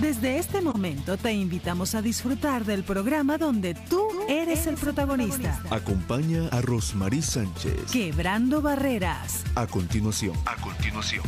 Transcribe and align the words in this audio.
Desde 0.00 0.38
este 0.38 0.60
momento 0.60 1.16
te 1.16 1.32
invitamos 1.32 1.96
a 1.96 2.02
disfrutar 2.02 2.64
del 2.64 2.84
programa 2.84 3.36
donde 3.36 3.74
tú 3.74 4.08
eres 4.28 4.68
el 4.68 4.76
protagonista. 4.76 5.60
Acompaña 5.70 6.46
a 6.52 6.60
Rosmarie 6.60 7.20
Sánchez. 7.20 7.90
Quebrando 7.90 8.62
barreras. 8.62 9.42
A 9.56 9.66
continuación. 9.66 10.36
A 10.46 10.54
continuación. 10.62 11.24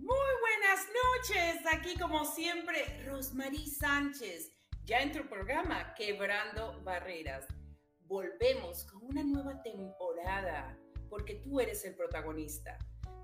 Muy 0.00 0.32
buenas 0.42 0.86
noches. 0.92 1.62
Aquí 1.74 1.98
como 1.98 2.26
siempre, 2.26 3.02
Rosmarie 3.06 3.66
Sánchez. 3.66 4.52
Ya 4.84 4.98
en 4.98 5.12
tu 5.12 5.26
programa 5.30 5.94
Quebrando 5.94 6.78
Barreras. 6.84 7.46
Volvemos 8.00 8.84
con 8.84 9.02
una 9.04 9.22
nueva 9.24 9.62
temporada 9.62 10.76
porque 11.08 11.36
tú 11.36 11.58
eres 11.58 11.86
el 11.86 11.94
protagonista 11.94 12.76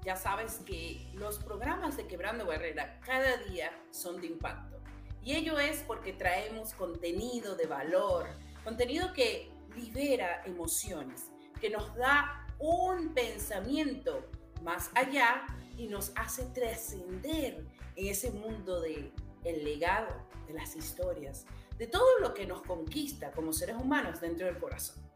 ya 0.04 0.16
sabes 0.16 0.60
que 0.64 1.06
los 1.14 1.38
programas 1.38 1.96
de 1.96 2.06
Quebrando 2.06 2.46
Barrera 2.46 3.00
cada 3.00 3.36
día 3.38 3.70
son 3.90 4.20
de 4.20 4.28
impacto. 4.28 4.78
Y 5.22 5.34
ello 5.34 5.58
es 5.58 5.82
porque 5.82 6.12
traemos 6.12 6.72
contenido 6.72 7.54
de 7.56 7.66
valor, 7.66 8.26
contenido 8.64 9.12
que 9.12 9.50
libera 9.76 10.42
emociones, 10.44 11.30
que 11.60 11.70
nos 11.70 11.94
da 11.96 12.46
un 12.58 13.12
pensamiento 13.14 14.24
más 14.62 14.90
allá 14.94 15.46
y 15.76 15.88
nos 15.88 16.12
hace 16.16 16.44
trascender 16.46 17.64
en 17.96 18.06
ese 18.06 18.30
mundo 18.30 18.80
de 18.80 19.12
el 19.44 19.64
legado, 19.64 20.08
de 20.46 20.54
las 20.54 20.74
historias, 20.76 21.46
de 21.78 21.86
todo 21.86 22.18
lo 22.20 22.34
que 22.34 22.46
nos 22.46 22.62
conquista 22.62 23.30
como 23.30 23.52
seres 23.52 23.76
humanos 23.76 24.20
dentro 24.20 24.46
del 24.46 24.58
corazón. 24.58 25.07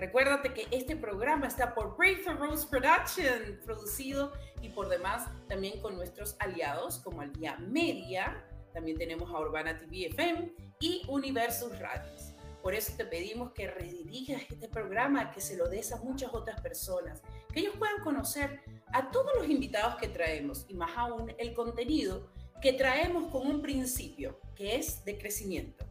Recuérdate 0.00 0.54
que 0.54 0.66
este 0.70 0.96
programa 0.96 1.46
está 1.46 1.74
por 1.74 1.94
Breakthrough 1.94 2.38
Rose 2.38 2.66
Production, 2.66 3.60
producido 3.66 4.32
y 4.62 4.70
por 4.70 4.88
demás 4.88 5.28
también 5.46 5.78
con 5.82 5.94
nuestros 5.94 6.36
aliados 6.38 7.00
como 7.00 7.20
Al 7.20 7.30
Día 7.34 7.58
Media, 7.58 8.42
también 8.72 8.96
tenemos 8.96 9.28
a 9.30 9.38
Urbana 9.38 9.76
TV 9.76 10.06
FM 10.06 10.54
y 10.80 11.02
Universus 11.06 11.78
Radios. 11.78 12.32
Por 12.62 12.74
eso 12.74 12.94
te 12.96 13.04
pedimos 13.04 13.52
que 13.52 13.70
redirijas 13.70 14.40
este 14.48 14.70
programa, 14.70 15.32
que 15.32 15.42
se 15.42 15.58
lo 15.58 15.68
des 15.68 15.92
a 15.92 15.96
muchas 15.96 16.32
otras 16.32 16.62
personas, 16.62 17.20
que 17.52 17.60
ellos 17.60 17.74
puedan 17.78 18.00
conocer 18.02 18.62
a 18.94 19.10
todos 19.10 19.30
los 19.36 19.50
invitados 19.50 19.96
que 19.96 20.08
traemos 20.08 20.64
y 20.66 20.72
más 20.72 20.96
aún 20.96 21.34
el 21.36 21.52
contenido 21.52 22.32
que 22.62 22.72
traemos 22.72 23.30
con 23.30 23.46
un 23.46 23.60
principio, 23.60 24.40
que 24.54 24.76
es 24.76 25.04
de 25.04 25.18
crecimiento. 25.18 25.89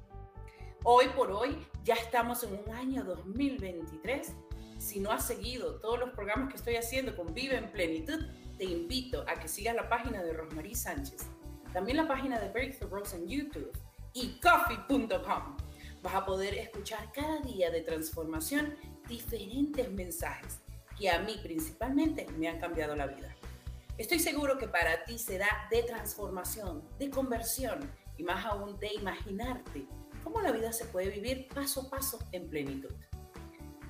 Hoy 0.85 1.07
por 1.09 1.29
hoy 1.31 1.57
ya 1.83 1.95
estamos 1.95 2.41
en 2.43 2.53
un 2.53 2.73
año 2.73 3.03
2023. 3.03 4.33
Si 4.77 5.01
no 5.01 5.11
has 5.11 5.27
seguido 5.27 5.75
todos 5.81 5.99
los 5.99 6.11
programas 6.11 6.49
que 6.49 6.55
estoy 6.55 6.77
haciendo 6.77 7.17
con 7.17 7.33
Vive 7.33 7.57
en 7.57 7.69
Plenitud, 7.69 8.25
te 8.57 8.63
invito 8.63 9.25
a 9.27 9.35
que 9.35 9.49
sigas 9.49 9.75
la 9.75 9.89
página 9.89 10.23
de 10.23 10.31
Rosmarie 10.31 10.75
Sánchez, 10.75 11.27
también 11.73 11.97
la 11.97 12.07
página 12.07 12.39
de 12.39 12.49
Breakthrough 12.49 12.91
Rose 12.91 13.17
en 13.17 13.27
YouTube 13.27 13.77
y 14.13 14.39
coffee.com. 14.39 15.57
Vas 16.01 16.15
a 16.15 16.25
poder 16.25 16.53
escuchar 16.53 17.11
cada 17.11 17.39
día 17.41 17.69
de 17.71 17.81
transformación 17.81 18.75
diferentes 19.05 19.91
mensajes 19.91 20.61
que 20.97 21.09
a 21.09 21.19
mí 21.19 21.37
principalmente 21.43 22.25
me 22.37 22.47
han 22.47 22.59
cambiado 22.59 22.95
la 22.95 23.07
vida. 23.07 23.35
Estoy 23.97 24.19
seguro 24.19 24.57
que 24.57 24.69
para 24.69 25.03
ti 25.03 25.19
será 25.19 25.67
de 25.69 25.83
transformación, 25.83 26.87
de 26.97 27.09
conversión 27.09 27.79
y 28.15 28.23
más 28.23 28.45
aún 28.45 28.79
de 28.79 28.93
imaginarte 28.93 29.85
cómo 30.31 30.41
la 30.43 30.51
vida 30.51 30.71
se 30.71 30.85
puede 30.85 31.09
vivir 31.09 31.47
paso 31.47 31.81
a 31.81 31.89
paso 31.89 32.19
en 32.31 32.49
plenitud. 32.49 32.93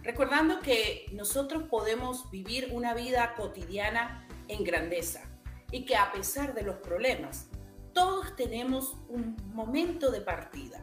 Recordando 0.04 0.62
que 0.62 1.06
nosotros 1.12 1.64
podemos 1.64 2.32
vivir 2.32 2.70
una 2.72 2.94
vida 2.94 3.36
cotidiana 3.36 4.26
en 4.48 4.64
grandeza 4.64 5.22
y 5.70 5.86
que 5.86 5.98
a 5.98 6.14
pesar 6.14 6.54
de 6.54 6.62
los 6.62 6.78
problemas, 6.78 7.50
todos 7.94 8.38
tenemos 8.38 8.96
un 9.10 9.36
momento 9.54 10.12
de 10.12 10.22
partida. 10.22 10.82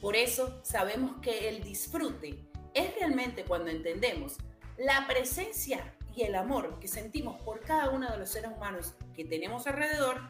Por 0.00 0.14
eso 0.14 0.60
sabemos 0.62 1.20
que 1.20 1.48
el 1.48 1.64
disfrute 1.64 2.48
es 2.72 2.94
realmente 2.94 3.44
cuando 3.44 3.70
entendemos 3.70 4.36
la 4.78 5.08
presencia 5.08 5.96
y 6.14 6.22
el 6.22 6.36
amor 6.36 6.78
que 6.78 6.86
sentimos 6.86 7.42
por 7.42 7.60
cada 7.62 7.90
uno 7.90 8.08
de 8.12 8.18
los 8.18 8.28
seres 8.28 8.52
humanos 8.56 8.94
que 9.12 9.24
tenemos 9.24 9.66
alrededor, 9.66 10.20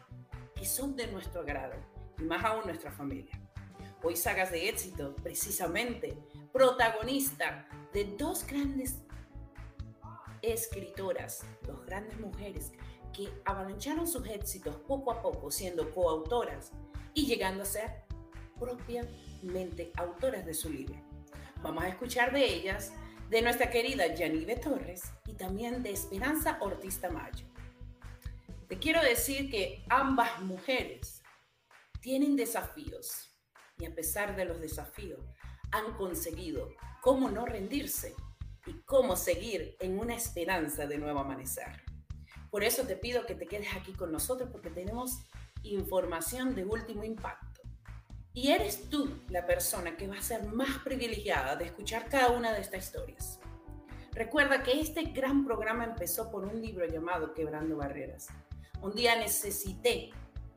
que 0.55 0.65
son 0.65 0.95
de 0.95 1.05
nuestro 1.07 1.41
agrado, 1.41 1.75
y 2.17 2.23
más 2.23 2.43
aún 2.43 2.65
nuestra 2.65 2.91
familia 2.91 3.44
hoy 4.03 4.15
sagas 4.15 4.51
de 4.51 4.69
éxito, 4.69 5.15
precisamente, 5.15 6.17
protagonista 6.51 7.67
de 7.93 8.05
dos 8.17 8.45
grandes 8.45 8.95
escritoras, 10.41 11.43
dos 11.63 11.85
grandes 11.85 12.19
mujeres 12.19 12.71
que 13.13 13.29
avalancharon 13.45 14.07
sus 14.07 14.27
éxitos 14.27 14.75
poco 14.87 15.11
a 15.11 15.21
poco 15.21 15.49
siendo 15.49 15.89
coautoras 15.93 16.71
y 17.13 17.25
llegando 17.25 17.63
a 17.63 17.65
ser 17.65 18.03
propiamente 18.59 19.91
autoras 19.95 20.45
de 20.45 20.53
su 20.53 20.69
libro. 20.69 20.95
Vamos 21.61 21.83
a 21.83 21.89
escuchar 21.89 22.31
de 22.31 22.45
ellas, 22.45 22.93
de 23.29 23.41
nuestra 23.41 23.69
querida 23.69 24.13
Yanive 24.13 24.57
Torres 24.57 25.03
y 25.25 25.33
también 25.33 25.81
de 25.81 25.91
Esperanza 25.91 26.57
Ortiz 26.61 26.99
Tamayo. 26.99 27.45
Te 28.67 28.77
quiero 28.77 29.01
decir 29.01 29.49
que 29.49 29.83
ambas 29.89 30.41
mujeres 30.41 31.23
tienen 32.01 32.35
desafíos, 32.35 33.34
y 33.77 33.85
a 33.85 33.93
pesar 33.93 34.35
de 34.35 34.45
los 34.45 34.59
desafíos, 34.59 35.19
han 35.71 35.93
conseguido 35.97 36.69
cómo 37.01 37.29
no 37.29 37.45
rendirse 37.45 38.15
y 38.65 38.73
cómo 38.85 39.15
seguir 39.15 39.75
en 39.79 39.99
una 39.99 40.15
esperanza 40.15 40.87
de 40.87 40.97
nuevo 40.97 41.19
amanecer. 41.19 41.83
Por 42.49 42.63
eso 42.63 42.83
te 42.83 42.95
pido 42.95 43.25
que 43.25 43.35
te 43.35 43.47
quedes 43.47 43.75
aquí 43.75 43.93
con 43.93 44.11
nosotros 44.11 44.49
porque 44.51 44.69
tenemos 44.69 45.19
información 45.63 46.55
de 46.55 46.65
último 46.65 47.03
impacto. 47.03 47.61
Y 48.33 48.51
eres 48.51 48.89
tú 48.89 49.21
la 49.29 49.45
persona 49.45 49.95
que 49.97 50.07
va 50.07 50.17
a 50.17 50.21
ser 50.21 50.43
más 50.47 50.79
privilegiada 50.79 51.55
de 51.55 51.65
escuchar 51.65 52.09
cada 52.09 52.31
una 52.31 52.53
de 52.53 52.61
estas 52.61 52.85
historias. 52.85 53.39
Recuerda 54.11 54.63
que 54.63 54.79
este 54.79 55.03
gran 55.03 55.45
programa 55.45 55.83
empezó 55.83 56.31
por 56.31 56.45
un 56.45 56.61
libro 56.61 56.85
llamado 56.85 57.33
Quebrando 57.33 57.77
Barreras. 57.77 58.27
Un 58.81 58.93
día 58.93 59.15
necesité 59.17 60.11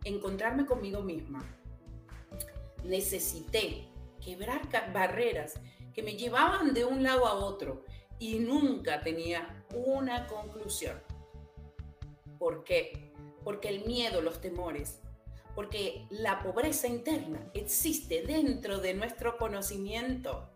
encontrarme 0.05 0.67
conmigo 0.67 1.03
misma 1.03 1.45
necesité 2.85 3.89
quebrar 4.25 4.69
barreras 4.93 5.55
que 5.95 6.03
me 6.03 6.17
llevaban 6.17 6.75
de 6.75 6.85
un 6.85 7.03
lado 7.03 7.27
a 7.27 7.35
otro 7.35 7.85
y 8.19 8.39
nunca 8.39 9.01
tenía 9.01 9.65
una 9.75 10.27
conclusión. 10.27 11.01
¿Por 12.39 12.65
qué? 12.65 13.13
Porque 13.45 13.69
el 13.69 13.85
miedo, 13.85 14.21
los 14.21 14.41
temores, 14.41 15.01
porque 15.55 16.07
la 16.11 16.41
pobreza 16.41 16.87
interna 16.87 17.51
existe 17.55 18.23
dentro 18.23 18.79
de 18.79 18.95
nuestro 18.95 19.39
conocimiento 19.39 20.49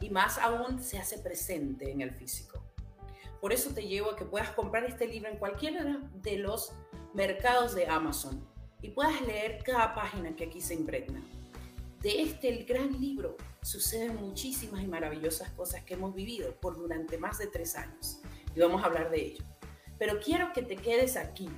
y 0.00 0.10
más 0.10 0.38
aún 0.38 0.82
se 0.82 0.98
hace 0.98 1.18
presente 1.18 1.90
en 1.90 2.00
el 2.00 2.10
físico. 2.10 2.62
Por 3.40 3.52
eso 3.52 3.70
te 3.74 3.86
llevo 3.86 4.10
a 4.10 4.16
que 4.16 4.24
puedas 4.24 4.50
comprar 4.50 4.84
este 4.84 5.06
libro 5.06 5.30
en 5.30 5.36
cualquiera 5.36 6.00
de 6.14 6.38
los 6.38 6.72
mercados 7.12 7.74
de 7.74 7.86
Amazon 7.86 8.44
y 8.82 8.90
puedas 8.90 9.20
leer 9.22 9.62
cada 9.62 9.94
página 9.94 10.34
que 10.34 10.44
aquí 10.44 10.60
se 10.60 10.74
impregna 10.74 11.22
de 12.04 12.20
este 12.20 12.52
gran 12.64 13.00
libro 13.00 13.34
suceden 13.62 14.16
muchísimas 14.16 14.82
y 14.82 14.86
maravillosas 14.86 15.48
cosas 15.52 15.84
que 15.84 15.94
hemos 15.94 16.14
vivido 16.14 16.54
por 16.60 16.76
durante 16.76 17.16
más 17.16 17.38
de 17.38 17.46
tres 17.46 17.76
años. 17.76 18.20
y 18.54 18.60
vamos 18.60 18.82
a 18.82 18.86
hablar 18.86 19.10
de 19.10 19.22
ello. 19.22 19.42
Pero 19.98 20.20
quiero 20.20 20.52
que 20.52 20.60
te 20.60 20.76
quedes 20.76 21.16
aquí, 21.16 21.48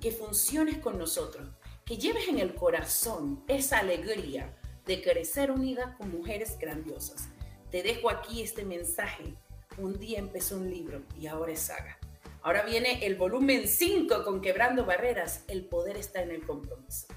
que 0.00 0.12
funciones 0.12 0.78
con 0.78 0.96
nosotros, 0.96 1.48
que 1.84 1.96
lleves 1.96 2.28
en 2.28 2.38
el 2.38 2.54
corazón 2.54 3.42
esa 3.48 3.80
alegría 3.80 4.56
de 4.86 5.02
crecer 5.02 5.50
unida 5.50 5.96
con 5.98 6.12
mujeres 6.12 6.56
grandiosas. 6.56 7.28
Te 7.72 7.82
dejo 7.82 8.10
aquí 8.10 8.42
este 8.42 8.64
mensaje. 8.64 9.34
Un 9.76 9.98
día 9.98 10.20
empezó 10.20 10.56
un 10.56 10.70
libro 10.70 11.02
y 11.18 11.26
ahora 11.26 11.50
es 11.50 11.62
saga. 11.62 11.98
Ahora 12.42 12.62
viene 12.62 13.04
el 13.04 13.16
volumen 13.16 13.66
5 13.66 14.22
con 14.22 14.40
Quebrando 14.40 14.84
Barreras. 14.84 15.42
El 15.48 15.64
poder 15.64 15.96
está 15.96 16.22
en 16.22 16.30
el 16.30 16.46
compromiso. 16.46 17.08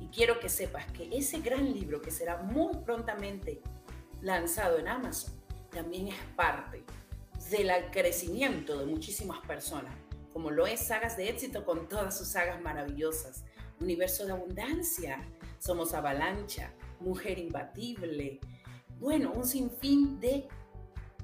Y 0.00 0.06
quiero 0.06 0.40
que 0.40 0.48
sepas 0.48 0.90
que 0.92 1.08
ese 1.16 1.40
gran 1.40 1.72
libro 1.72 2.00
que 2.00 2.10
será 2.10 2.42
muy 2.42 2.76
prontamente 2.78 3.60
lanzado 4.22 4.78
en 4.78 4.88
Amazon 4.88 5.32
también 5.70 6.08
es 6.08 6.18
parte 6.36 6.82
del 7.50 7.70
crecimiento 7.90 8.78
de 8.78 8.86
muchísimas 8.86 9.38
personas, 9.46 9.94
como 10.32 10.50
lo 10.50 10.66
es 10.66 10.80
Sagas 10.86 11.16
de 11.16 11.28
Éxito 11.28 11.64
con 11.64 11.88
todas 11.88 12.16
sus 12.16 12.28
sagas 12.28 12.60
maravillosas, 12.60 13.44
Universo 13.80 14.26
de 14.26 14.32
Abundancia, 14.32 15.26
Somos 15.58 15.94
Avalancha, 15.94 16.72
Mujer 17.00 17.38
Imbatible, 17.38 18.40
bueno, 18.98 19.32
un 19.32 19.46
sinfín 19.46 20.20
de 20.20 20.46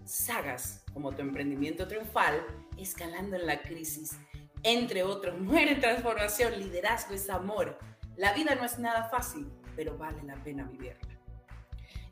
sagas 0.05 0.83
como 0.95 1.13
Tu 1.13 1.23
Emprendimiento 1.23 1.87
Triunfal, 1.87 2.43
Escalando 2.79 3.37
en 3.37 3.47
la 3.47 3.61
Crisis, 3.61 4.17
entre 4.63 5.03
otros, 5.03 5.39
Mujer 5.41 5.69
en 5.69 5.81
Transformación, 5.81 6.59
Liderazgo 6.59 7.15
es 7.15 7.29
Amor. 7.29 7.79
La 8.17 8.33
vida 8.33 8.55
no 8.55 8.65
es 8.65 8.79
nada 8.79 9.11
fácil, 9.11 9.47
pero 9.75 9.99
vale 9.99 10.23
la 10.23 10.43
pena 10.43 10.65
vivirla. 10.65 11.19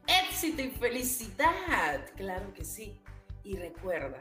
Éxito 0.07 0.61
y 0.61 0.71
felicidad, 0.71 2.05
claro 2.15 2.53
que 2.53 2.63
sí. 2.63 3.01
Y 3.43 3.57
recuerda 3.57 4.19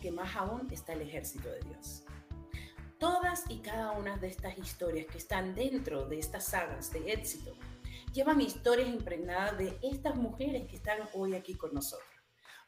que 0.00 0.10
más 0.10 0.34
aún 0.34 0.66
está 0.70 0.94
el 0.94 1.02
ejército 1.02 1.50
de 1.50 1.60
Dios. 1.60 2.04
Todas 2.98 3.44
y 3.50 3.58
cada 3.58 3.92
una 3.92 4.16
de 4.16 4.28
estas 4.28 4.56
historias 4.56 5.06
que 5.06 5.18
están 5.18 5.54
dentro 5.54 6.06
de 6.06 6.18
estas 6.18 6.44
sagas 6.44 6.90
de 6.90 7.12
éxito 7.12 7.54
llevan 8.14 8.40
historias 8.40 8.88
impregnadas 8.88 9.58
de 9.58 9.78
estas 9.82 10.16
mujeres 10.16 10.66
que 10.66 10.76
están 10.76 11.00
hoy 11.12 11.34
aquí 11.34 11.54
con 11.54 11.74
nosotros. 11.74 12.08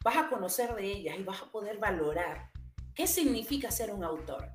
Vas 0.04 0.18
a 0.18 0.28
conocer 0.28 0.74
de 0.74 0.84
ellas 0.84 1.16
y 1.18 1.22
vas 1.22 1.40
a 1.40 1.50
poder 1.50 1.78
valorar 1.78 2.50
qué 2.94 3.06
significa 3.06 3.70
ser 3.70 3.94
un 3.94 4.04
autor, 4.04 4.46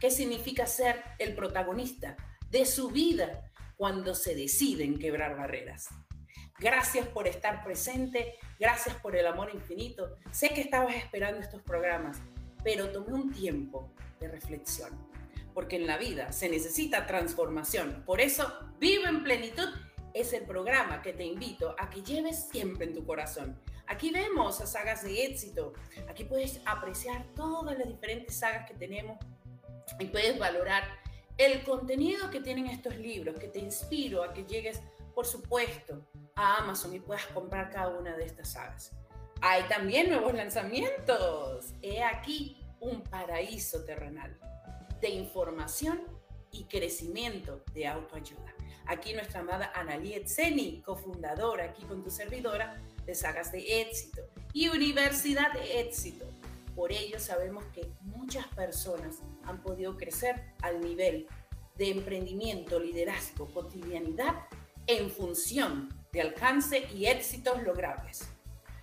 qué 0.00 0.10
significa 0.10 0.66
ser 0.66 1.00
el 1.20 1.36
protagonista 1.36 2.16
de 2.50 2.66
su 2.66 2.88
vida 2.88 3.49
cuando 3.80 4.14
se 4.14 4.34
deciden 4.34 4.98
quebrar 4.98 5.38
barreras. 5.38 5.88
Gracias 6.58 7.08
por 7.08 7.26
estar 7.26 7.64
presente, 7.64 8.34
gracias 8.58 8.94
por 8.96 9.16
el 9.16 9.26
amor 9.26 9.50
infinito. 9.54 10.18
Sé 10.30 10.50
que 10.50 10.60
estabas 10.60 10.96
esperando 10.96 11.40
estos 11.40 11.62
programas, 11.62 12.18
pero 12.62 12.90
tomé 12.90 13.14
un 13.14 13.32
tiempo 13.32 13.90
de 14.20 14.28
reflexión, 14.28 14.90
porque 15.54 15.76
en 15.76 15.86
la 15.86 15.96
vida 15.96 16.30
se 16.30 16.50
necesita 16.50 17.06
transformación. 17.06 18.02
Por 18.04 18.20
eso, 18.20 18.52
Vive 18.78 19.08
en 19.08 19.24
Plenitud 19.24 19.70
es 20.12 20.34
el 20.34 20.42
programa 20.44 21.00
que 21.00 21.14
te 21.14 21.24
invito 21.24 21.74
a 21.78 21.88
que 21.88 22.02
lleves 22.02 22.50
siempre 22.50 22.84
en 22.84 22.92
tu 22.92 23.06
corazón. 23.06 23.58
Aquí 23.86 24.10
vemos 24.10 24.60
a 24.60 24.66
sagas 24.66 25.04
de 25.04 25.24
éxito, 25.24 25.72
aquí 26.06 26.24
puedes 26.24 26.60
apreciar 26.66 27.24
todas 27.34 27.78
las 27.78 27.88
diferentes 27.88 28.38
sagas 28.38 28.68
que 28.68 28.74
tenemos 28.74 29.16
y 29.98 30.04
puedes 30.04 30.38
valorar 30.38 30.99
el 31.40 31.62
contenido 31.64 32.30
que 32.30 32.40
tienen 32.40 32.66
estos 32.66 32.96
libros, 32.96 33.38
que 33.38 33.48
te 33.48 33.58
inspiro 33.58 34.22
a 34.22 34.34
que 34.34 34.44
llegues 34.44 34.80
por 35.14 35.26
supuesto, 35.26 36.06
a 36.34 36.58
Amazon 36.58 36.94
y 36.94 37.00
puedas 37.00 37.26
comprar 37.26 37.70
cada 37.70 37.88
una 37.88 38.16
de 38.16 38.24
estas 38.24 38.52
sagas. 38.52 38.92
Hay 39.40 39.64
también 39.64 40.08
nuevos 40.08 40.34
lanzamientos. 40.34 41.74
He 41.82 42.02
aquí 42.02 42.56
un 42.80 43.02
paraíso 43.02 43.84
terrenal 43.84 44.38
de 45.00 45.08
información 45.10 46.00
y 46.52 46.64
crecimiento 46.64 47.62
de 47.72 47.86
autoayuda. 47.86 48.54
Aquí 48.86 49.12
nuestra 49.12 49.40
amada 49.40 49.72
Analie 49.74 50.26
Zeni, 50.26 50.82
cofundadora 50.82 51.64
aquí 51.64 51.82
con 51.84 52.02
tu 52.02 52.10
servidora 52.10 52.82
de 53.06 53.14
Sagas 53.14 53.52
de 53.52 53.82
Éxito 53.82 54.22
y 54.52 54.68
Universidad 54.68 55.52
de 55.52 55.80
Éxito. 55.80 56.26
Por 56.74 56.92
ello 56.92 57.20
sabemos 57.20 57.64
que 57.74 57.90
muchas 58.00 58.46
personas 58.48 59.18
han 59.50 59.62
podido 59.62 59.96
crecer 59.96 60.54
al 60.62 60.80
nivel 60.80 61.26
de 61.76 61.90
emprendimiento, 61.90 62.78
liderazgo, 62.78 63.52
cotidianidad 63.52 64.46
en 64.86 65.10
función 65.10 65.88
de 66.12 66.20
alcance 66.20 66.86
y 66.94 67.06
éxitos 67.06 67.62
logrables. 67.62 68.28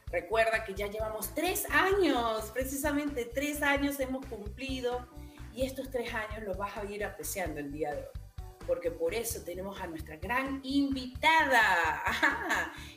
Recuerda 0.09 0.63
que 0.63 0.73
ya 0.73 0.87
llevamos 0.87 1.33
tres 1.35 1.69
años, 1.69 2.49
precisamente 2.53 3.25
tres 3.25 3.61
años 3.61 3.99
hemos 3.99 4.25
cumplido 4.25 5.05
y 5.53 5.63
estos 5.63 5.91
tres 5.91 6.13
años 6.13 6.43
los 6.45 6.57
vas 6.57 6.77
a 6.77 6.85
ir 6.85 7.03
apreciando 7.03 7.59
el 7.59 7.71
día 7.71 7.93
de 7.93 8.01
hoy. 8.01 8.45
Porque 8.65 8.89
por 8.89 9.13
eso 9.13 9.41
tenemos 9.43 9.79
a 9.81 9.87
nuestra 9.87 10.15
gran 10.17 10.61
invitada. 10.63 12.03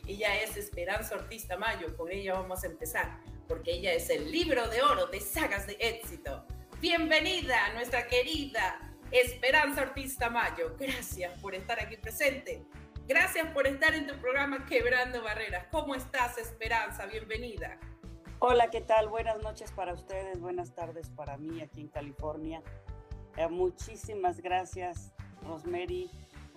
ella 0.07 0.41
es 0.41 0.55
Esperanza 0.55 1.15
Ortiz 1.15 1.47
Tamayo, 1.47 1.95
con 1.97 2.11
ella 2.11 2.33
vamos 2.33 2.63
a 2.63 2.67
empezar, 2.67 3.19
porque 3.47 3.71
ella 3.71 3.93
es 3.93 4.09
el 4.09 4.31
libro 4.31 4.67
de 4.69 4.81
oro 4.81 5.07
de 5.07 5.19
sagas 5.19 5.67
de 5.67 5.77
éxito. 5.79 6.45
Bienvenida, 6.81 7.71
nuestra 7.75 8.07
querida 8.07 8.79
Esperanza 9.11 9.83
Ortiz 9.83 10.17
Tamayo. 10.17 10.75
Gracias 10.79 11.37
por 11.37 11.53
estar 11.53 11.79
aquí 11.79 11.95
presente. 11.95 12.65
Gracias 13.07 13.45
por 13.53 13.67
estar 13.67 13.93
en 13.93 14.07
tu 14.07 14.15
programa 14.15 14.65
Quebrando 14.65 15.21
Barreras. 15.21 15.67
¿Cómo 15.69 15.93
estás, 15.93 16.39
Esperanza? 16.39 17.05
Bienvenida. 17.05 17.77
Hola, 18.39 18.71
¿qué 18.71 18.81
tal? 18.81 19.09
Buenas 19.09 19.43
noches 19.43 19.71
para 19.71 19.93
ustedes, 19.93 20.39
buenas 20.39 20.73
tardes 20.73 21.11
para 21.11 21.37
mí 21.37 21.61
aquí 21.61 21.81
en 21.81 21.89
California. 21.89 22.63
Eh, 23.37 23.47
muchísimas 23.47 24.41
gracias, 24.41 25.13
Rosemary. 25.43 26.09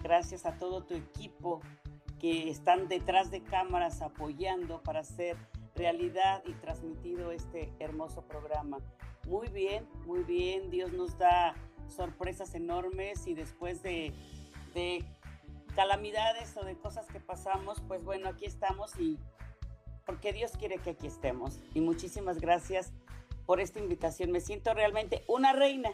Gracias 0.03 0.47
a 0.47 0.57
todo 0.57 0.85
tu 0.85 0.95
equipo 0.95 1.61
que 2.19 2.49
están 2.49 2.89
detrás 2.89 3.31
de 3.31 3.43
cámaras 3.43 4.01
apoyando 4.01 4.83
para 4.83 5.01
hacer 5.01 5.37
realidad 5.75 6.43
y 6.47 6.55
transmitido 6.55 7.31
este 7.31 7.71
hermoso 7.79 8.23
programa. 8.23 8.79
Muy 9.27 9.49
bien, 9.49 9.89
muy 10.07 10.23
bien. 10.23 10.71
Dios 10.71 10.93
nos 10.93 11.19
da 11.19 11.55
sorpresas 11.89 12.55
enormes 12.55 13.27
y 13.27 13.35
después 13.35 13.83
de, 13.83 14.13
de 14.75 15.05
calamidades 15.75 16.57
o 16.57 16.65
de 16.65 16.77
cosas 16.77 17.07
que 17.07 17.21
pasamos, 17.21 17.81
pues 17.87 18.05
bueno, 18.05 18.29
aquí 18.29 18.45
estamos 18.45 18.99
y 18.99 19.19
porque 20.07 20.33
Dios 20.33 20.53
quiere 20.59 20.79
que 20.79 20.91
aquí 20.91 21.07
estemos. 21.07 21.59
Y 21.75 21.81
muchísimas 21.81 22.39
gracias 22.39 22.93
por 23.47 23.61
esta 23.61 23.79
invitación. 23.79 24.31
Me 24.33 24.41
siento 24.41 24.75
realmente 24.75 25.25
una 25.27 25.53
reina. 25.53 25.91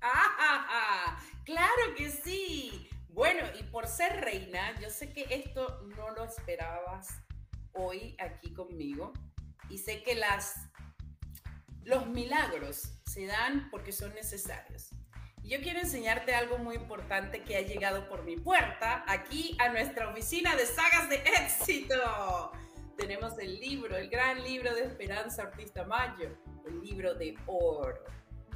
¡Ah, 0.00 1.18
claro 1.44 1.94
que 1.96 2.10
sí! 2.10 2.88
Bueno, 3.08 3.40
y 3.58 3.62
por 3.64 3.86
ser 3.86 4.20
reina, 4.20 4.78
yo 4.80 4.90
sé 4.90 5.12
que 5.12 5.26
esto 5.30 5.80
no 5.96 6.10
lo 6.10 6.24
esperabas 6.24 7.08
hoy 7.72 8.14
aquí 8.18 8.52
conmigo 8.52 9.12
y 9.70 9.78
sé 9.78 10.02
que 10.02 10.14
las 10.14 10.54
los 11.86 12.06
milagros 12.06 12.92
se 13.06 13.26
dan 13.26 13.70
porque 13.70 13.92
son 13.92 14.14
necesarios 14.14 14.90
yo 15.46 15.60
quiero 15.60 15.78
enseñarte 15.78 16.34
algo 16.34 16.58
muy 16.58 16.74
importante 16.74 17.44
que 17.44 17.56
ha 17.56 17.62
llegado 17.62 18.08
por 18.08 18.24
mi 18.24 18.36
puerta, 18.36 19.04
aquí 19.06 19.56
a 19.60 19.68
nuestra 19.68 20.08
oficina 20.08 20.56
de 20.56 20.66
sagas 20.66 21.08
de 21.08 21.22
éxito. 21.44 22.50
Tenemos 22.96 23.38
el 23.38 23.60
libro, 23.60 23.96
el 23.96 24.08
gran 24.08 24.42
libro 24.42 24.74
de 24.74 24.82
Esperanza 24.82 25.44
Ortiz 25.44 25.72
Tamayo, 25.72 26.36
el 26.66 26.80
libro 26.80 27.14
de 27.14 27.36
oro. 27.46 28.02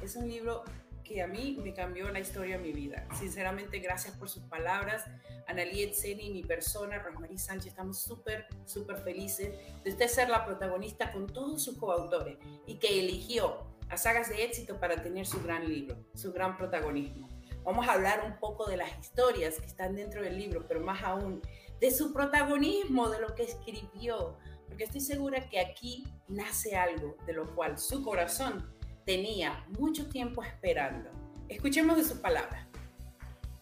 Es 0.01 0.17
un 0.17 0.27
libro 0.27 0.65
que 1.11 1.21
a 1.21 1.27
mí 1.27 1.57
me 1.61 1.73
cambió 1.73 2.09
la 2.11 2.19
historia 2.19 2.57
de 2.57 2.63
mi 2.63 2.71
vida. 2.71 3.07
Sinceramente, 3.17 3.79
gracias 3.79 4.15
por 4.15 4.29
sus 4.29 4.43
palabras. 4.43 5.05
Analí 5.47 5.83
Etzeni, 5.83 6.31
mi 6.31 6.43
persona, 6.43 6.99
Rosmarie 6.99 7.37
Sánchez, 7.37 7.67
estamos 7.67 8.01
súper, 8.01 8.47
súper 8.65 8.97
felices 8.97 9.53
de 9.83 9.91
usted 9.91 10.07
ser 10.07 10.29
la 10.29 10.45
protagonista 10.45 11.11
con 11.11 11.27
todos 11.27 11.63
sus 11.63 11.77
coautores 11.77 12.37
y 12.65 12.75
que 12.75 12.99
eligió 12.99 13.65
a 13.89 13.97
sagas 13.97 14.29
de 14.29 14.43
éxito 14.43 14.79
para 14.79 15.01
tener 15.01 15.25
su 15.25 15.41
gran 15.43 15.67
libro, 15.67 15.97
su 16.15 16.31
gran 16.31 16.57
protagonismo. 16.57 17.27
Vamos 17.63 17.87
a 17.87 17.93
hablar 17.93 18.23
un 18.25 18.39
poco 18.39 18.65
de 18.67 18.77
las 18.77 18.97
historias 18.99 19.59
que 19.59 19.67
están 19.67 19.95
dentro 19.95 20.23
del 20.23 20.37
libro, 20.37 20.65
pero 20.67 20.79
más 20.79 21.03
aún 21.03 21.41
de 21.79 21.91
su 21.91 22.13
protagonismo, 22.13 23.09
de 23.09 23.19
lo 23.19 23.35
que 23.35 23.43
escribió, 23.43 24.37
porque 24.67 24.85
estoy 24.85 25.01
segura 25.01 25.49
que 25.49 25.59
aquí 25.59 26.05
nace 26.27 26.75
algo 26.75 27.17
de 27.25 27.33
lo 27.33 27.53
cual 27.53 27.77
su 27.77 28.01
corazón 28.03 28.73
tenía 29.05 29.65
mucho 29.79 30.09
tiempo 30.09 30.43
esperando. 30.43 31.09
Escuchemos 31.47 31.97
de 31.97 32.03
su 32.03 32.21
palabra. 32.21 32.67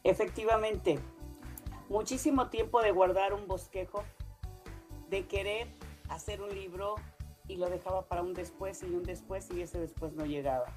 Efectivamente, 0.03 1.00
muchísimo 1.89 2.50
tiempo 2.50 2.81
de 2.81 2.91
guardar 2.91 3.34
un 3.34 3.48
bosquejo, 3.48 4.03
de 5.10 5.25
querer 5.27 5.67
hacer 6.10 6.41
un 6.41 6.50
libro 6.50 6.96
y 7.48 7.58
lo 7.58 7.69
dejaba 7.69 8.08
para 8.08 8.22
un 8.22 8.34
después 8.34 8.84
y 8.84 8.88
un 8.88 9.03
después 9.03 9.50
y 9.51 9.62
ese 9.62 9.79
después 9.79 10.13
no 10.13 10.25
llegaba. 10.25 10.67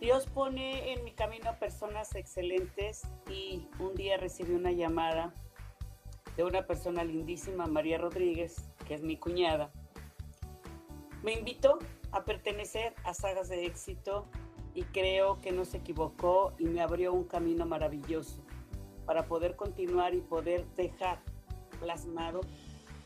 Dios 0.00 0.26
pone 0.26 0.92
en 0.92 1.04
mi 1.04 1.12
camino 1.12 1.56
personas 1.60 2.14
excelentes 2.16 3.02
y 3.30 3.68
un 3.78 3.94
día 3.94 4.16
recibí 4.16 4.52
una 4.52 4.72
llamada 4.72 5.32
de 6.36 6.44
una 6.44 6.66
persona 6.66 7.04
lindísima, 7.04 7.66
María 7.66 7.98
Rodríguez, 7.98 8.56
que 8.86 8.94
es 8.94 9.02
mi 9.02 9.16
cuñada, 9.16 9.70
Me 11.22 11.34
invitó 11.34 11.78
a 12.12 12.24
pertenecer 12.24 12.94
a 13.04 13.14
Sagas 13.14 13.48
de 13.48 13.66
Éxito 13.66 14.26
y 14.74 14.84
creo 14.84 15.40
que 15.40 15.52
no 15.52 15.64
se 15.64 15.78
equivocó 15.78 16.52
y 16.58 16.64
me 16.64 16.80
abrió 16.80 17.12
un 17.12 17.24
camino 17.24 17.66
maravilloso 17.66 18.42
para 19.06 19.26
poder 19.26 19.56
continuar 19.56 20.14
y 20.14 20.20
poder 20.20 20.66
dejar 20.76 21.20
plasmado 21.80 22.40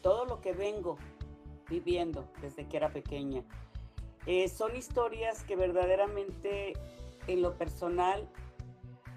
todo 0.03 0.27
lo 0.27 0.41
que 0.41 0.53
vengo 0.53 0.99
viviendo 1.69 2.29
desde 2.41 2.69
que 2.69 2.77
era 2.77 2.91
pequeña. 2.91 3.43
Eh, 4.27 4.49
son 4.49 4.77
historias 4.77 5.43
que 5.45 5.57
verdaderamente 5.57 6.75
en 7.27 7.43
lo 7.43 7.57
personal 7.57 8.29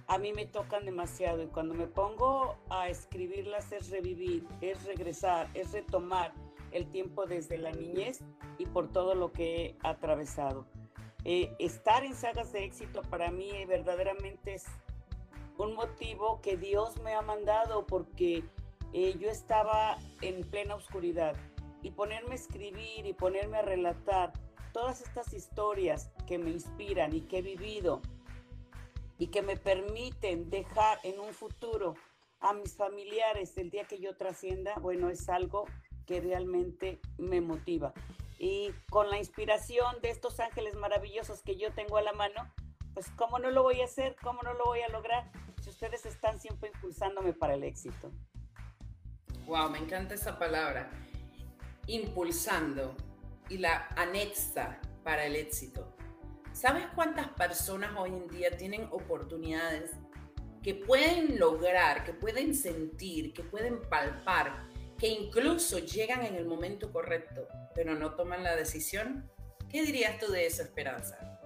a 0.07 0.17
mí 0.17 0.33
me 0.33 0.45
tocan 0.45 0.85
demasiado 0.85 1.43
y 1.43 1.47
cuando 1.47 1.75
me 1.75 1.85
pongo 1.85 2.55
a 2.69 2.89
escribirlas 2.89 3.71
es 3.71 3.89
revivir, 3.89 4.47
es 4.61 4.83
regresar, 4.85 5.47
es 5.53 5.71
retomar 5.71 6.33
el 6.71 6.89
tiempo 6.91 7.25
desde 7.25 7.57
la 7.57 7.71
niñez 7.71 8.19
y 8.57 8.65
por 8.65 8.91
todo 8.91 9.15
lo 9.15 9.31
que 9.31 9.65
he 9.65 9.77
atravesado. 9.83 10.65
Eh, 11.25 11.53
estar 11.59 12.05
en 12.05 12.15
sagas 12.15 12.53
de 12.53 12.63
éxito 12.63 13.01
para 13.03 13.29
mí 13.29 13.65
verdaderamente 13.65 14.53
es 14.53 14.65
un 15.57 15.75
motivo 15.75 16.39
que 16.41 16.55
Dios 16.55 17.01
me 17.01 17.13
ha 17.13 17.21
mandado 17.21 17.85
porque 17.85 18.43
eh, 18.93 19.15
yo 19.19 19.29
estaba 19.29 19.97
en 20.21 20.41
plena 20.49 20.75
oscuridad 20.75 21.35
y 21.81 21.91
ponerme 21.91 22.31
a 22.31 22.35
escribir 22.35 23.05
y 23.05 23.13
ponerme 23.13 23.57
a 23.57 23.61
relatar 23.61 24.31
todas 24.71 25.01
estas 25.01 25.33
historias 25.33 26.11
que 26.27 26.37
me 26.37 26.51
inspiran 26.51 27.13
y 27.13 27.21
que 27.21 27.39
he 27.39 27.41
vivido 27.41 28.01
y 29.17 29.27
que 29.27 29.41
me 29.41 29.57
permiten 29.57 30.49
dejar 30.49 30.99
en 31.03 31.19
un 31.19 31.33
futuro 31.33 31.95
a 32.39 32.53
mis 32.53 32.75
familiares 32.75 33.57
el 33.57 33.69
día 33.69 33.83
que 33.83 33.99
yo 33.99 34.15
trascienda, 34.15 34.75
bueno, 34.79 35.09
es 35.09 35.27
algo 35.27 35.65
que 36.09 36.21
realmente 36.21 36.99
me 37.19 37.39
motiva. 37.39 37.93
Y 38.39 38.71
con 38.89 39.11
la 39.11 39.19
inspiración 39.19 40.01
de 40.01 40.09
estos 40.09 40.39
ángeles 40.39 40.73
maravillosos 40.73 41.43
que 41.43 41.55
yo 41.55 41.71
tengo 41.73 41.97
a 41.97 42.01
la 42.01 42.13
mano, 42.13 42.51
pues 42.95 43.11
cómo 43.15 43.37
no 43.37 43.51
lo 43.51 43.61
voy 43.61 43.81
a 43.81 43.85
hacer, 43.85 44.15
cómo 44.23 44.41
no 44.41 44.55
lo 44.55 44.65
voy 44.65 44.79
a 44.79 44.89
lograr, 44.89 45.31
si 45.61 45.69
ustedes 45.69 46.07
están 46.07 46.39
siempre 46.39 46.71
impulsándome 46.73 47.33
para 47.33 47.53
el 47.53 47.63
éxito. 47.63 48.11
Wow, 49.45 49.69
me 49.69 49.77
encanta 49.77 50.15
esa 50.15 50.39
palabra. 50.39 50.89
Impulsando 51.85 52.97
y 53.47 53.59
la 53.59 53.89
anexa 53.95 54.81
para 55.03 55.27
el 55.27 55.35
éxito. 55.35 55.95
¿Sabes 56.53 56.87
cuántas 56.95 57.27
personas 57.29 57.91
hoy 57.95 58.15
en 58.15 58.27
día 58.29 58.57
tienen 58.57 58.87
oportunidades 58.89 59.91
que 60.63 60.73
pueden 60.73 61.37
lograr, 61.37 62.03
que 62.03 62.13
pueden 62.13 62.55
sentir, 62.55 63.31
que 63.31 63.43
pueden 63.43 63.79
palpar, 63.89 64.68
que 64.99 65.07
incluso 65.07 65.79
llegan 65.79 66.25
en 66.25 66.35
el 66.35 66.45
momento 66.45 66.91
correcto, 66.91 67.47
pero 67.73 67.95
no 67.95 68.15
toman 68.15 68.43
la 68.43 68.55
decisión? 68.55 69.29
¿Qué 69.69 69.83
dirías 69.83 70.19
tú 70.19 70.31
de 70.31 70.45
esa 70.45 70.63
esperanza? 70.63 71.39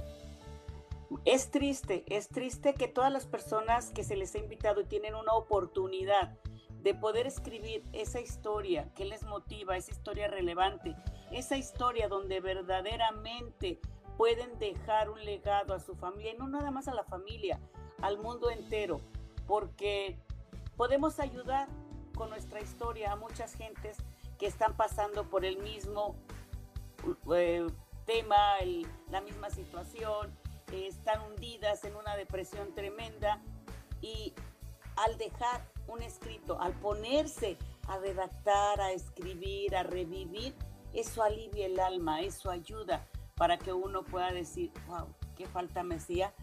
Es 1.25 1.51
triste, 1.51 2.03
es 2.07 2.27
triste 2.27 2.73
que 2.73 2.87
todas 2.87 3.13
las 3.13 3.27
personas 3.27 3.91
que 3.91 4.03
se 4.03 4.15
les 4.15 4.33
ha 4.33 4.39
invitado 4.39 4.85
tienen 4.85 5.13
una 5.13 5.33
oportunidad 5.33 6.37
de 6.81 6.93
poder 6.95 7.27
escribir 7.27 7.83
esa 7.93 8.19
historia 8.19 8.91
que 8.95 9.05
les 9.05 9.23
motiva, 9.23 9.77
esa 9.77 9.91
historia 9.91 10.27
relevante, 10.27 10.95
esa 11.31 11.55
historia 11.55 12.07
donde 12.07 12.41
verdaderamente 12.41 13.79
pueden 14.17 14.57
dejar 14.59 15.09
un 15.09 15.23
legado 15.23 15.73
a 15.73 15.79
su 15.79 15.95
familia 15.95 16.33
y 16.33 16.37
no 16.37 16.47
nada 16.47 16.71
más 16.71 16.87
a 16.87 16.93
la 16.93 17.03
familia, 17.03 17.59
al 18.01 18.17
mundo 18.17 18.49
entero, 18.49 18.99
porque 19.47 20.17
podemos 20.75 21.19
ayudar 21.19 21.69
con 22.13 22.29
nuestra 22.29 22.61
historia 22.61 23.11
a 23.11 23.15
muchas 23.15 23.55
gentes 23.55 23.97
que 24.37 24.47
están 24.47 24.75
pasando 24.75 25.29
por 25.29 25.45
el 25.45 25.57
mismo 25.57 26.15
eh, 27.35 27.67
tema, 28.05 28.57
la 29.09 29.21
misma 29.21 29.49
situación, 29.49 30.33
están 30.71 31.21
hundidas 31.21 31.83
en 31.83 31.95
una 31.95 32.15
depresión 32.15 32.73
tremenda 32.73 33.41
y 34.01 34.33
al 34.95 35.17
dejar 35.17 35.61
un 35.87 36.01
escrito, 36.01 36.59
al 36.59 36.73
ponerse 36.73 37.57
a 37.87 37.97
redactar, 37.97 38.79
a 38.81 38.91
escribir, 38.91 39.75
a 39.75 39.83
revivir, 39.83 40.55
eso 40.93 41.23
alivia 41.23 41.65
el 41.65 41.79
alma, 41.79 42.21
eso 42.21 42.49
ayuda 42.49 43.07
para 43.35 43.57
que 43.57 43.73
uno 43.73 44.03
pueda 44.03 44.31
decir, 44.31 44.71
wow, 44.87 45.07
qué 45.35 45.47
falta 45.47 45.83
me 45.83 45.95
hacía 45.95 46.33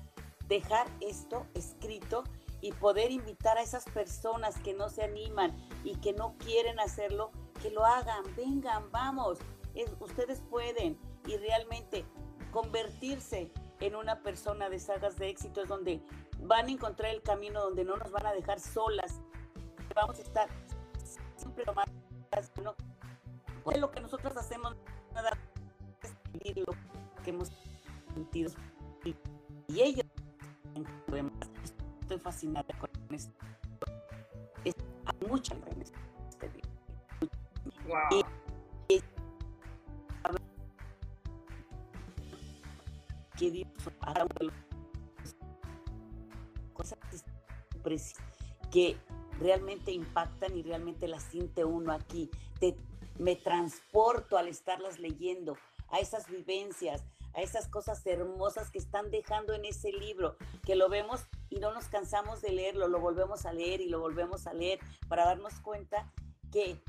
dejar 0.48 0.88
esto 1.00 1.46
escrito 1.54 2.24
y 2.60 2.72
poder 2.72 3.10
invitar 3.10 3.58
a 3.58 3.62
esas 3.62 3.84
personas 3.84 4.58
que 4.60 4.74
no 4.74 4.88
se 4.88 5.02
animan 5.02 5.56
y 5.84 5.96
que 5.96 6.12
no 6.12 6.36
quieren 6.38 6.78
hacerlo, 6.80 7.30
que 7.62 7.70
lo 7.70 7.84
hagan, 7.84 8.24
vengan, 8.36 8.90
vamos, 8.90 9.38
ustedes 10.00 10.42
pueden. 10.50 10.98
Y 11.26 11.36
realmente 11.36 12.04
convertirse 12.50 13.52
en 13.80 13.94
una 13.94 14.22
persona 14.22 14.68
de 14.68 14.78
sagas 14.78 15.16
de 15.16 15.28
éxito 15.28 15.62
es 15.62 15.68
donde 15.68 16.02
van 16.40 16.66
a 16.66 16.70
encontrar 16.70 17.14
el 17.14 17.22
camino 17.22 17.62
donde 17.62 17.84
no 17.84 17.96
nos 17.96 18.10
van 18.10 18.26
a 18.26 18.32
dejar 18.32 18.60
solas, 18.60 19.20
vamos 19.94 20.18
a 20.18 20.22
estar 20.22 20.48
siempre 21.36 21.64
lo 21.64 21.74
más, 21.74 21.86
¿no? 22.62 22.74
lo 23.78 23.90
que 23.90 24.00
nosotros 24.00 24.36
hacemos 24.36 24.76
nada 25.14 25.30
lo 26.56 27.22
que 27.22 27.30
hemos 27.30 27.50
sentido. 28.14 28.50
Y 29.68 29.80
ellos 29.80 30.06
estoy 32.10 32.18
fascinada 32.18 32.66
con 32.80 32.90
esto 33.14 33.32
es 34.64 34.74
mucha 35.28 35.54
en 35.54 35.82
este 35.82 35.96
wow. 37.86 37.98
y, 38.10 39.00
que 43.38 43.50
Dios 43.52 43.68
haga 44.00 44.26
cosas 46.74 46.98
que 48.72 48.96
realmente 49.38 49.92
impactan 49.92 50.56
y 50.56 50.62
realmente 50.62 51.08
las 51.08 51.22
siente 51.22 51.64
uno 51.64 51.92
aquí. 51.92 52.28
Te, 52.58 52.76
me 53.18 53.36
transporto 53.36 54.36
al 54.36 54.48
estarlas 54.48 54.98
leyendo, 54.98 55.56
a 55.90 55.98
esas 55.98 56.28
vivencias, 56.28 57.04
a 57.34 57.42
esas 57.42 57.68
cosas 57.68 58.04
hermosas 58.06 58.70
que 58.70 58.78
están 58.78 59.10
dejando 59.10 59.54
en 59.54 59.64
ese 59.64 59.92
libro, 59.92 60.36
que 60.64 60.74
lo 60.74 60.88
vemos 60.88 61.26
y 61.48 61.58
no 61.60 61.72
nos 61.72 61.86
cansamos 61.86 62.40
de 62.42 62.52
leerlo, 62.52 62.88
lo 62.88 63.00
volvemos 63.00 63.46
a 63.46 63.52
leer 63.52 63.80
y 63.80 63.88
lo 63.88 64.00
volvemos 64.00 64.46
a 64.46 64.52
leer 64.52 64.78
para 65.08 65.24
darnos 65.24 65.54
cuenta 65.60 66.10
que 66.52 66.80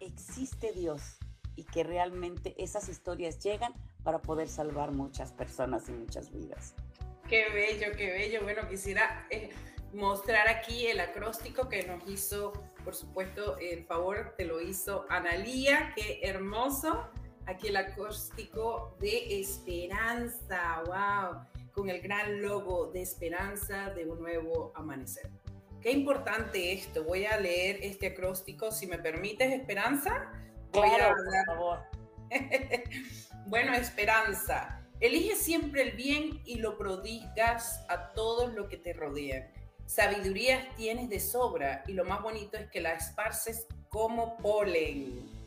existe 0.00 0.72
Dios 0.72 1.18
y 1.56 1.64
que 1.64 1.84
realmente 1.84 2.54
esas 2.58 2.88
historias 2.88 3.38
llegan 3.38 3.74
para 4.02 4.20
poder 4.20 4.48
salvar 4.48 4.92
muchas 4.92 5.32
personas 5.32 5.88
y 5.88 5.92
muchas 5.92 6.32
vidas. 6.32 6.74
Qué 7.28 7.48
bello, 7.50 7.96
qué 7.96 8.10
bello. 8.10 8.42
Bueno, 8.42 8.68
quisiera 8.68 9.26
eh, 9.30 9.50
mostrar 9.92 10.48
aquí 10.48 10.86
el 10.86 11.00
acróstico 11.00 11.68
que 11.68 11.86
nos 11.86 12.08
hizo, 12.08 12.52
por 12.84 12.94
supuesto, 12.94 13.58
el 13.58 13.84
favor 13.84 14.34
te 14.36 14.44
lo 14.44 14.60
hizo 14.60 15.06
Analía, 15.10 15.92
qué 15.94 16.20
hermoso 16.22 17.10
aquí 17.50 17.68
el 17.68 17.76
acústico 17.76 18.96
de 19.00 19.40
Esperanza, 19.40 20.82
wow, 20.86 21.44
con 21.72 21.90
el 21.90 22.00
gran 22.00 22.40
logo 22.40 22.86
de 22.86 23.02
Esperanza 23.02 23.90
de 23.90 24.06
un 24.06 24.20
nuevo 24.20 24.72
amanecer. 24.76 25.30
Qué 25.80 25.90
importante 25.90 26.72
esto. 26.72 27.04
Voy 27.04 27.24
a 27.24 27.38
leer 27.38 27.80
este 27.82 28.08
acróstico, 28.08 28.70
si 28.70 28.86
me 28.86 28.98
permites, 28.98 29.52
Esperanza. 29.52 30.30
Claro, 30.70 31.16
por 31.16 31.46
favor. 31.46 31.80
bueno, 33.46 33.74
Esperanza, 33.74 34.86
elige 35.00 35.34
siempre 35.34 35.82
el 35.82 35.92
bien 35.96 36.42
y 36.44 36.56
lo 36.56 36.78
prodigas 36.78 37.84
a 37.88 38.12
todos 38.12 38.54
los 38.54 38.68
que 38.68 38.76
te 38.76 38.92
rodean. 38.92 39.50
Sabiduría 39.86 40.68
tienes 40.76 41.08
de 41.08 41.18
sobra 41.18 41.82
y 41.88 41.94
lo 41.94 42.04
más 42.04 42.22
bonito 42.22 42.56
es 42.56 42.70
que 42.70 42.80
la 42.80 42.92
esparces 42.92 43.66
como 43.88 44.36
polen. 44.36 45.39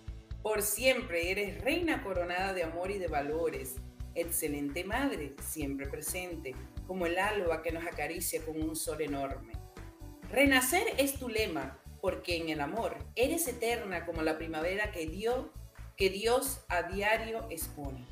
Por 0.43 0.61
siempre 0.61 1.31
eres 1.31 1.61
reina 1.61 2.03
coronada 2.03 2.53
de 2.53 2.63
amor 2.63 2.91
y 2.91 2.99
de 2.99 3.07
valores, 3.07 3.75
excelente 4.13 4.83
madre, 4.83 5.33
siempre 5.41 5.87
presente, 5.87 6.53
como 6.85 7.05
el 7.05 7.17
alba 7.17 7.63
que 7.63 7.71
nos 7.71 7.85
acaricia 7.85 8.43
con 8.43 8.61
un 8.61 8.75
sol 8.75 9.01
enorme. 9.01 9.53
Renacer 10.29 10.83
es 10.97 11.17
tu 11.17 11.29
lema, 11.29 11.79
porque 12.01 12.35
en 12.35 12.49
el 12.49 12.59
amor 12.59 12.97
eres 13.15 13.47
eterna 13.47 14.05
como 14.05 14.21
la 14.21 14.37
primavera 14.37 14.91
que 14.91 15.09
que 15.95 16.09
Dios 16.09 16.59
a 16.67 16.83
diario 16.83 17.47
expone. 17.49 18.05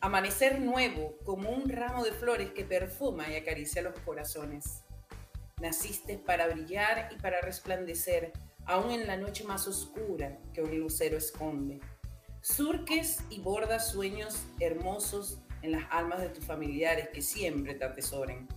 Amanecer 0.00 0.58
nuevo 0.58 1.18
como 1.24 1.50
un 1.50 1.68
ramo 1.68 2.02
de 2.02 2.10
flores 2.10 2.50
que 2.50 2.64
perfuma 2.64 3.30
y 3.30 3.36
acaricia 3.36 3.80
los 3.80 3.96
corazones. 4.00 4.82
Naciste 5.60 6.18
para 6.18 6.48
brillar 6.48 7.10
y 7.12 7.20
para 7.20 7.40
resplandecer 7.42 8.32
aún 8.66 8.90
en 8.90 9.06
la 9.06 9.16
noche 9.16 9.44
más 9.44 9.66
oscura 9.66 10.38
que 10.52 10.62
un 10.62 10.78
lucero 10.78 11.16
esconde. 11.16 11.80
Surques 12.40 13.20
y 13.28 13.40
bordas 13.40 13.90
sueños 13.90 14.42
hermosos 14.60 15.38
en 15.62 15.72
las 15.72 15.84
almas 15.90 16.20
de 16.20 16.30
tus 16.30 16.44
familiares 16.44 17.08
que 17.12 17.22
siempre 17.22 17.74
te 17.74 17.84
atesoren. 17.84 18.48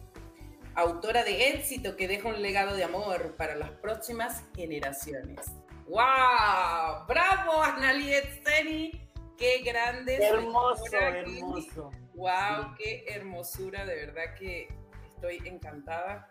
Autora 0.76 1.24
de 1.24 1.50
éxito 1.50 1.96
que 1.96 2.08
deja 2.08 2.30
un 2.30 2.42
legado 2.42 2.76
de 2.76 2.84
amor 2.84 3.36
para 3.36 3.56
las 3.56 3.72
próximas 3.72 4.44
generaciones. 4.56 5.40
¡Wow! 5.88 7.06
¡Bravo, 7.08 7.62
Annaliet 7.62 8.44
Seni! 8.44 9.04
Qué 9.38 9.62
grande. 9.64 10.16
Hermoso, 10.16 10.96
hermoso. 10.96 11.92
Wow, 12.16 12.76
qué 12.78 13.06
hermosura, 13.08 13.86
de 13.86 13.96
verdad 13.96 14.36
que 14.40 14.68
estoy 15.10 15.42
encantada. 15.46 16.30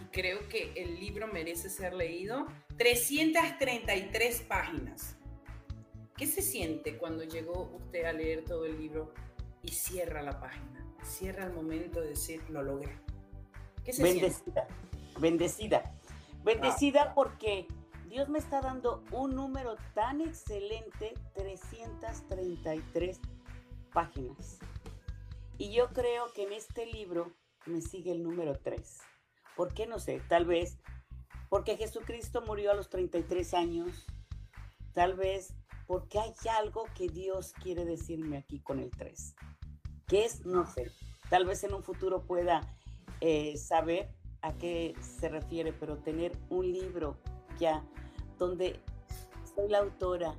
Y 0.00 0.04
creo 0.12 0.48
que 0.48 0.72
el 0.76 1.00
libro 1.00 1.26
merece 1.28 1.70
ser 1.70 1.94
leído. 1.94 2.46
333 2.76 4.40
páginas. 4.42 5.16
¿Qué 6.16 6.26
se 6.26 6.42
siente 6.42 6.98
cuando 6.98 7.24
llegó 7.24 7.70
usted 7.74 8.04
a 8.04 8.12
leer 8.12 8.44
todo 8.44 8.66
el 8.66 8.78
libro 8.78 9.12
y 9.62 9.72
cierra 9.72 10.22
la 10.22 10.38
página? 10.40 10.86
Cierra 11.02 11.44
el 11.44 11.52
momento 11.52 12.00
de 12.00 12.10
decir, 12.10 12.42
lo 12.48 12.62
logré. 12.62 12.98
¿Qué 13.84 13.92
se 13.92 14.02
bendecida, 14.02 14.66
siente? 14.66 15.20
Bendecida. 15.20 15.98
Bendecida 16.44 17.14
porque 17.14 17.66
Dios 18.08 18.28
me 18.28 18.38
está 18.38 18.60
dando 18.60 19.02
un 19.10 19.34
número 19.34 19.76
tan 19.94 20.20
excelente, 20.20 21.14
333 21.34 23.20
páginas. 23.92 24.58
Y 25.58 25.72
yo 25.72 25.88
creo 25.92 26.32
que 26.32 26.44
en 26.44 26.52
este 26.52 26.86
libro 26.86 27.32
me 27.66 27.80
sigue 27.80 28.12
el 28.12 28.22
número 28.22 28.58
3. 28.58 29.00
¿Por 29.56 29.72
qué? 29.74 29.86
No 29.86 29.98
sé, 29.98 30.20
tal 30.28 30.44
vez 30.44 30.78
porque 31.52 31.76
Jesucristo 31.76 32.40
murió 32.40 32.70
a 32.70 32.74
los 32.74 32.88
33 32.88 33.52
años, 33.52 34.06
tal 34.94 35.12
vez 35.12 35.52
porque 35.86 36.18
hay 36.18 36.32
algo 36.58 36.86
que 36.96 37.10
Dios 37.10 37.52
quiere 37.62 37.84
decirme 37.84 38.38
aquí 38.38 38.60
con 38.60 38.78
el 38.78 38.90
3. 38.90 39.34
¿Qué 40.06 40.24
es? 40.24 40.46
No 40.46 40.64
sé. 40.66 40.90
Tal 41.28 41.44
vez 41.44 41.62
en 41.64 41.74
un 41.74 41.82
futuro 41.82 42.22
pueda 42.22 42.62
eh, 43.20 43.58
saber 43.58 44.08
a 44.40 44.54
qué 44.54 44.94
se 45.02 45.28
refiere, 45.28 45.74
pero 45.74 45.98
tener 45.98 46.32
un 46.48 46.72
libro 46.72 47.18
ya 47.58 47.84
donde 48.38 48.80
soy 49.54 49.68
la 49.68 49.80
autora, 49.80 50.34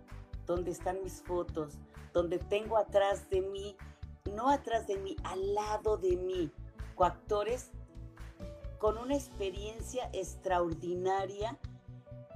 donde 0.47 0.71
están 0.71 1.03
mis 1.03 1.21
fotos, 1.21 1.77
donde 2.11 2.39
tengo 2.39 2.75
atrás 2.75 3.29
de 3.29 3.41
mí, 3.41 3.77
no 4.33 4.49
atrás 4.49 4.87
de 4.87 4.97
mí, 4.97 5.15
al 5.25 5.53
lado 5.53 5.95
de 5.97 6.17
mí, 6.17 6.49
coactores 6.95 7.69
con 8.83 8.97
una 8.97 9.15
experiencia 9.15 10.09
extraordinaria 10.11 11.57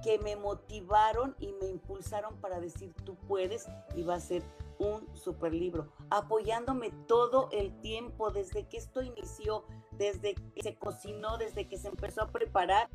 que 0.02 0.18
me 0.18 0.34
motivaron 0.34 1.36
y 1.40 1.52
me 1.60 1.66
impulsaron 1.66 2.40
para 2.40 2.58
decir 2.58 2.94
tú 3.04 3.16
puedes 3.28 3.66
y 3.94 4.02
va 4.02 4.14
a 4.14 4.20
ser 4.20 4.42
un 4.78 5.06
super 5.14 5.52
libro, 5.52 5.92
apoyándome 6.08 6.90
todo 7.06 7.50
el 7.52 7.78
tiempo 7.82 8.30
desde 8.30 8.66
que 8.66 8.78
esto 8.78 9.02
inició, 9.02 9.66
desde 9.98 10.36
que 10.36 10.62
se 10.62 10.74
cocinó, 10.74 11.36
desde 11.36 11.68
que 11.68 11.76
se 11.76 11.88
empezó 11.88 12.22
a 12.22 12.28
preparar, 12.28 12.88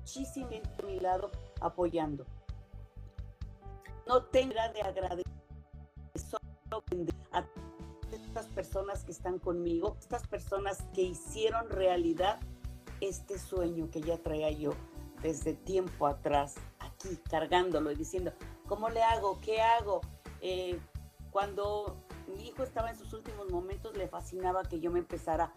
muchísimo 0.00 0.50
a 0.78 0.86
mi 0.86 1.00
lado 1.00 1.32
apoyando. 1.60 2.26
No 4.06 4.22
tengo 4.26 4.54
de 4.54 4.82
agradecer 4.82 5.24
estas 8.14 8.46
personas 8.48 9.04
que 9.04 9.12
están 9.12 9.38
conmigo, 9.38 9.96
estas 10.00 10.26
personas 10.26 10.78
que 10.94 11.02
hicieron 11.02 11.68
realidad 11.68 12.40
este 13.00 13.38
sueño 13.38 13.90
que 13.90 14.00
ya 14.00 14.18
traía 14.18 14.50
yo 14.50 14.72
desde 15.22 15.54
tiempo 15.54 16.06
atrás, 16.06 16.54
aquí 16.78 17.18
cargándolo 17.30 17.90
y 17.90 17.96
diciendo, 17.96 18.32
¿cómo 18.66 18.88
le 18.90 19.02
hago? 19.02 19.40
¿Qué 19.40 19.60
hago? 19.60 20.00
Eh, 20.40 20.78
cuando 21.30 21.96
mi 22.26 22.48
hijo 22.48 22.62
estaba 22.62 22.90
en 22.90 22.98
sus 22.98 23.12
últimos 23.12 23.50
momentos, 23.50 23.96
le 23.96 24.08
fascinaba 24.08 24.62
que 24.62 24.80
yo 24.80 24.90
me 24.90 24.98
empezara, 24.98 25.52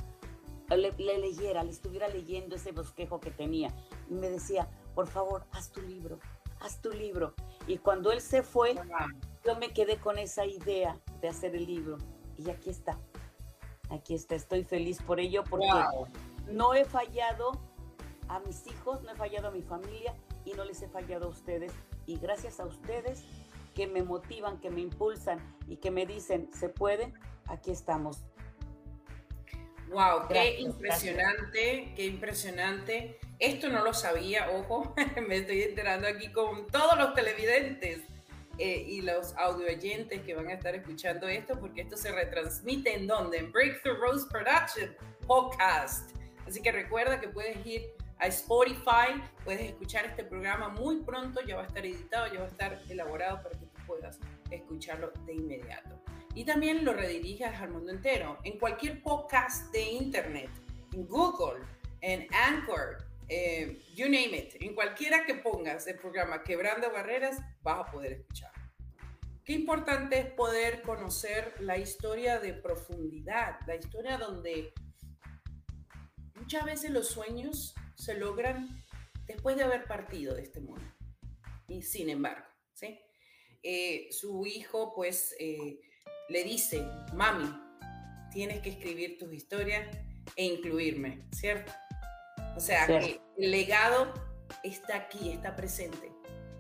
le, 0.70 0.92
le 0.92 1.18
leyera, 1.18 1.64
le 1.64 1.72
estuviera 1.72 2.08
leyendo 2.08 2.56
ese 2.56 2.72
bosquejo 2.72 3.20
que 3.20 3.32
tenía. 3.32 3.74
Y 4.10 4.14
me 4.14 4.30
decía, 4.30 4.70
por 4.96 5.08
favor, 5.08 5.46
haz 5.52 5.72
tu 5.72 5.82
libro, 5.82 6.20
haz 6.60 6.82
tu 6.82 6.92
libro. 6.92 7.34
Y 7.68 7.78
cuando 7.78 8.12
él 8.12 8.22
se 8.22 8.44
fue, 8.44 8.76
yo 9.46 9.56
me 9.58 9.74
quedé 9.74 9.98
con 9.98 10.18
esa 10.18 10.46
idea 10.46 11.00
de 11.22 11.30
hacer 11.30 11.56
el 11.56 11.66
libro. 11.66 11.98
Y 12.38 12.50
aquí 12.50 12.70
está, 12.70 13.00
aquí 13.90 14.14
está, 14.14 14.36
estoy 14.36 14.64
feliz 14.64 15.02
por 15.02 15.20
ello 15.20 15.44
porque 15.50 15.68
no 16.48 16.74
he 16.74 16.86
fallado 16.86 17.60
a 18.28 18.40
mis 18.40 18.68
hijos, 18.68 19.02
no 19.04 19.12
he 19.12 19.16
fallado 19.16 19.48
a 19.48 19.52
mi 19.52 19.62
familia 19.62 20.16
y 20.46 20.54
no 20.54 20.64
les 20.66 20.82
he 20.82 20.88
fallado 20.88 21.26
a 21.26 21.30
ustedes. 21.30 21.74
Y 22.06 22.18
gracias 22.20 22.60
a 22.60 22.66
ustedes 22.66 23.24
que 23.74 23.88
me 23.88 24.04
motivan, 24.04 24.60
que 24.60 24.70
me 24.70 24.82
impulsan 24.82 25.40
y 25.68 25.78
que 25.78 25.92
me 25.92 26.06
dicen, 26.06 26.50
se 26.54 26.70
puede, 26.70 27.14
aquí 27.48 27.72
estamos. 27.72 28.24
Wow, 29.90 30.28
qué 30.28 30.60
impresionante, 30.60 31.94
qué 31.96 32.06
impresionante. 32.06 33.20
Esto 33.40 33.70
no 33.70 33.84
lo 33.84 33.94
sabía, 33.94 34.50
ojo, 34.52 34.94
me 35.28 35.38
estoy 35.38 35.62
enterando 35.64 36.08
aquí 36.08 36.32
con 36.32 36.68
todos 36.68 36.98
los 36.98 37.14
televidentes 37.14 38.02
eh, 38.60 38.86
y 38.88 39.02
los 39.02 39.36
audio 39.36 39.68
oyentes 39.68 40.22
que 40.22 40.34
van 40.34 40.48
a 40.48 40.54
estar 40.54 40.74
escuchando 40.74 41.28
esto, 41.28 41.60
porque 41.60 41.82
esto 41.82 41.96
se 41.96 42.12
retransmite 42.12 42.96
en 42.96 43.08
donde? 43.08 43.38
En 43.38 43.52
Breakthrough 43.52 43.98
Rose 44.00 44.26
Production 44.30 44.96
Podcast. 45.28 46.12
Así 46.48 46.62
que 46.62 46.72
recuerda 46.72 47.20
que 47.20 47.28
puedes 47.28 47.64
ir 47.66 47.92
a 48.20 48.28
Spotify. 48.28 49.22
Puedes 49.44 49.62
escuchar 49.62 50.06
este 50.06 50.24
programa 50.24 50.70
muy 50.70 51.02
pronto, 51.02 51.42
ya 51.42 51.56
va 51.56 51.64
a 51.64 51.68
estar 51.68 51.86
editado, 51.86 52.34
ya 52.34 52.40
va 52.40 52.46
a 52.46 52.50
estar 52.50 52.82
elaborado 52.90 53.44
para 53.44 53.60
que 53.60 53.66
tú 53.66 53.80
puedas 53.86 54.20
escucharlo 54.50 55.12
de 55.26 55.34
inmediato. 55.34 56.02
Y 56.34 56.46
también 56.46 56.86
lo 56.86 56.94
rediriges 56.94 57.54
al 57.60 57.70
mundo 57.70 57.92
entero, 57.92 58.38
en 58.44 58.60
cualquier 58.60 59.02
podcast 59.02 59.72
de 59.72 59.82
internet, 59.82 60.50
en 60.94 61.08
Google, 61.08 61.64
en 62.02 62.28
Anchor, 62.34 63.07
eh, 63.30 63.84
you 63.94 64.06
name 64.06 64.38
it, 64.38 64.62
en 64.62 64.74
cualquiera 64.74 65.26
que 65.26 65.36
pongas 65.36 65.88
el 65.88 65.98
programa 65.98 66.44
Quebrando 66.44 66.92
Barreras, 66.92 67.38
vas 67.62 67.88
a 67.88 67.92
poder 67.92 68.14
escuchar. 68.14 68.52
Qué 69.44 69.54
importante 69.54 70.20
es 70.20 70.26
poder 70.32 70.82
conocer 70.82 71.54
la 71.62 71.78
historia 71.78 72.40
de 72.40 72.54
profundidad, 72.54 73.60
la 73.66 73.76
historia 73.76 74.18
donde 74.18 74.74
muchas 76.36 76.66
veces 76.66 76.92
los 76.92 77.08
sueños 77.08 77.74
se 77.96 78.14
logran 78.16 78.84
después 79.26 79.56
de 79.56 79.64
haber 79.64 79.86
partido 79.86 80.36
de 80.36 80.44
este 80.44 80.60
mundo. 80.60 80.86
Y 81.68 81.82
sin 81.82 82.10
embargo, 82.10 82.46
¿sí? 82.74 83.00
Eh, 83.64 84.08
su 84.12 84.46
hijo 84.46 84.94
pues 84.96 85.36
eh, 85.40 85.80
le 86.30 86.44
dice, 86.44 86.86
mami, 87.14 87.50
tienes 88.32 88.62
que 88.62 88.70
escribir 88.70 89.18
tus 89.18 89.34
historias 89.34 89.88
e 90.36 90.46
incluirme, 90.46 91.26
¿cierto? 91.34 91.72
O 92.58 92.60
sea, 92.60 92.88
que 92.88 93.22
el 93.38 93.52
legado 93.52 94.12
está 94.64 94.98
aquí, 94.98 95.32
está 95.32 95.56
presente. 95.56 96.12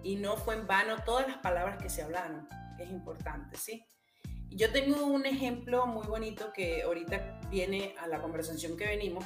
Y 0.03 0.15
no 0.15 0.37
fue 0.37 0.55
en 0.55 0.67
vano 0.67 0.95
todas 1.03 1.27
las 1.27 1.37
palabras 1.37 1.81
que 1.81 1.89
se 1.89 2.03
hablaron, 2.03 2.47
que 2.77 2.83
es 2.83 2.91
importante, 2.91 3.57
¿sí? 3.57 3.83
Yo 4.49 4.71
tengo 4.71 5.05
un 5.05 5.25
ejemplo 5.25 5.85
muy 5.87 6.07
bonito 6.07 6.53
que 6.53 6.83
ahorita 6.83 7.41
viene 7.49 7.95
a 7.99 8.07
la 8.07 8.21
conversación 8.21 8.77
que 8.77 8.85
venimos, 8.85 9.25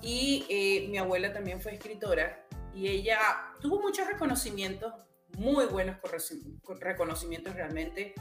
y 0.00 0.46
eh, 0.48 0.88
mi 0.88 0.98
abuela 0.98 1.32
también 1.32 1.60
fue 1.60 1.74
escritora 1.74 2.46
y 2.74 2.88
ella 2.88 3.18
tuvo 3.60 3.80
muchos 3.80 4.06
reconocimientos, 4.06 4.92
muy 5.38 5.66
buenos 5.66 5.96
reconocimientos 6.80 7.54
realmente, 7.54 8.14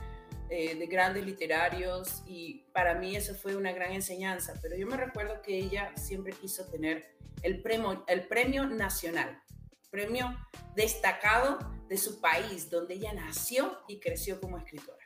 eh, 0.49 0.75
de 0.75 0.85
grandes 0.87 1.25
literarios 1.25 2.21
y 2.27 2.65
para 2.71 2.95
mí 2.95 3.15
eso 3.15 3.33
fue 3.33 3.55
una 3.55 3.71
gran 3.71 3.93
enseñanza, 3.93 4.53
pero 4.61 4.75
yo 4.77 4.85
me 4.85 4.97
recuerdo 4.97 5.41
que 5.41 5.57
ella 5.57 5.91
siempre 5.95 6.33
quiso 6.33 6.65
tener 6.65 7.17
el 7.41 7.61
premio, 7.61 8.03
el 8.07 8.27
premio 8.27 8.65
nacional, 8.67 9.41
premio 9.89 10.35
destacado 10.75 11.57
de 11.87 11.97
su 11.97 12.21
país, 12.21 12.69
donde 12.69 12.95
ella 12.95 13.13
nació 13.13 13.79
y 13.87 13.99
creció 13.99 14.39
como 14.39 14.57
escritora. 14.57 15.03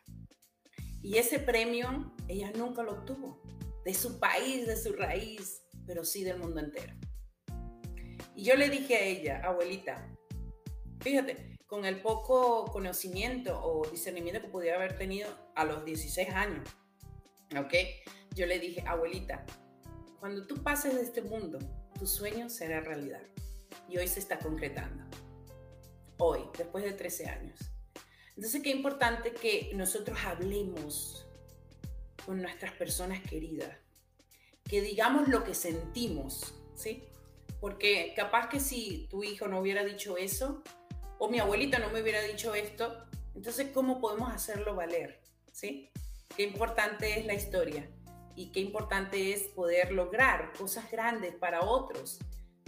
Y 1.02 1.17
ese 1.17 1.39
premio 1.39 2.13
ella 2.28 2.52
nunca 2.56 2.84
lo 2.84 2.93
obtuvo, 2.93 3.41
de 3.86 3.93
su 3.93 4.19
país, 4.19 4.67
de 4.67 4.75
su 4.75 4.93
raíz, 4.93 5.62
pero 5.86 6.04
sí 6.04 6.23
del 6.23 6.38
mundo 6.39 6.60
entero. 6.60 6.93
Y 8.36 8.43
yo 8.43 8.56
le 8.56 8.69
dije 8.69 8.95
a 8.95 9.02
ella, 9.02 9.41
abuelita, 9.43 10.08
fíjate, 11.02 11.59
con 11.70 11.86
el 11.86 12.02
poco 12.02 12.66
conocimiento 12.66 13.62
o 13.64 13.88
discernimiento 13.88 14.42
que 14.42 14.48
pudiera 14.48 14.78
haber 14.78 14.98
tenido 14.98 15.30
a 15.56 15.64
los 15.66 15.86
16 15.86 16.30
años, 16.30 16.68
¿ok? 17.56 17.74
Yo 18.34 18.48
le 18.48 18.58
dije, 18.58 18.84
abuelita, 18.88 19.46
cuando 20.20 20.48
tú 20.48 20.64
pases 20.64 20.96
de 20.96 21.02
este 21.02 21.22
mundo, 21.22 21.60
tu 21.98 22.08
sueño 22.08 22.50
será 22.50 22.82
realidad. 22.82 23.22
Y 23.88 24.00
hoy 24.00 24.08
se 24.08 24.20
está 24.20 24.40
concretando. 24.40 25.04
Hoy, 26.18 26.42
después 26.58 26.84
de 26.84 26.92
13 26.94 27.28
años. 27.28 27.60
Entonces, 28.36 28.64
qué 28.64 28.72
importante 28.72 29.32
que 29.34 29.72
nosotros 29.76 30.18
hablemos 30.26 31.28
con 32.26 32.42
nuestras 32.42 32.74
personas 32.74 33.22
queridas, 33.22 33.78
que 34.64 34.82
digamos 34.82 35.28
lo 35.28 35.44
que 35.44 35.54
sentimos, 35.54 36.56
¿sí? 36.74 37.04
Porque 37.62 38.14
capaz 38.16 38.50
que 38.50 38.60
si 38.60 39.08
tu 39.10 39.24
hijo 39.24 39.48
no 39.48 39.60
hubiera 39.60 39.84
dicho 39.84 40.18
eso, 40.18 40.64
o 41.20 41.30
mi 41.30 41.40
abuelita 41.40 41.78
no 41.78 41.90
me 41.90 42.02
hubiera 42.02 42.22
dicho 42.22 42.56
esto, 42.56 43.06
entonces 43.36 43.70
¿cómo 43.74 44.00
podemos 44.00 44.34
hacerlo 44.34 44.74
valer? 44.74 45.22
¿Sí? 45.52 45.92
Qué 46.36 46.44
importante 46.44 47.20
es 47.20 47.26
la 47.26 47.34
historia 47.34 47.88
y 48.36 48.52
qué 48.52 48.62
importante 48.62 49.34
es 49.34 49.44
poder 49.44 49.92
lograr 49.92 50.54
cosas 50.58 50.90
grandes 50.90 51.36
para 51.36 51.62
otros, 51.62 52.20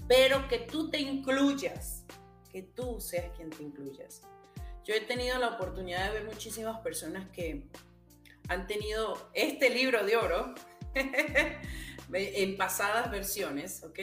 pero 0.08 0.48
que 0.50 0.60
tú 0.60 0.90
te 0.90 1.00
incluyas, 1.00 2.06
que 2.52 2.62
tú 2.62 3.00
seas 3.00 3.32
quien 3.38 3.50
te 3.50 3.64
incluyas. 3.64 4.22
Yo 4.84 4.94
he 4.94 5.02
tenido 5.02 5.38
la 5.40 5.50
oportunidad 5.50 6.08
de 6.08 6.20
ver 6.20 6.26
muchísimas 6.26 6.82
personas 6.82 7.30
que 7.30 7.70
han 8.50 8.68
tenido 8.68 9.30
este 9.34 9.70
libro 9.70 10.06
de 10.06 10.18
oro 10.18 10.54
en 12.14 12.58
pasadas 12.58 13.10
versiones, 13.10 13.82
¿ok? 13.84 14.00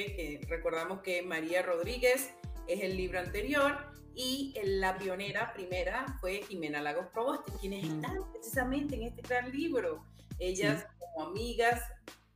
Recordamos 0.48 1.02
que 1.02 1.20
María 1.20 1.60
Rodríguez 1.60 2.30
es 2.66 2.80
el 2.82 2.96
libro 2.96 3.18
anterior 3.18 3.97
y 4.18 4.52
la 4.64 4.98
pionera 4.98 5.52
primera 5.52 6.04
fue 6.20 6.42
Jimena 6.42 6.82
Lagos 6.82 7.06
Proboste, 7.12 7.52
quienes 7.60 7.84
están 7.84 8.28
precisamente 8.32 8.96
en 8.96 9.04
este 9.04 9.22
gran 9.22 9.52
libro. 9.52 10.04
Ellas 10.40 10.88
como 10.98 11.28
amigas, 11.28 11.80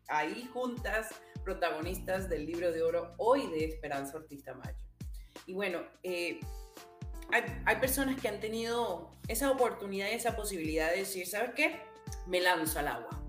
ahí 0.06 0.48
juntas, 0.52 1.08
protagonistas 1.42 2.28
del 2.28 2.46
libro 2.46 2.70
de 2.70 2.84
oro 2.84 3.14
hoy 3.18 3.48
de 3.48 3.64
Esperanza 3.64 4.16
Ortiz 4.16 4.44
Tamayo. 4.44 4.78
Y 5.44 5.54
bueno, 5.54 5.80
eh, 6.04 6.38
hay, 7.32 7.42
hay, 7.66 7.76
personas 7.80 8.20
que 8.20 8.28
han 8.28 8.38
tenido 8.38 9.18
esa 9.26 9.50
oportunidad 9.50 10.08
y 10.08 10.14
esa 10.14 10.36
posibilidad 10.36 10.88
de 10.88 10.98
decir, 10.98 11.26
¿sabes 11.26 11.50
qué? 11.56 11.82
Me 12.28 12.40
lanzo 12.40 12.78
al 12.78 12.86
agua. 12.86 13.24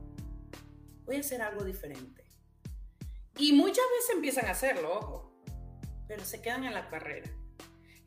Voy 1.05 1.15
a 1.15 1.21
hacer 1.21 1.41
algo 1.41 1.63
diferente. 1.63 2.23
Y 3.35 3.53
muchas 3.53 3.85
veces 3.97 4.13
empiezan 4.13 4.45
a 4.45 4.51
hacerlo, 4.51 4.99
ojo, 4.99 5.33
pero 6.07 6.23
se 6.23 6.39
quedan 6.39 6.65
en 6.65 6.75
la 6.75 6.87
carrera. 6.87 7.31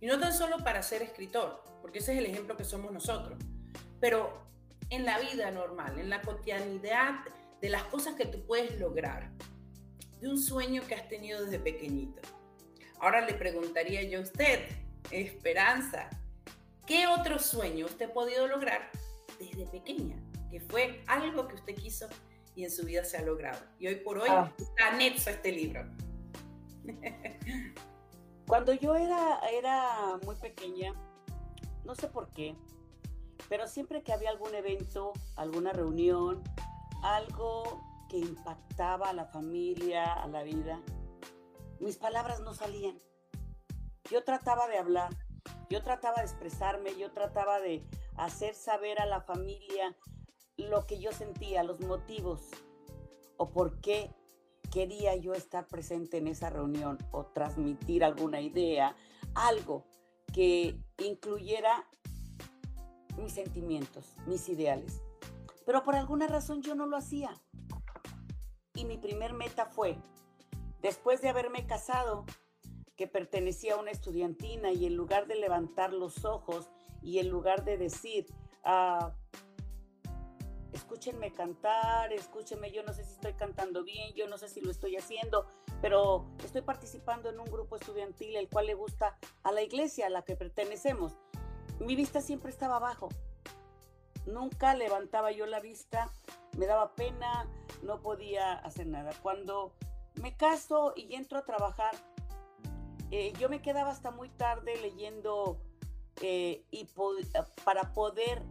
Y 0.00 0.06
no 0.06 0.18
tan 0.18 0.32
solo 0.32 0.59
para 0.59 0.82
ser 0.82 1.02
escritor, 1.02 1.62
porque 1.80 1.98
ese 1.98 2.12
es 2.12 2.18
el 2.18 2.26
ejemplo 2.26 2.56
que 2.56 2.64
somos 2.64 2.92
nosotros, 2.92 3.38
pero 4.00 4.46
en 4.90 5.04
la 5.04 5.18
vida 5.18 5.50
normal, 5.50 5.98
en 5.98 6.11
la 6.11 6.22
cotidianidad 6.22 7.20
de 7.61 7.70
las 7.70 7.85
cosas 7.85 8.14
que 8.14 8.26
tú 8.26 8.44
puedes 8.46 8.78
lograr, 8.78 9.30
de 10.20 10.28
un 10.28 10.38
sueño 10.38 10.82
que 10.87 10.94
has 10.94 11.09
tenido 11.09 11.44
desde 11.44 11.59
pequeñito. 11.59 12.22
Ahora 13.00 13.26
le 13.26 13.35
preguntaría 13.35 14.02
yo 14.02 14.20
a 14.20 14.22
usted, 14.22 14.68
Esperanza, 15.11 16.09
¿qué 16.87 17.06
otro 17.06 17.38
sueño 17.38 17.87
usted 17.87 18.11
ha 18.11 18.12
podido 18.12 18.46
lograr 18.46 18.90
desde 19.38 19.66
pequeña? 19.66 20.16
Que 20.50 20.61
fue 20.61 21.02
algo 21.06 21.46
que 21.48 21.54
usted 21.54 21.74
quiso 21.74 22.09
y 22.54 22.64
en 22.64 22.70
su 22.70 22.85
vida 22.85 23.04
se 23.04 23.18
ha 23.18 23.22
logrado. 23.22 23.61
Y 23.78 23.87
hoy 23.88 23.96
por 23.96 24.18
hoy 24.18 24.28
ah. 24.30 24.52
está 24.59 24.88
anexo 24.88 25.30
a 25.30 25.35
este 25.35 25.52
libro. 25.52 25.87
Cuando 28.46 28.72
yo 28.72 28.94
era, 28.94 29.40
era 29.50 30.18
muy 30.24 30.37
pequeña, 30.37 30.94
no 31.85 31.94
sé 31.94 32.06
por 32.06 32.30
qué, 32.30 32.56
pero 33.48 33.66
siempre 33.66 34.02
que 34.02 34.12
había 34.12 34.30
algún 34.30 34.54
evento, 34.54 35.12
alguna 35.35 35.72
reunión, 35.72 36.44
algo 37.02 37.82
que 38.09 38.18
impactaba 38.18 39.11
a 39.11 39.12
la 39.12 39.26
familia, 39.26 40.12
a 40.12 40.28
la 40.28 40.44
vida, 40.44 40.80
mis 41.80 41.96
palabras 41.96 42.40
no 42.40 42.54
salían. 42.54 43.00
Yo 44.11 44.22
trataba 44.22 44.68
de 44.68 44.78
hablar, 44.78 45.11
yo 45.68 45.82
trataba 45.82 46.18
de 46.18 46.26
expresarme, 46.26 46.96
yo 46.96 47.11
trataba 47.11 47.61
de 47.61 47.85
hacer 48.16 48.54
saber 48.54 49.00
a 49.00 49.06
la 49.06 49.20
familia 49.20 49.96
lo 50.56 50.87
que 50.87 51.00
yo 51.00 51.11
sentía, 51.11 51.64
los 51.64 51.80
motivos 51.80 52.48
o 53.37 53.50
por 53.50 53.80
qué 53.80 54.14
quería 54.70 55.16
yo 55.16 55.35
estar 55.35 55.66
presente 55.66 56.18
en 56.18 56.26
esa 56.26 56.50
reunión 56.50 56.98
o 57.11 57.26
transmitir 57.26 58.05
alguna 58.05 58.40
idea, 58.40 58.96
algo 59.35 59.85
que 60.33 60.79
incluyera 60.98 61.87
mis 63.16 63.33
sentimientos, 63.33 64.14
mis 64.26 64.48
ideales. 64.48 65.00
Pero 65.64 65.83
por 65.83 65.96
alguna 65.96 66.26
razón 66.26 66.62
yo 66.62 66.74
no 66.74 66.87
lo 66.87 66.96
hacía. 66.96 67.31
Y 68.74 68.85
mi 68.85 68.98
primer 68.98 69.33
meta 69.33 69.66
fue, 69.66 69.98
después 70.83 71.22
de 71.22 71.31
haberme 71.31 71.66
casado, 71.66 72.24
que 72.96 73.07
pertenecía 73.07 73.74
a 73.74 73.79
una 73.79 73.90
estudiantina 73.90 74.72
y 74.72 74.87
en 74.87 74.96
lugar 74.96 75.26
de 75.26 75.37
levantar 75.37 75.92
los 75.92 76.24
ojos 76.24 76.70
y 77.02 77.18
en 77.18 77.29
lugar 77.29 77.64
de 77.64 77.76
decir, 77.76 78.26
ah, 78.64 79.14
escúchenme 80.77 81.33
cantar, 81.33 82.12
escúchenme, 82.12 82.71
yo 82.71 82.83
no 82.83 82.93
sé 82.93 83.05
si 83.05 83.12
estoy 83.12 83.33
cantando 83.35 83.83
bien, 83.83 84.12
yo 84.15 84.29
no 84.29 84.37
sé 84.39 84.49
si 84.49 84.61
lo 84.61 84.71
estoy 84.71 84.97
haciendo, 84.97 85.47
pero 85.81 86.27
estoy 86.45 86.62
participando 86.62 87.31
en 87.31 87.41
un 87.41 87.47
grupo 87.47 87.77
estudiantil 87.77 88.37
el 88.37 88.49
cual 88.49 88.67
le 88.67 88.75
gusta 88.75 89.17
a 89.43 89.53
la 89.53 89.62
iglesia 89.62 90.07
a 90.07 90.11
la 90.11 90.23
que 90.23 90.37
pertenecemos. 90.37 91.17
Mi 91.81 91.97
vista 91.97 92.21
siempre 92.21 92.51
estaba 92.51 92.77
abajo. 92.77 93.09
Nunca 94.27 94.75
levantaba 94.75 95.31
yo 95.33 95.47
la 95.47 95.61
vista, 95.61 96.11
me 96.57 96.67
daba 96.67 96.95
pena, 96.95 97.49
no 97.83 98.03
podía 98.03 98.53
hacer 98.53 98.87
nada. 98.87 99.12
Cuando 99.23 99.73
me 100.21 100.37
caso 100.37 100.93
y 100.95 101.15
entro 101.15 101.39
a 101.39 101.45
trabajar, 101.45 101.95
eh, 103.11 103.33
yo 103.39 103.49
me 103.49 103.62
quedaba 103.62 103.91
hasta 103.91 104.11
muy 104.11 104.29
tarde 104.31 104.77
leyendo 104.81 105.61
eh, 106.21 106.65
y 106.71 106.89
para 107.65 107.93
poder 107.93 108.43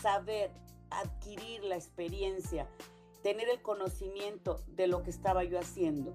saber 0.00 0.52
adquirir 0.90 1.64
la 1.64 1.76
experiencia, 1.76 2.68
tener 3.22 3.48
el 3.48 3.62
conocimiento 3.62 4.60
de 4.68 4.86
lo 4.86 5.02
que 5.02 5.10
estaba 5.10 5.44
yo 5.44 5.58
haciendo. 5.58 6.14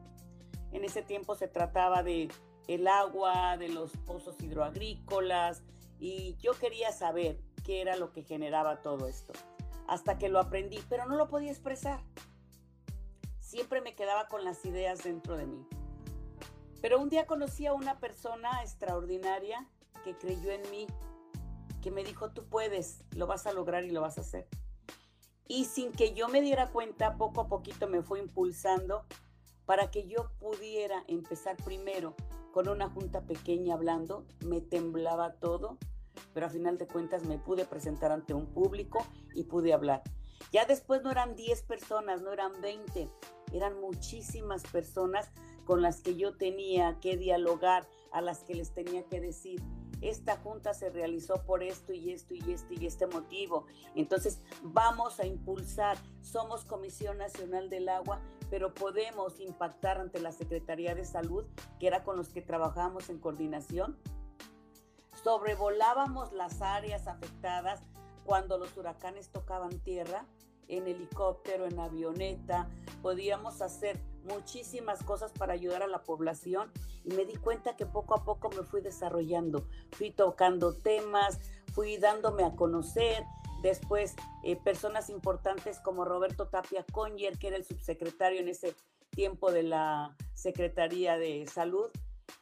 En 0.72 0.84
ese 0.84 1.02
tiempo 1.02 1.36
se 1.36 1.48
trataba 1.48 2.04
de 2.04 2.30
el 2.68 2.88
agua, 2.88 3.58
de 3.58 3.70
los 3.70 3.92
pozos 4.06 4.40
hidroagrícolas 4.42 5.64
y 6.00 6.36
yo 6.38 6.54
quería 6.54 6.92
saber 6.92 7.40
qué 7.66 7.82
era 7.82 7.96
lo 7.96 8.14
que 8.14 8.24
generaba 8.24 8.82
todo 8.82 9.08
esto. 9.08 9.34
Hasta 9.88 10.20
que 10.20 10.30
lo 10.30 10.40
aprendí, 10.40 10.80
pero 10.88 11.06
no 11.08 11.16
lo 11.16 11.28
podía 11.28 11.50
expresar. 11.50 12.00
Siempre 13.40 13.82
me 13.82 13.96
quedaba 13.96 14.28
con 14.28 14.44
las 14.44 14.64
ideas 14.66 15.04
dentro 15.04 15.36
de 15.36 15.48
mí. 15.48 15.66
Pero 16.82 17.02
un 17.02 17.10
día 17.10 17.26
conocí 17.26 17.66
a 17.66 17.74
una 17.74 18.00
persona 18.00 18.62
extraordinaria 18.62 19.68
que 20.04 20.16
creyó 20.16 20.52
en 20.52 20.62
mí, 20.70 20.88
que 21.82 21.92
me 21.92 22.04
dijo, 22.04 22.32
tú 22.32 22.46
puedes, 22.46 23.04
lo 23.16 23.28
vas 23.28 23.48
a 23.48 23.54
lograr 23.54 23.84
y 23.84 23.90
lo 23.90 24.02
vas 24.02 24.18
a 24.18 24.22
hacer. 24.22 24.48
Y 25.52 25.66
sin 25.66 25.92
que 25.92 26.14
yo 26.14 26.30
me 26.30 26.42
diera 26.42 26.70
cuenta, 26.72 27.18
poco 27.18 27.42
a 27.42 27.48
poquito 27.48 27.88
me 27.88 28.04
fue 28.04 28.20
impulsando 28.20 29.04
para 29.66 29.90
que 29.90 30.08
yo 30.08 30.30
pudiera 30.40 31.04
empezar 31.08 31.58
primero 31.58 32.14
con 32.54 32.70
una 32.70 32.88
junta 32.88 33.22
pequeña 33.26 33.74
hablando, 33.74 34.28
me 34.46 34.62
temblaba 34.62 35.34
todo, 35.34 35.80
pero 36.36 36.46
a 36.46 36.50
final 36.50 36.78
de 36.78 36.86
cuentas 36.86 37.26
me 37.26 37.40
pude 37.40 37.66
presentar 37.66 38.12
ante 38.12 38.36
un 38.36 38.46
público 38.46 39.04
y 39.34 39.46
pude 39.46 39.74
hablar. 39.74 40.04
Ya 40.52 40.66
después 40.66 41.02
no 41.02 41.10
eran 41.10 41.36
10 41.36 41.64
personas, 41.64 42.22
no 42.22 42.32
eran 42.32 42.62
20, 42.62 43.10
eran 43.52 43.82
muchísimas 43.82 44.62
personas 44.64 45.32
con 45.66 45.82
las 45.82 46.02
que 46.02 46.16
yo 46.16 46.38
tenía 46.38 47.00
que 47.00 47.18
dialogar, 47.18 47.88
a 48.12 48.22
las 48.22 48.44
que 48.44 48.54
les 48.54 48.72
tenía 48.72 49.04
que 49.08 49.20
decir, 49.20 49.64
esta 50.02 50.38
junta 50.38 50.74
se 50.74 50.90
realizó 50.90 51.44
por 51.46 51.64
esto 51.64 51.94
y 51.94 52.12
esto 52.12 52.34
y 52.34 52.54
este 52.54 52.76
y 52.76 52.86
este 52.86 53.08
motivo. 53.08 53.66
Entonces 53.96 54.42
vamos 54.64 55.20
a 55.20 55.26
impulsar, 55.26 55.98
somos 56.22 56.66
Comisión 56.66 57.18
Nacional 57.18 57.70
del 57.70 57.90
Agua, 57.90 58.22
pero 58.50 58.74
podemos 58.74 59.40
impactar 59.40 60.00
ante 60.00 60.20
la 60.20 60.32
Secretaría 60.32 60.96
de 60.96 61.06
Salud, 61.06 61.46
que 61.80 61.88
era 61.88 62.04
con 62.04 62.18
los 62.18 62.30
que 62.30 62.42
trabajamos 62.42 63.10
en 63.10 63.20
coordinación. 63.20 63.98
Sobrevolábamos 65.24 66.32
las 66.34 66.62
áreas 66.62 67.08
afectadas 67.08 67.82
cuando 68.26 68.58
los 68.58 68.76
huracanes 68.78 69.30
tocaban 69.30 69.80
tierra, 69.80 70.26
en 70.68 70.88
helicóptero, 70.88 71.66
en 71.66 71.80
avioneta, 71.80 72.70
podíamos 73.02 73.62
hacer 73.62 74.00
muchísimas 74.24 75.04
cosas 75.04 75.32
para 75.32 75.54
ayudar 75.54 75.84
a 75.84 75.88
la 75.88 76.04
población 76.04 76.72
y 77.04 77.14
me 77.14 77.26
di 77.26 77.36
cuenta 77.36 77.76
que 77.76 77.86
poco 77.86 78.16
a 78.16 78.24
poco 78.24 78.50
me 78.50 78.64
fui 78.64 78.82
desarrollando, 78.82 79.68
fui 79.92 80.12
tocando 80.12 80.76
temas, 80.76 81.40
fui 81.74 81.98
dándome 81.98 82.44
a 82.44 82.56
conocer. 82.56 83.24
Después, 83.62 84.16
eh, 84.44 84.56
personas 84.56 85.10
importantes 85.10 85.80
como 85.80 86.06
Roberto 86.06 86.48
Tapia 86.48 86.86
Conyer, 86.92 87.38
que 87.38 87.48
era 87.48 87.58
el 87.58 87.66
subsecretario 87.66 88.40
en 88.40 88.48
ese 88.48 88.76
tiempo 89.10 89.52
de 89.52 89.64
la 89.64 90.16
Secretaría 90.34 91.18
de 91.18 91.46
Salud, 91.48 91.90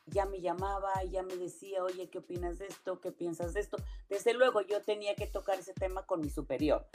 ya 0.06 0.26
me 0.26 0.42
llamaba, 0.42 0.92
ya 1.06 1.24
me 1.24 1.36
decía, 1.36 1.84
oye, 1.84 2.10
¿qué 2.10 2.20
opinas 2.20 2.60
de 2.60 2.68
esto? 2.68 3.02
¿Qué 3.02 3.12
piensas 3.12 3.54
de 3.54 3.62
esto? 3.62 3.78
Desde 4.10 4.34
luego 4.34 4.62
yo 4.62 4.82
tenía 4.82 5.16
que 5.16 5.28
tocar 5.28 5.60
ese 5.60 5.74
tema 5.74 6.06
con 6.06 6.22
mi 6.22 6.30
superior 6.30 6.88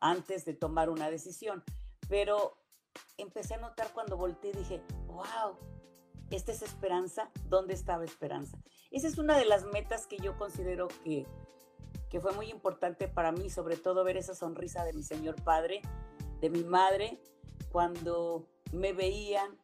antes 0.00 0.44
de 0.44 0.54
tomar 0.54 0.90
una 0.90 1.10
decisión, 1.10 1.64
pero 2.08 2.56
empecé 3.16 3.54
a 3.54 3.58
notar 3.58 3.92
cuando 3.92 4.16
volteé 4.16 4.52
dije, 4.52 4.82
wow, 5.06 5.58
esta 6.30 6.52
es 6.52 6.62
esperanza, 6.62 7.30
¿dónde 7.44 7.74
estaba 7.74 8.04
esperanza? 8.04 8.58
Esa 8.90 9.08
es 9.08 9.18
una 9.18 9.36
de 9.36 9.44
las 9.44 9.64
metas 9.64 10.06
que 10.06 10.18
yo 10.18 10.36
considero 10.36 10.88
que, 11.04 11.26
que 12.10 12.20
fue 12.20 12.32
muy 12.32 12.50
importante 12.50 13.08
para 13.08 13.32
mí, 13.32 13.50
sobre 13.50 13.76
todo 13.76 14.04
ver 14.04 14.16
esa 14.16 14.34
sonrisa 14.34 14.84
de 14.84 14.92
mi 14.92 15.02
señor 15.02 15.42
padre, 15.42 15.80
de 16.40 16.50
mi 16.50 16.64
madre, 16.64 17.20
cuando 17.72 18.48
me 18.72 18.92
veían 18.92 19.58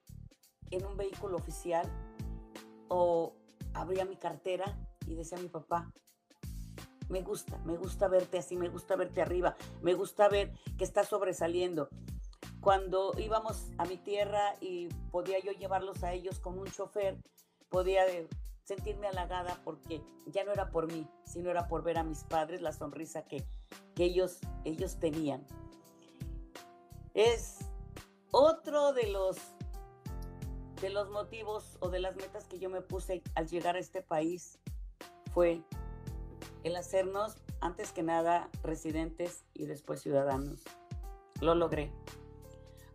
en 0.71 0.85
un 0.85 0.97
vehículo 0.97 1.37
oficial 1.37 1.87
o 2.89 3.35
abría 3.75 4.05
mi 4.05 4.17
cartera 4.17 4.79
y 5.07 5.15
decía 5.15 5.39
mi 5.39 5.49
papá, 5.49 5.93
me 7.09 7.21
gusta, 7.21 7.59
me 7.59 7.77
gusta 7.77 8.09
verte 8.09 8.39
así, 8.39 8.57
me 8.57 8.69
gusta 8.69 8.97
verte 8.97 9.21
arriba, 9.21 9.57
me 9.83 9.95
gusta 9.95 10.29
ver 10.29 10.53
que 10.79 10.85
estás 10.85 11.09
sobresaliendo 11.09 11.91
cuando 12.65 13.13
íbamos 13.19 13.71
a 13.77 13.85
mi 13.85 13.99
tierra 13.99 14.57
y 14.59 14.89
podía 15.11 15.39
yo 15.39 15.53
llevarlos 15.53 16.03
a 16.03 16.15
ellos 16.15 16.41
con 16.41 16.59
un 16.59 16.67
chofer, 16.67 17.19
podía 17.69 18.05
sentirme 18.63 19.07
halagada 19.07 19.61
porque 19.65 20.03
ya 20.29 20.45
no 20.45 20.53
era 20.53 20.71
por 20.71 20.91
mí, 20.91 21.07
sino 21.27 21.51
era 21.51 21.69
por 21.69 21.83
ver 21.83 21.99
a 21.99 22.03
mis 22.03 22.25
padres 22.25 22.63
la 22.63 22.73
sonrisa 22.73 23.27
que, 23.27 23.45
que 23.95 24.05
ellos, 24.05 24.39
ellos 24.65 24.99
tenían. 24.99 25.47
Es 27.13 27.59
otro 28.31 28.95
de 28.95 29.09
los, 29.09 29.37
de 30.81 30.89
los 30.89 31.11
motivos 31.11 31.77
o 31.81 31.91
de 31.91 32.01
las 32.01 32.17
metas 32.17 32.47
que 32.47 32.59
yo 32.59 32.71
me 32.71 32.81
puse 32.81 33.23
al 33.35 33.47
llegar 33.47 33.77
a 33.77 33.81
este 33.81 34.01
país 34.01 34.59
fue 35.35 35.63
el 36.63 36.77
hacernos, 36.77 37.37
antes 37.61 37.93
que 37.93 38.03
nada, 38.03 38.49
residentes 38.63 39.45
y 39.53 39.67
después 39.67 40.01
ciudadanos. 40.01 40.63
Lo 41.43 41.55
logré. 41.55 41.93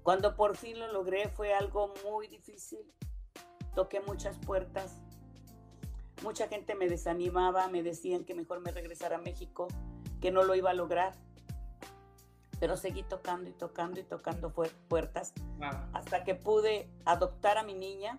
Cuando 0.10 0.36
por 0.36 0.58
fin 0.58 0.80
lo 0.80 0.92
logré 0.92 1.30
fue 1.30 1.54
algo 1.54 1.94
muy 2.04 2.28
difícil. 2.28 2.80
Toqué 3.76 4.00
muchas 4.00 4.40
puertas. 4.40 5.00
Mucha 6.24 6.48
gente 6.48 6.74
me 6.74 6.90
desanimaba, 6.90 7.68
me 7.68 7.84
decían 7.84 8.26
que 8.26 8.34
mejor 8.34 8.60
me 8.60 8.72
regresara 8.72 9.18
a 9.18 9.22
México, 9.22 9.68
que 10.20 10.32
no 10.32 10.42
lo 10.42 10.56
iba 10.56 10.72
a 10.72 10.74
lograr. 10.74 11.14
Pero 12.60 12.76
seguí 12.76 13.04
tocando 13.04 13.52
y 13.52 13.54
tocando 13.54 14.00
y 14.00 14.04
tocando 14.04 14.52
puertas 14.52 15.32
hasta 15.94 16.24
que 16.24 16.34
pude 16.34 16.90
adoptar 17.06 17.60
a 17.60 17.64
mi 17.64 17.76
niña, 17.76 18.18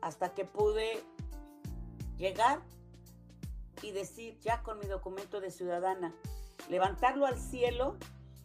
hasta 0.00 0.34
que 0.34 0.44
pude 0.44 1.04
llegar 2.16 2.62
y 3.80 3.92
decir 3.92 4.40
ya 4.40 4.64
con 4.64 4.80
mi 4.80 4.86
documento 4.86 5.40
de 5.40 5.52
ciudadana, 5.52 6.12
levantarlo 6.68 7.26
al 7.26 7.38
cielo 7.38 7.96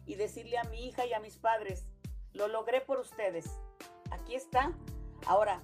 y 0.06 0.14
decirle 0.14 0.58
a 0.58 0.64
mi 0.70 0.86
hija 0.86 1.04
y 1.06 1.12
a 1.12 1.18
mis 1.18 1.36
padres, 1.36 1.89
lo 2.34 2.48
logré 2.48 2.80
por 2.80 2.98
ustedes. 2.98 3.50
Aquí 4.10 4.34
está. 4.34 4.72
Ahora, 5.26 5.62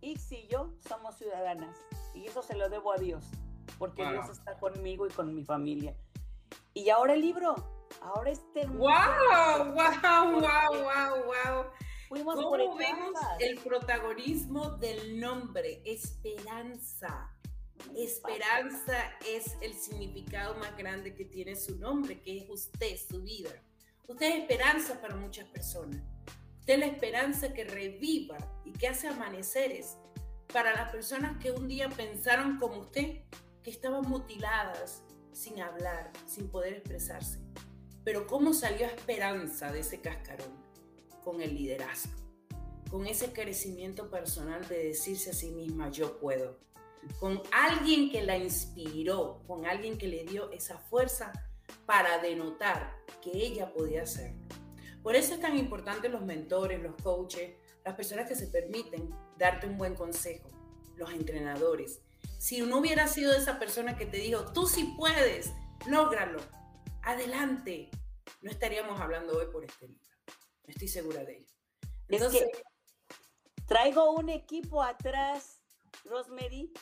Ix 0.00 0.32
y 0.32 0.46
yo 0.48 0.72
somos 0.88 1.16
ciudadanas 1.16 1.76
y 2.14 2.26
eso 2.26 2.42
se 2.42 2.56
lo 2.56 2.68
debo 2.68 2.92
a 2.92 2.98
Dios, 2.98 3.24
porque 3.78 4.04
Dios 4.04 4.28
está 4.30 4.58
conmigo 4.58 5.06
y 5.06 5.10
con 5.10 5.34
mi 5.34 5.44
familia. 5.44 5.96
Y 6.74 6.90
ahora 6.90 7.14
el 7.14 7.20
libro, 7.20 7.54
ahora 8.00 8.30
este 8.30 8.66
¡Wow! 8.66 8.88
¡Wow! 9.72 9.74
¡Wow! 9.74 10.40
¡Wow! 10.40 11.24
¡Wow! 11.24 11.66
Fuimos 12.08 12.34
¿Cómo 12.34 12.76
vemos 12.76 13.18
el 13.38 13.58
protagonismo 13.58 14.70
del 14.72 15.18
nombre? 15.18 15.80
Esperanza. 15.84 17.30
Esperanza 17.96 19.12
es 19.26 19.56
el 19.60 19.72
significado 19.74 20.54
más 20.56 20.76
grande 20.76 21.14
que 21.14 21.24
tiene 21.24 21.56
su 21.56 21.76
nombre, 21.78 22.20
que 22.20 22.38
es 22.38 22.50
usted, 22.50 22.96
su 22.96 23.22
vida. 23.22 23.50
Usted 24.08 24.26
es 24.26 24.42
esperanza 24.42 25.00
para 25.00 25.14
muchas 25.14 25.48
personas. 25.48 26.02
Usted 26.60 26.74
es 26.74 26.80
la 26.80 26.86
esperanza 26.86 27.52
que 27.52 27.64
reviva 27.64 28.36
y 28.64 28.72
que 28.72 28.88
hace 28.88 29.08
amaneceres 29.08 29.96
para 30.52 30.72
las 30.74 30.90
personas 30.90 31.38
que 31.38 31.52
un 31.52 31.68
día 31.68 31.88
pensaron 31.88 32.58
como 32.58 32.80
usted, 32.80 33.22
que 33.62 33.70
estaban 33.70 34.02
mutiladas, 34.02 35.02
sin 35.32 35.60
hablar, 35.60 36.12
sin 36.26 36.50
poder 36.50 36.74
expresarse. 36.74 37.38
Pero 38.04 38.26
¿cómo 38.26 38.52
salió 38.52 38.86
esperanza 38.86 39.72
de 39.72 39.80
ese 39.80 40.00
cascarón? 40.00 40.52
Con 41.24 41.40
el 41.40 41.54
liderazgo, 41.54 42.12
con 42.90 43.06
ese 43.06 43.32
crecimiento 43.32 44.10
personal 44.10 44.66
de 44.68 44.88
decirse 44.88 45.30
a 45.30 45.34
sí 45.34 45.52
misma, 45.52 45.90
yo 45.90 46.18
puedo, 46.18 46.58
con 47.20 47.40
alguien 47.52 48.10
que 48.10 48.22
la 48.22 48.36
inspiró, 48.36 49.42
con 49.46 49.64
alguien 49.64 49.96
que 49.96 50.08
le 50.08 50.24
dio 50.24 50.50
esa 50.50 50.78
fuerza 50.78 51.32
para 51.86 52.18
denotar 52.18 53.01
que 53.22 53.30
ella 53.30 53.72
podía 53.72 54.02
hacerlo. 54.02 54.42
Por 55.02 55.16
eso 55.16 55.34
es 55.34 55.40
tan 55.40 55.56
importante 55.56 56.08
los 56.08 56.22
mentores, 56.22 56.82
los 56.82 56.94
coaches, 57.02 57.56
las 57.84 57.94
personas 57.94 58.28
que 58.28 58.36
se 58.36 58.48
permiten 58.48 59.10
darte 59.38 59.66
un 59.66 59.78
buen 59.78 59.94
consejo, 59.94 60.50
los 60.96 61.10
entrenadores. 61.12 62.02
Si 62.38 62.60
no 62.60 62.78
hubiera 62.78 63.08
sido 63.08 63.32
esa 63.32 63.58
persona 63.58 63.96
que 63.96 64.06
te 64.06 64.18
dijo, 64.18 64.52
tú 64.52 64.66
sí 64.66 64.94
puedes, 64.96 65.52
lógralo, 65.86 66.40
adelante, 67.02 67.90
no 68.42 68.50
estaríamos 68.50 69.00
hablando 69.00 69.38
hoy 69.38 69.46
por 69.46 69.64
este 69.64 69.88
libro. 69.88 70.02
Estoy 70.66 70.88
segura 70.88 71.24
de 71.24 71.38
ello. 71.38 71.52
Entonces, 72.08 72.46
traigo 73.66 74.12
un 74.12 74.28
equipo 74.28 74.82
atrás, 74.82 75.62
Rosemary, 76.04 76.72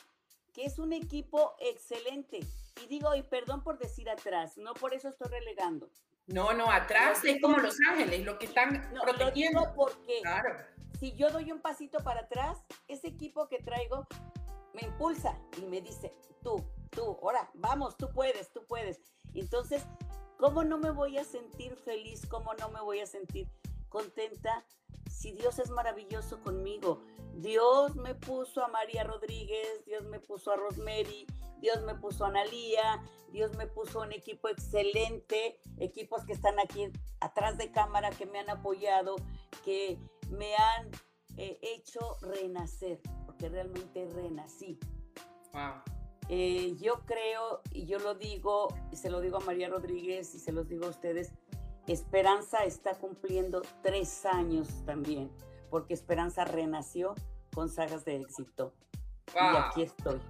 que 0.53 0.65
es 0.65 0.77
un 0.77 0.93
equipo 0.93 1.55
excelente. 1.59 2.39
Y 2.83 2.87
digo, 2.87 3.15
y 3.15 3.23
perdón 3.23 3.63
por 3.63 3.77
decir 3.79 4.09
atrás, 4.09 4.57
no 4.57 4.73
por 4.73 4.93
eso 4.93 5.09
estoy 5.09 5.29
relegando. 5.29 5.89
No, 6.27 6.53
no, 6.53 6.71
atrás 6.71 7.23
es 7.25 7.41
como 7.41 7.57
Los 7.57 7.77
Ángeles, 7.89 8.23
lo 8.25 8.37
que 8.37 8.45
están 8.45 8.89
no, 8.93 9.01
protegiendo. 9.01 9.61
Lo 9.61 9.73
porque 9.73 10.21
si 10.99 11.13
yo 11.13 11.29
doy 11.31 11.51
un 11.51 11.61
pasito 11.61 11.99
para 12.03 12.21
atrás, 12.21 12.63
ese 12.87 13.07
equipo 13.07 13.47
que 13.47 13.59
traigo 13.59 14.07
me 14.73 14.83
impulsa 14.83 15.37
y 15.57 15.65
me 15.65 15.81
dice, 15.81 16.13
tú, 16.43 16.63
tú, 16.91 17.17
ahora, 17.21 17.49
vamos, 17.55 17.97
tú 17.97 18.09
puedes, 18.13 18.51
tú 18.51 18.65
puedes. 18.67 19.01
Entonces, 19.33 19.83
¿cómo 20.37 20.63
no 20.63 20.77
me 20.77 20.91
voy 20.91 21.17
a 21.17 21.23
sentir 21.23 21.75
feliz? 21.75 22.25
¿Cómo 22.27 22.53
no 22.53 22.69
me 22.69 22.81
voy 22.81 22.99
a 22.99 23.05
sentir 23.05 23.49
contenta 23.89 24.65
si 25.09 25.33
Dios 25.33 25.59
es 25.59 25.69
maravilloso 25.69 26.39
conmigo? 26.41 27.01
Dios 27.33 27.95
me 27.95 28.13
puso 28.13 28.63
a 28.63 28.67
María 28.67 29.03
Rodríguez, 29.03 29.83
Dios 29.85 30.03
me 30.03 30.19
puso 30.19 30.51
a 30.51 30.55
Rosemary, 30.55 31.25
Dios 31.61 31.83
me 31.83 31.95
puso 31.95 32.25
a 32.25 32.29
Analía, 32.29 33.03
Dios 33.31 33.55
me 33.55 33.67
puso 33.67 34.01
un 34.01 34.11
equipo 34.11 34.49
excelente, 34.49 35.59
equipos 35.77 36.25
que 36.25 36.33
están 36.33 36.59
aquí 36.59 36.91
atrás 37.19 37.57
de 37.57 37.71
cámara, 37.71 38.09
que 38.09 38.25
me 38.25 38.39
han 38.39 38.49
apoyado, 38.49 39.15
que 39.63 39.99
me 40.29 40.55
han 40.55 40.89
eh, 41.37 41.59
hecho 41.61 42.17
renacer, 42.21 42.99
porque 43.25 43.47
realmente 43.49 44.07
renací. 44.13 44.79
Eh, 46.29 46.75
yo 46.79 47.05
creo, 47.05 47.61
y 47.71 47.85
yo 47.85 47.99
lo 47.99 48.15
digo, 48.15 48.67
y 48.91 48.95
se 48.95 49.09
lo 49.09 49.21
digo 49.21 49.37
a 49.37 49.41
María 49.41 49.69
Rodríguez 49.69 50.33
y 50.33 50.39
se 50.39 50.51
los 50.51 50.67
digo 50.67 50.85
a 50.85 50.89
ustedes, 50.89 51.31
Esperanza 51.87 52.63
está 52.63 52.95
cumpliendo 52.95 53.61
tres 53.81 54.25
años 54.25 54.67
también, 54.85 55.31
porque 55.69 55.93
Esperanza 55.93 56.45
renació 56.45 57.15
con 57.53 57.69
sagas 57.69 58.05
de 58.05 58.17
éxito. 58.17 58.73
Y 59.33 59.57
aquí 59.57 59.81
estoy. 59.83 60.21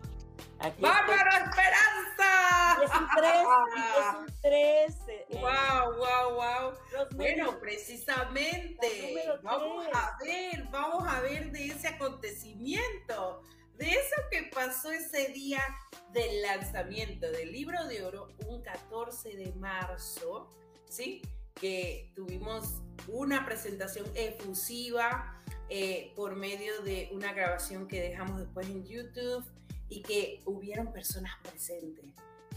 ¡Bárbara 0.62 1.38
Esperanza! 1.38 2.84
Es 2.84 2.92
un 2.92 3.08
tres, 3.16 3.48
es 3.78 4.16
un 4.20 4.36
tres. 4.42 4.98
wow, 5.42 5.96
wow, 5.96 6.36
wow. 6.36 7.08
Bueno, 7.16 7.60
precisamente, 7.60 9.24
vamos 9.42 9.88
a 9.92 10.18
ver, 10.24 10.68
vamos 10.70 11.04
a 11.08 11.20
ver 11.22 11.52
de 11.52 11.66
ese 11.68 11.88
acontecimiento, 11.88 13.42
de 13.76 13.90
eso 13.90 14.16
que 14.30 14.52
pasó 14.54 14.92
ese 14.92 15.30
día 15.30 15.64
del 16.12 16.44
lanzamiento 16.44 17.32
del 17.32 17.52
libro 17.52 17.88
de 17.88 18.04
oro, 18.06 18.28
un 18.48 18.62
14 18.62 19.36
de 19.36 19.54
marzo, 19.54 20.48
¿sí? 20.88 21.24
Que 21.56 22.12
tuvimos 22.16 22.82
una 23.08 23.46
presentación 23.46 24.06
efusiva 24.14 25.42
eh, 25.70 26.14
por 26.16 26.36
medio 26.36 26.82
de 26.84 27.10
una 27.14 27.34
grabación 27.34 27.88
que 27.88 28.00
dejamos 28.02 28.40
después 28.40 28.68
en 28.68 28.86
YouTube 28.86 29.44
y 29.92 30.02
que 30.02 30.42
hubieron 30.46 30.92
personas 30.94 31.34
presentes, 31.44 32.06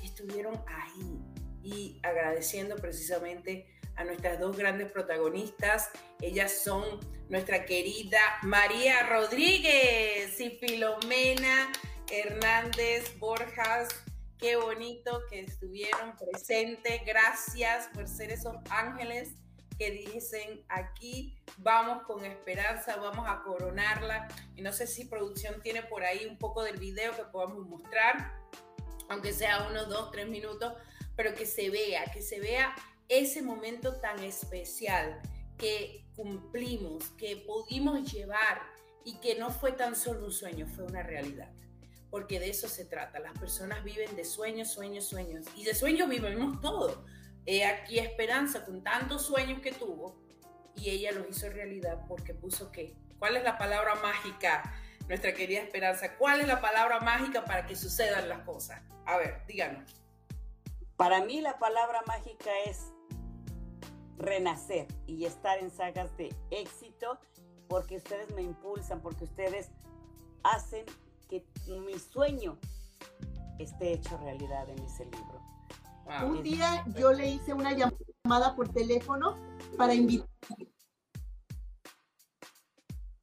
que 0.00 0.06
estuvieron 0.06 0.54
ahí 0.68 1.18
y 1.64 2.00
agradeciendo 2.04 2.76
precisamente 2.76 3.66
a 3.96 4.04
nuestras 4.04 4.38
dos 4.38 4.56
grandes 4.56 4.90
protagonistas. 4.92 5.90
Ellas 6.20 6.62
son 6.62 7.00
nuestra 7.28 7.64
querida 7.64 8.20
María 8.42 9.08
Rodríguez 9.08 10.40
y 10.40 10.50
Filomena 10.50 11.72
Hernández 12.08 13.18
Borjas. 13.18 13.88
Qué 14.38 14.54
bonito 14.54 15.20
que 15.28 15.40
estuvieron 15.40 16.14
presentes. 16.16 17.00
Gracias 17.04 17.88
por 17.94 18.06
ser 18.06 18.30
esos 18.30 18.54
ángeles 18.70 19.32
que 19.78 19.90
dicen 19.90 20.64
aquí 20.68 21.36
vamos 21.58 22.02
con 22.04 22.24
esperanza, 22.24 22.96
vamos 22.96 23.26
a 23.28 23.42
coronarla. 23.42 24.28
Y 24.56 24.62
no 24.62 24.72
sé 24.72 24.86
si 24.86 25.04
producción 25.04 25.60
tiene 25.62 25.82
por 25.82 26.04
ahí 26.04 26.26
un 26.26 26.38
poco 26.38 26.62
del 26.62 26.78
video 26.78 27.14
que 27.16 27.24
podamos 27.24 27.66
mostrar, 27.66 28.32
aunque 29.08 29.32
sea 29.32 29.66
unos 29.68 29.88
dos, 29.88 30.10
tres 30.10 30.28
minutos, 30.28 30.74
pero 31.16 31.34
que 31.34 31.46
se 31.46 31.70
vea, 31.70 32.04
que 32.12 32.22
se 32.22 32.40
vea 32.40 32.74
ese 33.08 33.42
momento 33.42 33.96
tan 34.00 34.18
especial 34.20 35.20
que 35.58 36.04
cumplimos, 36.16 37.10
que 37.10 37.36
pudimos 37.36 38.12
llevar 38.12 38.62
y 39.04 39.18
que 39.20 39.36
no 39.36 39.50
fue 39.50 39.72
tan 39.72 39.94
solo 39.94 40.24
un 40.24 40.32
sueño, 40.32 40.66
fue 40.66 40.84
una 40.84 41.02
realidad. 41.02 41.50
Porque 42.10 42.38
de 42.38 42.48
eso 42.48 42.68
se 42.68 42.84
trata. 42.84 43.18
Las 43.18 43.36
personas 43.38 43.82
viven 43.82 44.14
de 44.14 44.24
sueños, 44.24 44.72
sueños, 44.72 45.04
sueños. 45.04 45.46
Y 45.56 45.64
de 45.64 45.74
sueños 45.74 46.08
vivimos 46.08 46.60
todo 46.60 47.04
He 47.46 47.64
aquí 47.64 47.98
Esperanza 47.98 48.64
con 48.64 48.82
tantos 48.82 49.26
sueños 49.26 49.60
que 49.60 49.72
tuvo 49.72 50.16
y 50.74 50.90
ella 50.90 51.12
los 51.12 51.28
hizo 51.28 51.48
realidad 51.50 52.04
porque 52.08 52.34
puso 52.34 52.70
qué. 52.72 52.96
¿Cuál 53.18 53.36
es 53.36 53.44
la 53.44 53.58
palabra 53.58 53.94
mágica, 53.96 54.74
nuestra 55.08 55.34
querida 55.34 55.60
Esperanza? 55.60 56.16
¿Cuál 56.16 56.40
es 56.40 56.46
la 56.46 56.60
palabra 56.60 57.00
mágica 57.00 57.44
para 57.44 57.66
que 57.66 57.76
sucedan 57.76 58.28
las 58.28 58.40
cosas? 58.40 58.82
A 59.06 59.16
ver, 59.16 59.44
díganos. 59.46 60.00
Para 60.96 61.24
mí 61.24 61.40
la 61.40 61.58
palabra 61.58 62.02
mágica 62.06 62.50
es 62.66 62.92
renacer 64.16 64.86
y 65.06 65.24
estar 65.24 65.58
en 65.58 65.70
sagas 65.70 66.16
de 66.16 66.34
éxito 66.50 67.18
porque 67.68 67.96
ustedes 67.96 68.30
me 68.34 68.42
impulsan, 68.42 69.00
porque 69.00 69.24
ustedes 69.24 69.70
hacen 70.42 70.84
que 71.28 71.44
mi 71.66 71.98
sueño 71.98 72.58
esté 73.58 73.92
hecho 73.92 74.16
realidad 74.18 74.68
en 74.68 74.78
ese 74.80 75.04
libro. 75.06 75.53
Un 76.22 76.42
día 76.42 76.84
yo 76.98 77.12
le 77.12 77.28
hice 77.28 77.54
una 77.54 77.72
llamada 77.72 78.54
por 78.54 78.68
teléfono 78.68 79.38
para 79.76 79.94
invitar. 79.94 80.28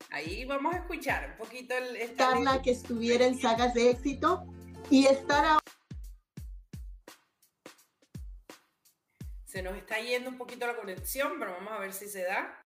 Ahí 0.10 0.44
vamos 0.46 0.74
a 0.74 0.80
escuchar 0.80 1.32
un 1.32 1.38
poquito 1.38 1.74
el. 1.76 2.16
Carla 2.16 2.62
que 2.62 2.72
estuviera 2.72 3.26
en 3.26 3.40
sagas 3.40 3.74
de 3.74 3.92
éxito 3.92 4.46
y 4.90 5.06
estar 5.06 5.46
ahora. 5.46 5.62
Se 9.46 9.62
nos 9.62 9.78
está 9.78 10.00
yendo 10.00 10.30
un 10.30 10.38
poquito 10.38 10.68
la 10.68 10.76
conexión, 10.76 11.34
pero 11.40 11.54
vamos 11.54 11.72
a 11.74 11.80
ver 11.80 11.94
si 11.94 12.08
se 12.08 12.24
da. 12.24 12.62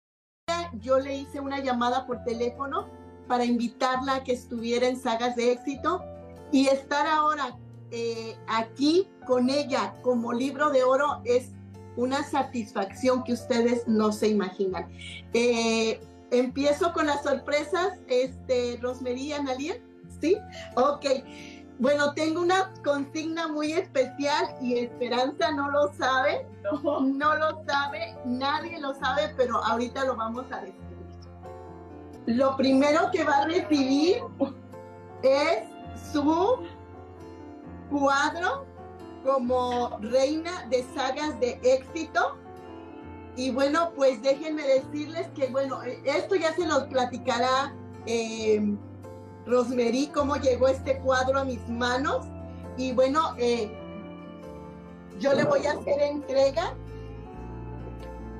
Yo 0.73 0.99
le 0.99 1.15
hice 1.15 1.39
una 1.39 1.59
llamada 1.59 2.05
por 2.05 2.23
teléfono 2.23 2.89
para 3.27 3.45
invitarla 3.45 4.15
a 4.15 4.23
que 4.23 4.33
estuviera 4.33 4.87
en 4.87 4.99
sagas 4.99 5.35
de 5.35 5.53
éxito 5.53 6.03
y 6.51 6.67
estar 6.67 7.07
ahora 7.07 7.57
eh, 7.95 8.35
aquí 8.47 9.07
con 9.27 9.51
ella 9.51 9.93
como 10.01 10.33
libro 10.33 10.71
de 10.71 10.83
oro 10.83 11.21
es 11.25 11.51
una 11.95 12.23
satisfacción 12.23 13.23
que 13.23 13.33
ustedes 13.33 13.87
no 13.87 14.11
se 14.11 14.29
imaginan. 14.29 14.89
Eh, 15.33 16.01
empiezo 16.31 16.91
con 16.91 17.05
las 17.05 17.21
sorpresas, 17.21 17.93
este, 18.07 18.79
Rosmería, 18.81 19.37
Analia, 19.37 19.75
¿sí? 20.19 20.37
Ok. 20.75 21.05
Bueno, 21.77 22.13
tengo 22.15 22.41
una 22.41 22.73
consigna 22.83 23.47
muy 23.47 23.73
especial 23.73 24.55
y 24.59 24.79
Esperanza 24.79 25.51
no 25.51 25.69
lo 25.69 25.93
sabe, 25.93 26.47
no. 26.63 27.01
no 27.01 27.35
lo 27.35 27.63
sabe, 27.65 28.15
nadie 28.25 28.79
lo 28.79 28.95
sabe, 28.95 29.33
pero 29.37 29.63
ahorita 29.63 30.05
lo 30.05 30.15
vamos 30.15 30.45
a 30.51 30.61
descubrir. 30.61 30.83
Lo 32.25 32.57
primero 32.57 33.11
que 33.11 33.23
va 33.23 33.37
a 33.37 33.45
recibir 33.45 34.23
es 35.21 35.63
su 36.11 36.57
cuadro 37.93 38.65
como 39.23 39.97
reina 40.01 40.65
de 40.69 40.83
sagas 40.95 41.39
de 41.39 41.59
éxito. 41.63 42.37
Y 43.35 43.51
bueno, 43.51 43.91
pues 43.95 44.21
déjenme 44.21 44.63
decirles 44.63 45.27
que, 45.35 45.47
bueno, 45.47 45.81
esto 45.83 46.35
ya 46.35 46.53
se 46.53 46.67
los 46.67 46.83
platicará 46.85 47.73
eh, 48.05 48.75
cómo 50.13 50.35
llegó 50.35 50.67
este 50.67 50.99
cuadro 50.99 51.39
a 51.39 51.45
mis 51.45 51.67
manos. 51.69 52.25
Y 52.77 52.91
bueno, 52.91 53.35
eh, 53.37 53.71
yo 55.19 55.33
le 55.33 55.43
voy 55.45 55.65
a 55.65 55.73
hacer 55.73 56.01
entrega 56.01 56.75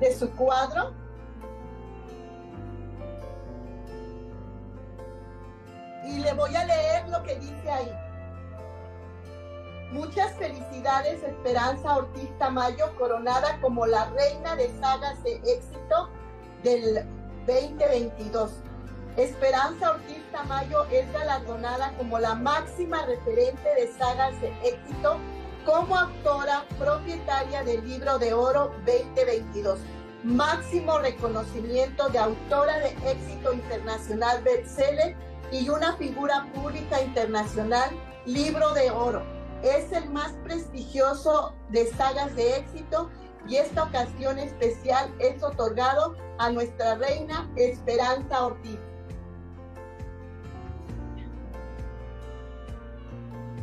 de 0.00 0.14
su 0.14 0.30
cuadro. 0.30 0.92
Y 6.06 6.18
le 6.18 6.34
voy 6.34 6.54
a 6.54 6.64
leer 6.66 7.08
lo 7.08 7.22
que 7.22 7.36
dice 7.36 7.70
ahí. 7.70 8.03
Muchas 9.94 10.32
felicidades, 10.32 11.22
Esperanza 11.22 11.96
Ortiz 11.96 12.28
Tamayo, 12.40 12.92
coronada 12.98 13.60
como 13.60 13.86
la 13.86 14.06
reina 14.10 14.56
de 14.56 14.68
sagas 14.80 15.22
de 15.22 15.36
éxito 15.36 16.10
del 16.64 17.06
2022. 17.46 18.50
Esperanza 19.16 19.92
Ortiz 19.92 20.20
Tamayo 20.32 20.84
es 20.90 21.10
galardonada 21.12 21.96
como 21.96 22.18
la 22.18 22.34
máxima 22.34 23.06
referente 23.06 23.72
de 23.76 23.86
sagas 23.96 24.40
de 24.40 24.48
éxito 24.68 25.16
como 25.64 25.96
autora 25.96 26.64
propietaria 26.76 27.62
del 27.62 27.88
libro 27.88 28.18
de 28.18 28.34
oro 28.34 28.72
2022. 28.84 29.78
Máximo 30.24 30.98
reconocimiento 30.98 32.08
de 32.08 32.18
autora 32.18 32.80
de 32.80 32.88
éxito 33.08 33.52
internacional 33.52 34.42
bestseller 34.42 35.14
y 35.52 35.68
una 35.68 35.96
figura 35.98 36.48
pública 36.52 37.00
internacional 37.00 37.90
libro 38.26 38.74
de 38.74 38.90
oro 38.90 39.33
es 39.64 39.90
el 39.92 40.10
más 40.10 40.32
prestigioso 40.44 41.54
de 41.70 41.86
sagas 41.94 42.36
de 42.36 42.58
éxito 42.58 43.10
y 43.48 43.56
esta 43.56 43.84
ocasión 43.84 44.38
especial 44.38 45.12
es 45.18 45.42
otorgado 45.42 46.16
a 46.38 46.50
nuestra 46.50 46.96
reina 46.96 47.50
Esperanza 47.56 48.46
Ortiz. 48.46 48.78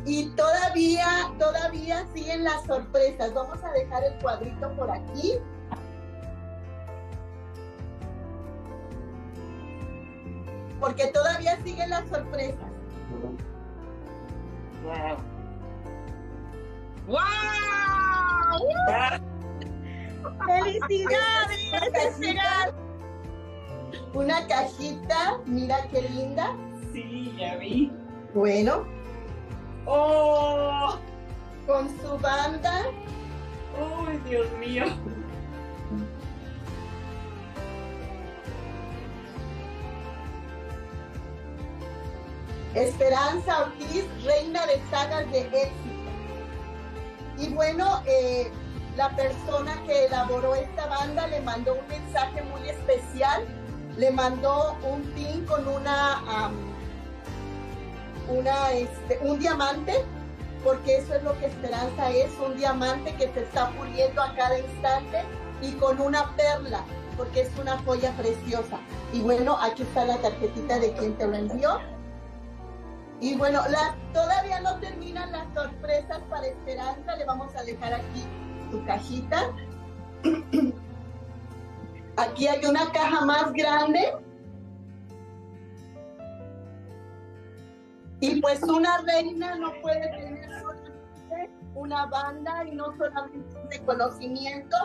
Y 0.04 0.30
todavía, 0.30 1.32
todavía 1.38 2.04
siguen 2.12 2.42
las 2.42 2.64
sorpresas. 2.64 3.32
Vamos 3.32 3.62
a 3.62 3.70
dejar 3.70 4.02
el 4.02 4.20
cuadrito 4.20 4.74
por 4.74 4.90
aquí. 4.90 5.34
Porque 10.80 11.06
todavía 11.08 11.62
siguen 11.62 11.90
las 11.90 12.08
sorpresas. 12.08 12.72
Wow. 14.82 15.31
¡Wow! 17.06 17.20
¡Felicidades! 20.46 21.72
Una 24.14 24.46
cajita, 24.46 25.40
mira 25.46 25.88
qué 25.90 26.02
linda. 26.02 26.54
Sí, 26.92 27.34
ya 27.38 27.56
vi. 27.56 27.90
Bueno. 28.34 28.84
¡Oh! 29.86 30.98
Con 31.66 31.88
su 32.00 32.18
banda. 32.18 32.84
¡Uy, 33.80 34.18
Dios 34.28 34.46
mío! 34.58 34.84
Esperanza 42.74 43.64
Ortiz, 43.64 44.04
reina 44.24 44.66
de 44.66 44.80
sagas 44.90 45.30
de 45.30 45.40
éxito. 45.40 45.91
Y 47.42 47.48
bueno, 47.48 48.02
eh, 48.06 48.52
la 48.96 49.10
persona 49.16 49.82
que 49.84 50.06
elaboró 50.06 50.54
esta 50.54 50.86
banda 50.86 51.26
le 51.26 51.40
mandó 51.40 51.74
un 51.74 51.88
mensaje 51.88 52.40
muy 52.42 52.68
especial. 52.68 53.44
Le 53.96 54.12
mandó 54.12 54.76
un 54.84 55.02
pin 55.12 55.44
con 55.44 55.66
una, 55.66 56.52
una 58.28 58.72
este, 58.72 59.18
un 59.22 59.40
diamante, 59.40 60.04
porque 60.62 60.98
eso 60.98 61.14
es 61.14 61.22
lo 61.24 61.36
que 61.38 61.46
Esperanza 61.46 62.10
es, 62.10 62.30
un 62.38 62.56
diamante 62.56 63.12
que 63.16 63.32
se 63.32 63.42
está 63.42 63.70
puliendo 63.70 64.22
a 64.22 64.32
cada 64.36 64.60
instante 64.60 65.24
y 65.60 65.72
con 65.72 66.00
una 66.00 66.30
perla, 66.36 66.84
porque 67.16 67.40
es 67.42 67.50
una 67.60 67.76
joya 67.78 68.12
preciosa. 68.12 68.78
Y 69.12 69.20
bueno, 69.20 69.58
aquí 69.60 69.82
está 69.82 70.04
la 70.04 70.18
tarjetita 70.18 70.78
de 70.78 70.92
quien 70.92 71.18
te 71.18 71.26
lo 71.26 71.34
envió. 71.34 71.80
Y 73.22 73.36
bueno, 73.36 73.60
todavía 74.12 74.60
no 74.62 74.80
terminan 74.80 75.30
las 75.30 75.46
sorpresas 75.54 76.18
para 76.28 76.44
Esperanza. 76.44 77.14
Le 77.14 77.24
vamos 77.24 77.54
a 77.54 77.62
dejar 77.62 77.94
aquí 77.94 78.24
su 78.72 78.84
cajita. 78.84 79.44
Aquí 82.16 82.46
hay 82.46 82.64
una 82.66 82.92
caja 82.92 83.24
más 83.24 83.52
grande. 83.52 84.12
Y 88.20 88.40
pues 88.40 88.62
una 88.64 88.98
reina 88.98 89.54
no 89.54 89.72
puede 89.80 90.08
tener 90.10 90.60
solamente 90.60 91.50
una 91.74 92.06
banda 92.06 92.64
y 92.64 92.72
no 92.72 92.94
solamente 92.98 93.56
un 93.56 93.70
reconocimiento, 93.70 94.76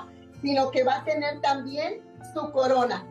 sino 0.41 0.71
que 0.71 0.83
va 0.83 0.97
a 0.97 1.03
tener 1.03 1.41
también 1.41 2.01
su 2.33 2.51
corona 2.51 3.03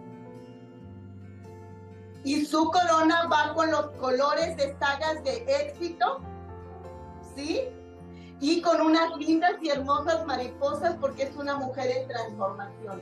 y 2.27 2.45
su 2.45 2.73
corona 2.73 3.29
va 3.29 3.55
con 3.55 3.71
los 3.71 3.87
colores 3.93 4.57
de 4.57 4.77
sagas 4.81 5.23
de 5.23 5.45
éxito, 5.47 6.21
¿sí? 7.37 7.61
Y 8.41 8.61
con 8.62 8.81
unas 8.81 9.17
lindas 9.17 9.53
y 9.62 9.69
hermosas 9.71 10.27
mariposas 10.27 10.97
porque 11.01 11.23
es 11.23 11.37
una 11.37 11.55
mujer 11.55 11.87
en 11.89 12.09
transformación. 12.09 13.01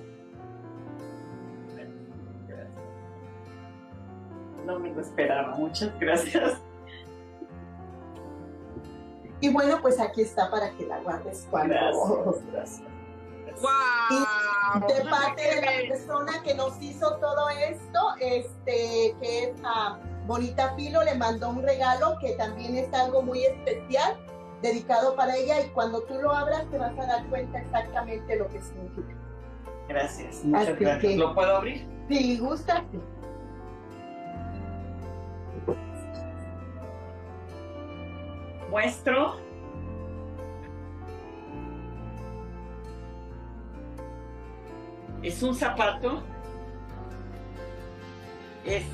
No 4.66 4.78
me 4.78 4.92
lo 4.92 5.00
esperaba, 5.00 5.56
muchas 5.56 5.98
gracias. 5.98 6.60
Y 9.40 9.48
bueno, 9.48 9.78
pues 9.80 9.98
aquí 10.00 10.20
está 10.20 10.50
para 10.50 10.70
que 10.72 10.84
la 10.84 11.00
guardes 11.00 11.48
cuando... 11.50 11.74
Gracias, 11.74 12.44
gracias. 12.52 12.93
¡Wow! 13.60 14.34
de 14.88 15.08
parte 15.08 15.42
de 15.42 15.60
la 15.60 15.88
persona 15.88 16.42
que 16.42 16.54
nos 16.54 16.80
hizo 16.82 17.16
todo 17.16 17.48
esto, 17.50 18.14
este, 18.20 19.14
que 19.20 19.44
es 19.44 19.52
a 19.64 19.98
Bonita 20.26 20.74
Filo, 20.74 21.02
le 21.04 21.14
mandó 21.14 21.50
un 21.50 21.62
regalo 21.62 22.18
que 22.20 22.32
también 22.32 22.76
es 22.76 22.92
algo 22.92 23.22
muy 23.22 23.44
especial, 23.44 24.16
dedicado 24.62 25.14
para 25.14 25.36
ella, 25.36 25.60
y 25.60 25.68
cuando 25.68 26.02
tú 26.02 26.14
lo 26.14 26.32
abras 26.32 26.68
te 26.70 26.78
vas 26.78 26.98
a 26.98 27.06
dar 27.06 27.26
cuenta 27.28 27.58
exactamente 27.58 28.36
lo 28.36 28.48
que 28.48 28.60
significa. 28.60 29.14
Gracias, 29.88 30.44
muchas 30.44 30.68
Así 30.68 30.84
gracias. 30.84 31.12
Que, 31.12 31.18
¿Lo 31.18 31.34
puedo 31.34 31.56
abrir? 31.56 31.86
Sí, 32.08 32.38
gusta. 32.38 32.84
Sí. 32.90 33.00
Muestro 38.70 39.36
es 45.24 45.42
un 45.42 45.54
zapato, 45.54 46.22
es 48.66 48.84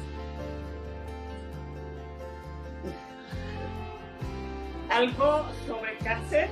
algo 4.88 5.44
sobre 5.66 5.98
cáncer. 5.98 6.48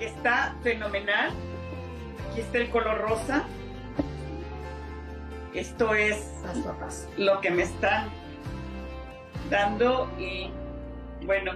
Está 0.00 0.56
fenomenal. 0.62 1.30
Aquí 2.30 2.40
está 2.40 2.58
el 2.58 2.70
color 2.70 3.02
rosa. 3.02 3.44
Esto 5.52 5.94
es 5.94 6.32
lo 7.18 7.40
que 7.42 7.50
me 7.50 7.64
están 7.64 8.08
dando 9.50 10.10
y 10.18 10.50
bueno. 11.26 11.52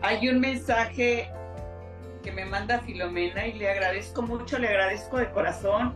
Hay 0.00 0.28
un 0.30 0.40
mensaje 0.40 1.30
que 2.26 2.32
me 2.32 2.44
manda 2.44 2.80
Filomena 2.80 3.46
y 3.46 3.52
le 3.52 3.70
agradezco 3.70 4.20
mucho, 4.20 4.58
le 4.58 4.66
agradezco 4.66 5.18
de 5.18 5.30
corazón, 5.30 5.94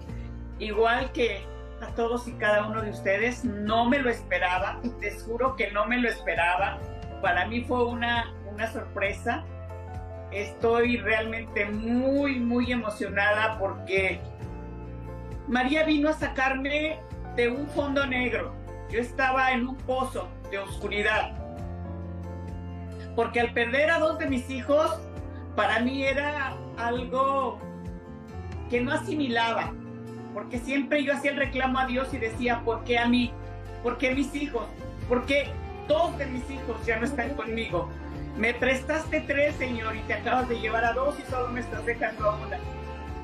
igual 0.60 1.10
que 1.10 1.44
a 1.82 1.88
todos 1.96 2.28
y 2.28 2.32
cada 2.34 2.68
uno 2.68 2.82
de 2.82 2.90
ustedes. 2.90 3.44
No 3.44 3.86
me 3.86 3.98
lo 3.98 4.08
esperaba, 4.08 4.80
les 5.00 5.24
juro 5.24 5.56
que 5.56 5.72
no 5.72 5.86
me 5.86 5.98
lo 5.98 6.08
esperaba. 6.08 6.78
Para 7.20 7.48
mí 7.48 7.62
fue 7.64 7.84
una, 7.84 8.32
una 8.48 8.70
sorpresa. 8.70 9.44
Estoy 10.30 10.98
realmente 10.98 11.64
muy, 11.64 12.38
muy 12.38 12.70
emocionada 12.70 13.58
porque 13.58 14.20
María 15.48 15.82
vino 15.82 16.10
a 16.10 16.12
sacarme 16.12 17.00
de 17.34 17.48
un 17.48 17.66
fondo 17.70 18.06
negro. 18.06 18.54
Yo 18.88 19.00
estaba 19.00 19.50
en 19.50 19.66
un 19.66 19.76
pozo 19.78 20.28
de 20.52 20.60
oscuridad. 20.60 21.32
Porque 23.16 23.40
al 23.40 23.52
perder 23.52 23.90
a 23.90 23.98
dos 23.98 24.16
de 24.20 24.26
mis 24.28 24.48
hijos, 24.48 24.96
para 25.60 25.78
mí 25.80 26.02
era 26.04 26.56
algo 26.78 27.58
que 28.70 28.80
no 28.80 28.94
asimilaba 28.94 29.74
porque 30.32 30.58
siempre 30.58 31.04
yo 31.04 31.12
hacía 31.12 31.32
el 31.32 31.36
reclamo 31.36 31.78
a 31.78 31.86
Dios 31.86 32.08
y 32.14 32.16
decía, 32.16 32.62
¿por 32.64 32.82
qué 32.84 32.98
a 32.98 33.06
mí? 33.06 33.30
¿Por 33.82 33.98
qué 33.98 34.14
mis 34.14 34.34
hijos? 34.34 34.62
¿Por 35.06 35.26
qué 35.26 35.50
dos 35.86 36.16
de 36.16 36.24
mis 36.24 36.48
hijos 36.50 36.86
ya 36.86 36.98
no 36.98 37.04
están 37.04 37.34
conmigo? 37.34 37.90
Me 38.38 38.54
prestaste 38.54 39.20
tres, 39.20 39.54
Señor, 39.56 39.96
y 39.96 40.00
te 40.00 40.14
acabas 40.14 40.48
de 40.48 40.58
llevar 40.58 40.82
a 40.82 40.94
dos 40.94 41.14
y 41.20 41.30
solo 41.30 41.48
me 41.48 41.60
estás 41.60 41.84
dejando 41.84 42.30
a 42.30 42.36
una. 42.36 42.56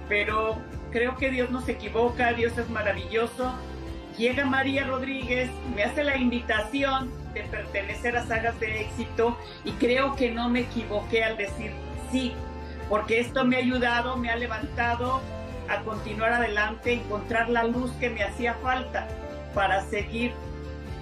Pero 0.06 0.58
creo 0.90 1.16
que 1.16 1.30
Dios 1.30 1.50
no 1.50 1.62
se 1.62 1.72
equivoca, 1.72 2.34
Dios 2.34 2.58
es 2.58 2.68
maravilloso. 2.68 3.54
Llega 4.18 4.44
María 4.44 4.86
Rodríguez, 4.86 5.48
me 5.74 5.84
hace 5.84 6.04
la 6.04 6.18
invitación 6.18 7.10
de 7.32 7.44
pertenecer 7.44 8.14
a 8.14 8.26
Sagas 8.26 8.60
de 8.60 8.82
Éxito 8.82 9.38
y 9.64 9.70
creo 9.72 10.16
que 10.16 10.32
no 10.32 10.50
me 10.50 10.60
equivoqué 10.60 11.24
al 11.24 11.38
decir 11.38 11.72
sí, 12.16 12.32
porque 12.88 13.20
esto 13.20 13.44
me 13.44 13.56
ha 13.56 13.58
ayudado, 13.58 14.16
me 14.16 14.30
ha 14.30 14.36
levantado, 14.36 15.20
a 15.68 15.80
continuar 15.80 16.32
adelante, 16.32 16.94
encontrar 16.94 17.50
la 17.50 17.64
luz 17.64 17.90
que 18.00 18.08
me 18.08 18.22
hacía 18.22 18.54
falta 18.54 19.06
para 19.54 19.82
seguir 19.82 20.32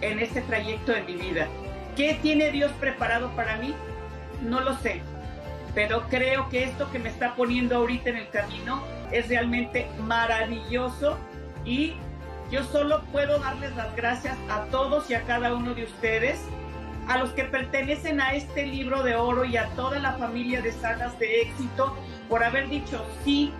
en 0.00 0.18
este 0.18 0.40
trayecto 0.40 0.92
de 0.92 1.02
mi 1.02 1.14
vida. 1.14 1.46
¿Qué 1.96 2.18
tiene 2.20 2.50
Dios 2.50 2.72
preparado 2.80 3.30
para 3.36 3.56
mí? 3.58 3.74
No 4.42 4.60
lo 4.60 4.74
sé, 4.78 5.02
pero 5.74 6.08
creo 6.08 6.48
que 6.48 6.64
esto 6.64 6.90
que 6.90 6.98
me 6.98 7.10
está 7.10 7.34
poniendo 7.34 7.76
ahorita 7.76 8.10
en 8.10 8.16
el 8.16 8.28
camino 8.30 8.82
es 9.12 9.28
realmente 9.28 9.86
maravilloso 10.00 11.16
y 11.64 11.94
yo 12.50 12.64
solo 12.64 13.02
puedo 13.12 13.38
darles 13.38 13.76
las 13.76 13.94
gracias 13.94 14.36
a 14.50 14.64
todos 14.64 15.10
y 15.10 15.14
a 15.14 15.22
cada 15.22 15.54
uno 15.54 15.74
de 15.74 15.84
ustedes, 15.84 16.40
a 17.09 17.18
los 17.18 17.30
que 17.30 17.44
pertenecen 17.44 18.20
a 18.20 18.34
este 18.34 18.66
libro 18.66 19.02
de 19.02 19.16
oro 19.16 19.44
y 19.44 19.57
a 19.57 19.68
toda 19.70 19.98
la 19.98 20.14
familia 20.14 20.62
de 20.62 20.72
sagas 20.72 21.18
de 21.18 21.42
éxito 21.42 21.96
por 22.28 22.42
haber 22.42 22.68
dicho 22.68 23.05
sí 23.24 23.52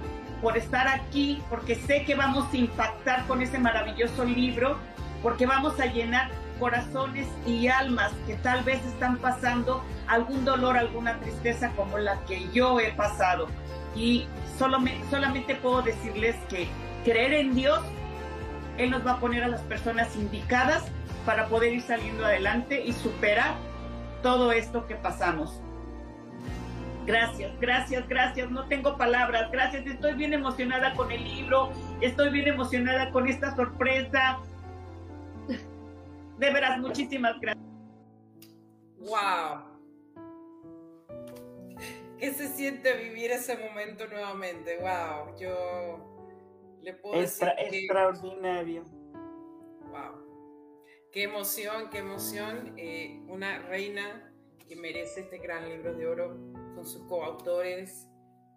por 0.45 0.59
estar 0.59 0.87
aquí, 0.89 1.43
porque 1.49 1.75
sé 1.75 2.05
que 2.05 2.15
vamos 2.15 2.53
a 2.53 2.57
impactar 2.59 3.27
con 3.27 3.41
ese 3.41 3.59
maravilloso 3.59 4.27
libro, 4.27 4.77
porque 5.23 5.47
vamos 5.47 5.81
a 5.81 5.87
llenar 5.87 6.31
corazones 6.59 7.27
y 7.47 7.69
almas 7.69 8.13
que 8.27 8.35
tal 8.35 8.63
vez 8.63 8.85
están 8.85 9.17
pasando 9.17 9.83
algún 10.07 10.45
dolor, 10.45 10.77
alguna 10.77 11.19
tristeza 11.21 11.71
como 11.71 11.97
la 11.97 12.21
que 12.27 12.47
yo 12.53 12.79
he 12.79 12.93
pasado. 12.93 13.49
Y 13.97 14.27
solo 14.59 14.79
solamente 15.09 15.55
puedo 15.55 15.81
decirles 15.81 16.37
que 16.51 16.69
creer 17.05 17.33
en 17.33 17.55
Dios, 17.55 17.81
Él 18.79 18.91
nos 18.91 19.07
va 19.07 19.13
a 19.13 19.21
poner 19.21 19.45
a 19.45 19.49
las 19.49 19.61
personas 19.63 20.15
indicadas 20.17 20.85
para 21.25 21.47
poder 21.47 21.73
ir 21.73 21.83
saliendo 21.83 22.25
adelante 22.25 22.83
y 22.85 22.93
superar 22.93 23.55
todo 24.23 24.53
esto 24.53 24.87
que 24.87 24.97
pasamos. 24.97 25.61
Gracias, 27.07 27.53
gracias, 27.61 28.09
gracias. 28.09 28.51
No 28.51 28.67
tengo 28.67 28.97
palabras. 28.97 29.51
Gracias. 29.51 29.87
Estoy 29.87 30.15
bien 30.15 30.33
emocionada 30.33 30.95
con 30.95 31.13
el 31.13 31.23
libro. 31.23 31.71
Estoy 32.01 32.31
bien 32.31 32.49
emocionada 32.49 33.11
con 33.11 33.29
esta 33.29 33.55
sorpresa. 33.55 34.39
De 36.39 36.51
veras, 36.51 36.79
muchísimas 36.81 37.39
gracias. 37.41 37.65
Wow. 38.99 39.75
¿Qué 42.19 42.33
se 42.33 42.49
siente 42.49 42.95
vivir 42.95 43.31
ese 43.31 43.59
momento 43.59 44.07
nuevamente? 44.07 44.79
Wow. 44.79 45.37
Yo 45.39 46.14
le 46.85 46.93
puedo 46.93 47.19
decir 47.19 47.49
extraordinario. 47.59 48.85
Wow. 49.91 51.09
Qué 51.11 51.23
emoción, 51.23 51.89
qué 51.91 51.99
emoción. 51.99 52.75
Eh, 52.77 53.23
una 53.29 53.59
reina 53.61 54.33
que 54.69 54.77
merece 54.77 55.23
este 55.23 55.39
gran 55.39 55.69
libro 55.69 55.95
de 55.95 56.07
oro 56.07 56.37
con 56.75 56.87
sus 56.87 57.03
coautores 57.05 58.07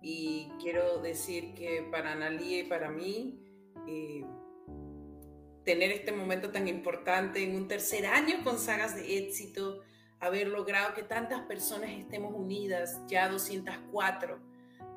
y 0.01 0.51
quiero 0.61 0.99
decir 1.01 1.53
que 1.53 1.87
para 1.89 2.11
Analia 2.11 2.59
y 2.59 2.63
para 2.63 2.89
mí, 2.89 3.43
eh, 3.87 4.25
tener 5.63 5.91
este 5.91 6.11
momento 6.11 6.51
tan 6.51 6.67
importante 6.67 7.43
en 7.43 7.55
un 7.55 7.67
tercer 7.67 8.05
año 8.05 8.43
con 8.43 8.59
sagas 8.59 8.95
de 8.95 9.17
éxito, 9.17 9.81
haber 10.19 10.47
logrado 10.47 10.93
que 10.93 11.03
tantas 11.03 11.41
personas 11.41 11.91
estemos 11.91 12.33
unidas, 12.33 12.99
ya 13.07 13.29
204 13.29 14.46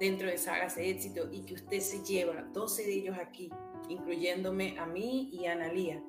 dentro 0.00 0.28
de 0.28 0.38
sagas 0.38 0.76
de 0.76 0.90
éxito 0.90 1.28
y 1.30 1.42
que 1.42 1.54
usted 1.54 1.78
se 1.80 2.02
lleva 2.02 2.42
12 2.54 2.84
de 2.84 2.92
ellos 2.92 3.18
aquí, 3.18 3.50
incluyéndome 3.88 4.78
a 4.78 4.86
mí 4.86 5.28
y 5.30 5.44
a 5.44 5.52
Analia, 5.52 6.02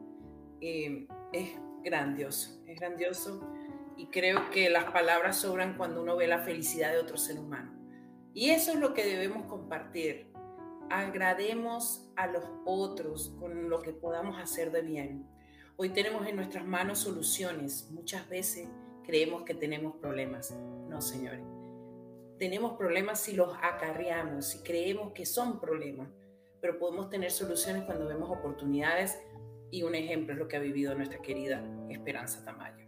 eh, 0.62 1.08
es 1.34 1.50
grandioso, 1.84 2.64
es 2.66 2.80
grandioso 2.80 3.46
y 3.98 4.08
creo 4.08 4.50
que 4.50 4.70
las 4.70 4.86
palabras 4.86 5.38
sobran 5.38 5.76
cuando 5.76 6.02
uno 6.02 6.16
ve 6.16 6.26
la 6.28 6.40
felicidad 6.40 6.94
de 6.94 7.00
otro 7.00 7.18
ser 7.18 7.38
humano. 7.38 7.74
Y 8.34 8.52
eso 8.52 8.72
es 8.72 8.80
lo 8.80 8.94
que 8.94 9.06
debemos 9.06 9.46
compartir. 9.48 10.32
Agrademos 10.90 12.10
a 12.16 12.28
los 12.28 12.46
otros 12.66 13.36
con 13.40 13.70
lo 13.70 13.82
que 13.82 13.92
podamos 13.92 14.40
hacer 14.40 14.72
de 14.72 14.82
bien. 14.82 15.28
Hoy 15.76 15.90
tenemos 15.90 16.26
en 16.28 16.38
nuestras 16.38 16.66
manos 16.66 17.00
soluciones. 17.00 17.90
Muchas 17.92 18.28
veces 18.30 18.70
creemos 19.04 19.44
que 19.44 19.54
tenemos 19.54 19.98
problemas. 19.98 20.56
No, 20.88 21.02
señores. 21.02 21.61
Tenemos 22.42 22.76
problemas 22.76 23.20
si 23.22 23.34
los 23.34 23.56
acarreamos, 23.62 24.48
si 24.48 24.64
creemos 24.64 25.14
que 25.14 25.28
son 25.28 25.60
problemas, 25.60 26.10
pero 26.60 26.80
podemos 26.80 27.08
tener 27.08 27.30
soluciones 27.30 27.84
cuando 27.84 28.08
vemos 28.08 28.32
oportunidades 28.32 29.20
y 29.70 29.84
un 29.84 29.94
ejemplo 29.94 30.34
es 30.34 30.40
lo 30.40 30.48
que 30.48 30.58
ha 30.58 30.60
vivido 30.60 30.96
nuestra 30.96 31.22
querida 31.22 31.64
Esperanza 31.88 32.44
Tamayo. 32.44 32.88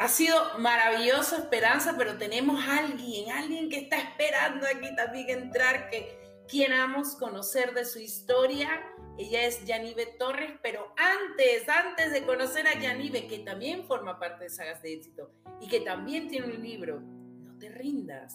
Ha 0.00 0.08
sido 0.08 0.58
maravillosa 0.58 1.36
Esperanza, 1.36 1.94
pero 1.96 2.18
tenemos 2.18 2.66
a 2.66 2.78
alguien, 2.78 3.30
alguien 3.30 3.70
que 3.70 3.78
está 3.78 3.96
esperando 3.96 4.66
aquí 4.66 4.92
también 4.96 5.30
entrar, 5.30 5.88
que 5.88 6.18
queramos 6.48 7.14
conocer 7.14 7.74
de 7.74 7.84
su 7.84 8.00
historia. 8.00 8.68
Ella 9.16 9.44
es 9.44 9.64
Yanive 9.66 10.16
Torres, 10.18 10.50
pero 10.64 10.92
antes, 10.96 11.68
antes 11.68 12.12
de 12.12 12.24
conocer 12.24 12.66
a 12.66 12.76
Yanive, 12.80 13.28
que 13.28 13.38
también 13.38 13.86
forma 13.86 14.18
parte 14.18 14.42
de 14.42 14.50
Sagas 14.50 14.82
de 14.82 14.94
Éxito 14.94 15.30
y 15.60 15.68
que 15.68 15.78
también 15.78 16.26
tiene 16.26 16.46
un 16.46 16.60
libro, 16.60 16.98
no 16.98 17.56
te 17.56 17.68
rindas, 17.68 18.34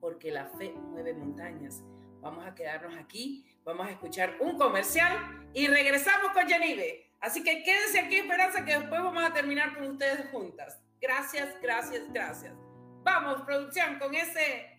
porque 0.00 0.30
la 0.30 0.46
fe 0.46 0.72
mueve 0.72 1.14
montañas. 1.14 1.82
Vamos 2.20 2.46
a 2.46 2.54
quedarnos 2.54 2.96
aquí, 2.96 3.46
vamos 3.64 3.86
a 3.86 3.90
escuchar 3.90 4.36
un 4.40 4.58
comercial 4.58 5.48
y 5.54 5.66
regresamos 5.66 6.32
con 6.32 6.46
Yanive. 6.46 7.10
Así 7.20 7.42
que 7.42 7.62
quédense 7.62 7.98
aquí, 8.00 8.16
Esperanza, 8.16 8.64
que 8.64 8.78
después 8.78 9.02
vamos 9.02 9.22
a 9.22 9.32
terminar 9.32 9.74
con 9.74 9.90
ustedes 9.90 10.30
juntas. 10.30 10.80
Gracias, 11.00 11.54
gracias, 11.62 12.10
gracias. 12.12 12.54
Vamos, 13.02 13.42
producción, 13.42 13.98
con 13.98 14.14
ese... 14.14 14.78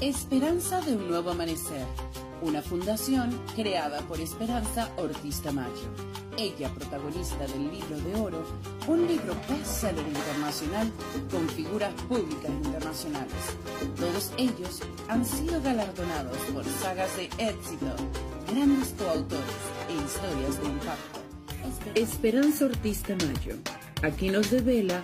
Esperanza 0.00 0.80
de 0.80 0.96
un 0.96 1.08
nuevo 1.08 1.30
amanecer. 1.30 1.86
Una 2.42 2.60
fundación 2.60 3.40
creada 3.54 4.00
por 4.02 4.20
Esperanza 4.20 4.90
Ortiz 4.96 5.40
Tamayo. 5.40 5.88
Ella 6.36 6.68
protagonista 6.68 7.46
del 7.46 7.70
libro 7.70 7.98
de 7.98 8.14
oro, 8.20 8.44
un 8.86 9.06
libro 9.06 9.34
bestseller 9.48 10.06
internacional 10.06 10.92
con 11.30 11.48
figuras 11.48 11.94
públicas 12.02 12.50
internacionales. 12.50 13.34
Todos 13.96 14.32
ellos 14.36 14.80
han 15.08 15.24
sido 15.24 15.62
galardonados 15.62 16.36
por 16.52 16.64
sagas 16.64 17.16
de 17.16 17.24
éxito, 17.38 17.96
grandes 18.52 18.94
coautores 18.98 19.44
e 19.88 19.94
historias 19.94 20.60
de 20.60 20.66
impacto. 20.68 21.20
Esperanza 21.94 22.66
Ortiz 22.66 23.02
Tamayo. 23.02 23.56
Aquí 24.02 24.28
nos 24.28 24.50
devela 24.50 25.02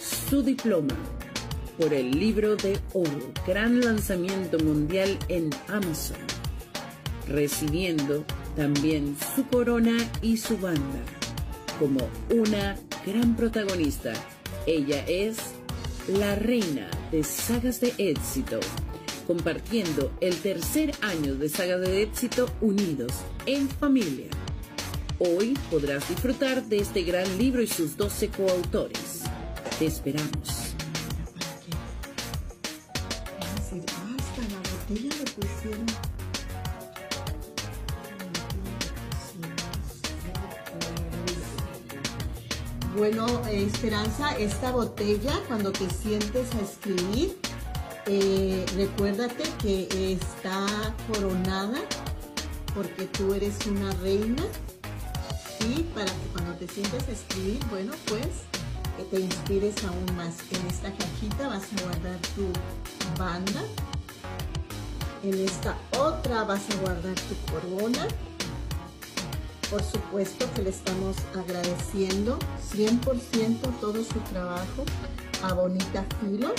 su 0.00 0.42
diploma 0.42 0.96
por 1.78 1.94
el 1.94 2.10
libro 2.10 2.56
de 2.56 2.78
oro, 2.92 3.32
gran 3.46 3.80
lanzamiento 3.80 4.58
mundial 4.58 5.18
en 5.28 5.50
Amazon, 5.68 6.18
recibiendo 7.28 8.24
también 8.56 9.16
su 9.34 9.46
corona 9.46 9.96
y 10.20 10.36
su 10.36 10.58
banda 10.58 11.00
como 11.78 12.08
una 12.30 12.76
gran 13.04 13.34
protagonista. 13.36 14.12
Ella 14.66 15.04
es 15.06 15.38
la 16.08 16.36
reina 16.36 16.88
de 17.10 17.24
sagas 17.24 17.80
de 17.80 17.92
éxito, 17.98 18.60
compartiendo 19.26 20.12
el 20.20 20.36
tercer 20.36 20.92
año 21.00 21.34
de 21.34 21.48
saga 21.48 21.78
de 21.78 22.02
éxito 22.02 22.48
unidos 22.60 23.12
en 23.46 23.68
familia. 23.68 24.28
Hoy 25.18 25.56
podrás 25.70 26.08
disfrutar 26.08 26.64
de 26.64 26.78
este 26.78 27.02
gran 27.02 27.38
libro 27.38 27.62
y 27.62 27.66
sus 27.66 27.96
12 27.96 28.28
coautores. 28.28 29.22
Te 29.78 29.86
esperamos. 29.86 30.61
Bueno, 43.02 43.26
eh, 43.48 43.64
Esperanza, 43.64 44.30
esta 44.38 44.70
botella, 44.70 45.32
cuando 45.48 45.72
te 45.72 45.90
sientes 45.90 46.46
a 46.54 46.60
escribir, 46.60 47.36
eh, 48.06 48.64
recuérdate 48.76 49.42
que 49.60 50.12
está 50.12 50.94
coronada 51.12 51.80
porque 52.72 53.06
tú 53.06 53.34
eres 53.34 53.56
una 53.66 53.90
reina 53.94 54.44
y 55.68 55.82
para 55.82 56.06
que 56.06 56.28
cuando 56.32 56.54
te 56.54 56.68
sientes 56.68 57.08
a 57.08 57.10
escribir, 57.10 57.58
bueno, 57.70 57.92
pues 58.06 58.28
que 58.96 59.02
te 59.10 59.20
inspires 59.20 59.82
aún 59.82 60.16
más. 60.16 60.36
En 60.52 60.64
esta 60.68 60.92
cajita 60.92 61.48
vas 61.48 61.64
a 61.64 61.82
guardar 61.82 62.20
tu 62.36 62.52
banda. 63.20 63.64
En 65.24 65.44
esta 65.44 65.76
otra 65.98 66.44
vas 66.44 66.70
a 66.70 66.76
guardar 66.76 67.16
tu 67.16 67.52
corona 67.52 68.06
por 69.72 69.82
supuesto 69.82 70.46
que 70.54 70.60
le 70.60 70.68
estamos 70.68 71.16
agradeciendo 71.34 72.38
100% 72.74 73.80
todo 73.80 74.04
su 74.04 74.20
trabajo 74.30 74.84
a 75.42 75.54
Bonita 75.54 76.04
Filo. 76.20 76.52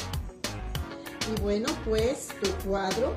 Y 1.31 1.41
bueno, 1.41 1.69
pues 1.85 2.29
tu 2.41 2.49
cuadro, 2.67 3.13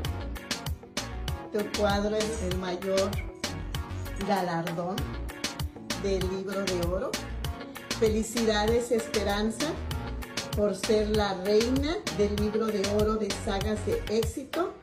tu 1.51 1.80
cuadro 1.80 2.14
es 2.14 2.42
el 2.42 2.59
mayor 2.59 3.11
galardón 4.28 4.97
del 6.03 6.20
libro 6.28 6.62
de 6.62 6.86
oro. 6.88 7.11
Felicidades 7.99 8.92
Esperanza 8.92 9.68
por 10.59 10.76
ser 10.76 11.09
la 11.16 11.32
reina 11.42 11.97
del 12.18 12.36
libro 12.36 12.66
de 12.66 12.86
oro 13.01 13.14
de 13.14 13.30
sagas 13.47 13.78
de 13.86 14.03
éxito 14.11 14.74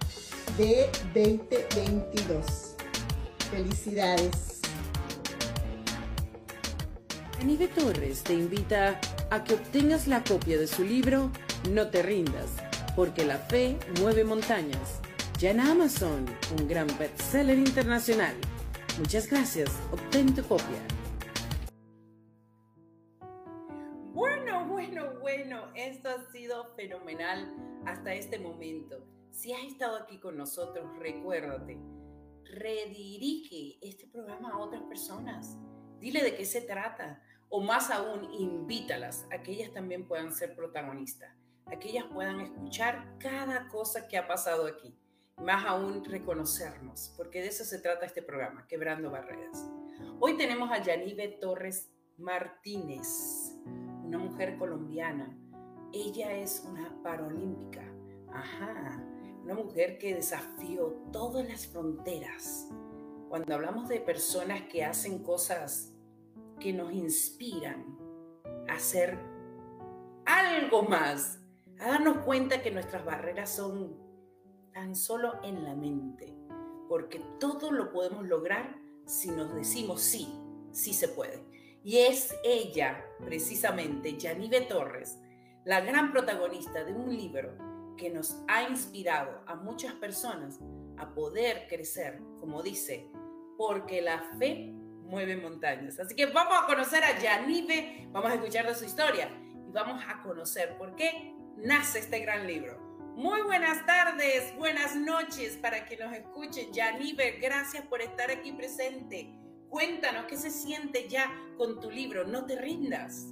de 0.57 0.89
2022. 1.13 2.73
Felicidades. 3.51 4.52
Anive 7.43 7.67
Torres 7.67 8.23
te 8.23 8.33
invita 8.33 9.01
a 9.29 9.43
que 9.43 9.55
obtengas 9.55 10.07
la 10.07 10.23
copia 10.23 10.57
de 10.57 10.65
su 10.65 10.81
libro 10.85 11.29
No 11.71 11.89
te 11.89 12.01
rindas, 12.01 12.55
porque 12.95 13.25
la 13.25 13.37
fe 13.37 13.77
mueve 13.99 14.23
montañas. 14.23 15.01
Ya 15.39 15.51
en 15.51 15.59
Amazon, 15.59 16.25
un 16.57 16.69
gran 16.69 16.87
bestseller 16.97 17.57
internacional. 17.57 18.33
Muchas 18.97 19.29
gracias. 19.29 19.77
Obtén 19.91 20.33
tu 20.33 20.41
copia. 20.43 20.79
Bueno, 24.13 24.65
bueno, 24.69 25.19
bueno, 25.19 25.67
esto 25.75 26.11
ha 26.11 26.31
sido 26.31 26.73
fenomenal 26.77 27.53
hasta 27.85 28.13
este 28.13 28.39
momento. 28.39 29.05
Si 29.31 29.51
has 29.51 29.63
estado 29.63 29.97
aquí 29.97 30.17
con 30.17 30.37
nosotros, 30.37 30.85
recuérdate, 30.97 31.77
redirige 32.45 33.79
este 33.81 34.07
programa 34.07 34.51
a 34.53 34.59
otras 34.59 34.83
personas. 34.83 35.57
Dile 35.99 36.23
de 36.23 36.37
qué 36.37 36.45
se 36.45 36.61
trata 36.61 37.21
o 37.55 37.61
más 37.61 37.91
aún, 37.91 38.33
invítalas 38.33 39.27
a 39.31 39.43
que 39.43 39.51
ellas 39.51 39.71
también 39.71 40.07
puedan 40.07 40.33
ser 40.33 40.55
protagonistas, 40.55 41.31
a 41.67 41.77
que 41.77 41.89
ellas 41.89 42.05
puedan 42.11 42.41
escuchar 42.41 43.15
cada 43.19 43.67
cosa 43.67 44.07
que 44.07 44.17
ha 44.17 44.27
pasado 44.27 44.65
aquí, 44.65 44.97
más 45.37 45.63
aún 45.63 46.03
reconocernos, 46.03 47.13
porque 47.15 47.41
de 47.41 47.49
eso 47.49 47.63
se 47.63 47.77
trata 47.77 48.07
este 48.07 48.23
programa, 48.23 48.65
Quebrando 48.65 49.11
Barreras. 49.11 49.69
Hoy 50.19 50.35
tenemos 50.35 50.71
a 50.71 50.81
Yanive 50.81 51.27
Torres 51.39 51.91
Martínez, 52.17 53.53
una 54.03 54.17
mujer 54.17 54.57
colombiana. 54.57 55.37
Ella 55.93 56.33
es 56.33 56.65
una 56.67 57.03
paralímpica, 57.03 57.83
ajá, 58.33 58.99
una 59.43 59.53
mujer 59.53 59.99
que 59.99 60.15
desafió 60.15 60.87
todas 61.11 61.47
las 61.47 61.67
fronteras. 61.67 62.67
Cuando 63.29 63.53
hablamos 63.53 63.89
de 63.89 63.99
personas 63.99 64.63
que 64.71 64.83
hacen 64.83 65.21
cosas 65.21 65.92
que 66.63 66.71
nos 66.71 66.93
inspiran 66.93 67.85
a 68.69 68.75
hacer 68.75 69.19
algo 70.25 70.83
más, 70.83 71.41
a 71.77 71.89
darnos 71.89 72.19
cuenta 72.19 72.61
que 72.61 72.71
nuestras 72.71 73.03
barreras 73.03 73.49
son 73.49 73.97
tan 74.71 74.95
solo 74.95 75.43
en 75.43 75.65
la 75.65 75.75
mente, 75.75 76.33
porque 76.87 77.19
todo 77.37 77.69
lo 77.69 77.91
podemos 77.91 78.25
lograr 78.25 78.77
si 79.05 79.29
nos 79.29 79.53
decimos 79.53 80.01
sí, 80.01 80.33
sí 80.71 80.93
se 80.93 81.09
puede. 81.09 81.43
Y 81.83 81.97
es 81.97 82.33
ella, 82.45 83.03
precisamente, 83.25 84.17
Yanive 84.17 84.61
Torres, 84.61 85.19
la 85.65 85.81
gran 85.81 86.13
protagonista 86.13 86.85
de 86.85 86.93
un 86.93 87.13
libro 87.13 87.57
que 87.97 88.09
nos 88.09 88.41
ha 88.47 88.69
inspirado 88.69 89.41
a 89.47 89.55
muchas 89.55 89.93
personas 89.95 90.61
a 90.97 91.13
poder 91.13 91.67
crecer, 91.67 92.21
como 92.39 92.63
dice, 92.63 93.11
porque 93.57 94.01
la 94.01 94.21
fe 94.39 94.73
mueve 95.13 95.37
montañas. 95.37 95.99
Así 95.99 96.15
que 96.15 96.25
vamos 96.25 96.55
a 96.59 96.65
conocer 96.65 97.03
a 97.03 97.19
Yanive, 97.19 98.07
vamos 98.11 98.31
a 98.31 98.33
escuchar 98.33 98.65
de 98.65 98.73
su 98.73 98.83
historia 98.83 99.29
y 99.69 99.71
vamos 99.71 100.03
a 100.07 100.23
conocer 100.23 100.75
por 100.79 100.95
qué 100.95 101.35
nace 101.55 101.99
este 101.99 102.19
gran 102.21 102.47
libro. 102.47 102.79
Muy 103.15 103.43
buenas 103.43 103.85
tardes, 103.85 104.55
buenas 104.57 104.95
noches 104.95 105.55
para 105.61 105.85
que 105.85 105.97
nos 105.97 106.11
escuchen. 106.13 106.73
Yanive, 106.73 107.37
gracias 107.39 107.85
por 107.85 108.01
estar 108.01 108.31
aquí 108.31 108.53
presente. 108.53 109.31
Cuéntanos 109.69 110.25
qué 110.25 110.35
se 110.35 110.49
siente 110.49 111.07
ya 111.07 111.31
con 111.57 111.79
tu 111.79 111.91
libro, 111.91 112.25
no 112.25 112.45
te 112.47 112.55
rindas. 112.59 113.27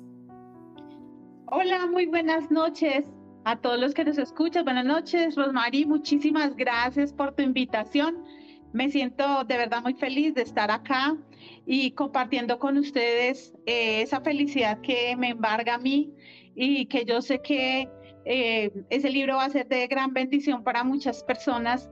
Hola, 1.48 1.88
muy 1.88 2.06
buenas 2.06 2.52
noches 2.52 3.06
a 3.46 3.60
todos 3.60 3.80
los 3.80 3.96
que 3.96 4.06
nos 4.06 4.20
escuchan. 4.20 4.66
Buenas 4.66 4.86
noches, 4.86 5.36
Rosmarie, 5.36 5.88
muchísimas 5.88 6.56
gracias 6.56 7.12
por 7.12 7.34
tu 7.34 7.42
invitación. 7.42 8.24
Me 8.74 8.90
siento 8.90 9.44
de 9.44 9.58
verdad 9.58 9.82
muy 9.82 9.94
feliz 9.96 10.34
de 10.34 10.44
estar 10.44 10.72
acá 10.72 11.18
y 11.66 11.92
compartiendo 11.92 12.58
con 12.58 12.78
ustedes 12.78 13.54
eh, 13.66 14.02
esa 14.02 14.22
felicidad 14.22 14.80
que 14.82 15.16
me 15.18 15.30
embarga 15.30 15.76
a 15.76 15.78
mí 15.78 16.10
y 16.56 16.86
que 16.86 17.04
yo 17.04 17.22
sé 17.22 17.42
que 17.42 17.90
eh, 18.26 18.72
ese 18.90 19.10
libro 19.10 19.36
va 19.38 19.46
a 19.46 19.50
ser 19.50 19.68
de 19.68 19.88
gran 19.88 20.14
bendición 20.14 20.64
para 20.64 20.84
muchas 20.84 21.24
personas, 21.24 21.90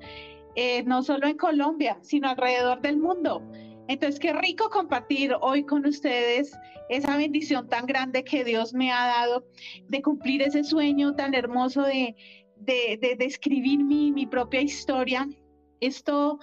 eh, 0.56 0.84
no 0.84 1.04
solo 1.04 1.28
en 1.28 1.38
Colombia, 1.38 1.98
sino 2.02 2.30
alrededor 2.30 2.82
del 2.82 2.98
mundo. 2.98 3.42
Entonces, 3.88 4.20
qué 4.20 4.34
rico 4.34 4.70
compartir 4.70 5.36
hoy 5.42 5.66
con 5.66 5.86
ustedes 5.86 6.56
esa 6.90 7.18
bendición 7.18 7.68
tan 7.68 7.88
grande 7.88 8.24
que 8.24 8.44
Dios 8.44 8.74
me 8.74 8.92
ha 8.92 9.08
dado 9.08 9.46
de 9.88 10.02
cumplir 10.02 10.44
ese 10.44 10.64
sueño 10.64 11.16
tan 11.16 11.34
hermoso 11.34 11.82
de, 11.82 12.16
de, 12.58 13.00
de, 13.18 13.26
escribir 13.26 13.84
mi, 13.84 14.12
mi 14.12 14.28
propia 14.28 14.62
historia. 14.62 15.28
Esto 15.82 16.40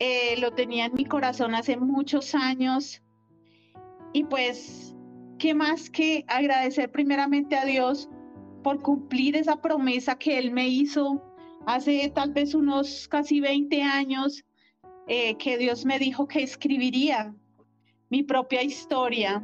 eh, 0.00 0.36
lo 0.40 0.52
tenía 0.52 0.86
en 0.86 0.94
mi 0.94 1.04
corazón 1.04 1.54
hace 1.54 1.76
muchos 1.76 2.34
años 2.34 3.02
y 4.12 4.24
pues, 4.24 4.96
¿qué 5.38 5.54
más 5.54 5.88
que 5.90 6.24
agradecer 6.26 6.90
primeramente 6.90 7.56
a 7.56 7.64
Dios 7.64 8.08
por 8.64 8.82
cumplir 8.82 9.36
esa 9.36 9.60
promesa 9.60 10.18
que 10.18 10.38
Él 10.38 10.50
me 10.50 10.68
hizo 10.68 11.22
hace 11.66 12.10
tal 12.14 12.32
vez 12.32 12.54
unos 12.54 13.06
casi 13.08 13.40
20 13.40 13.82
años, 13.82 14.44
eh, 15.06 15.36
que 15.36 15.58
Dios 15.58 15.84
me 15.84 15.98
dijo 15.98 16.26
que 16.26 16.42
escribiría 16.42 17.34
mi 18.08 18.22
propia 18.22 18.62
historia. 18.62 19.42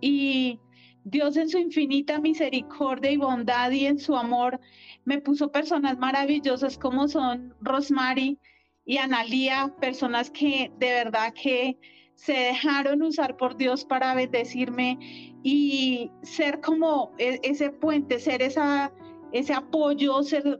Y 0.00 0.58
Dios 1.04 1.36
en 1.36 1.48
su 1.48 1.58
infinita 1.58 2.18
misericordia 2.18 3.10
y 3.10 3.16
bondad 3.16 3.70
y 3.70 3.86
en 3.86 3.98
su 3.98 4.16
amor 4.16 4.60
me 5.04 5.20
puso 5.20 5.52
personas 5.52 5.98
maravillosas 5.98 6.76
como 6.78 7.08
son 7.08 7.54
Rosemary, 7.60 8.38
y 8.84 8.98
Analía, 8.98 9.74
personas 9.80 10.30
que 10.30 10.70
de 10.78 10.90
verdad 10.90 11.32
que 11.32 11.78
se 12.14 12.32
dejaron 12.32 13.02
usar 13.02 13.36
por 13.36 13.56
Dios 13.56 13.84
para 13.84 14.14
bendecirme 14.14 14.98
y 15.42 16.10
ser 16.22 16.60
como 16.60 17.12
e, 17.18 17.40
ese 17.42 17.70
puente, 17.70 18.18
ser 18.18 18.42
esa, 18.42 18.92
ese 19.32 19.52
apoyo, 19.52 20.22
ser 20.22 20.58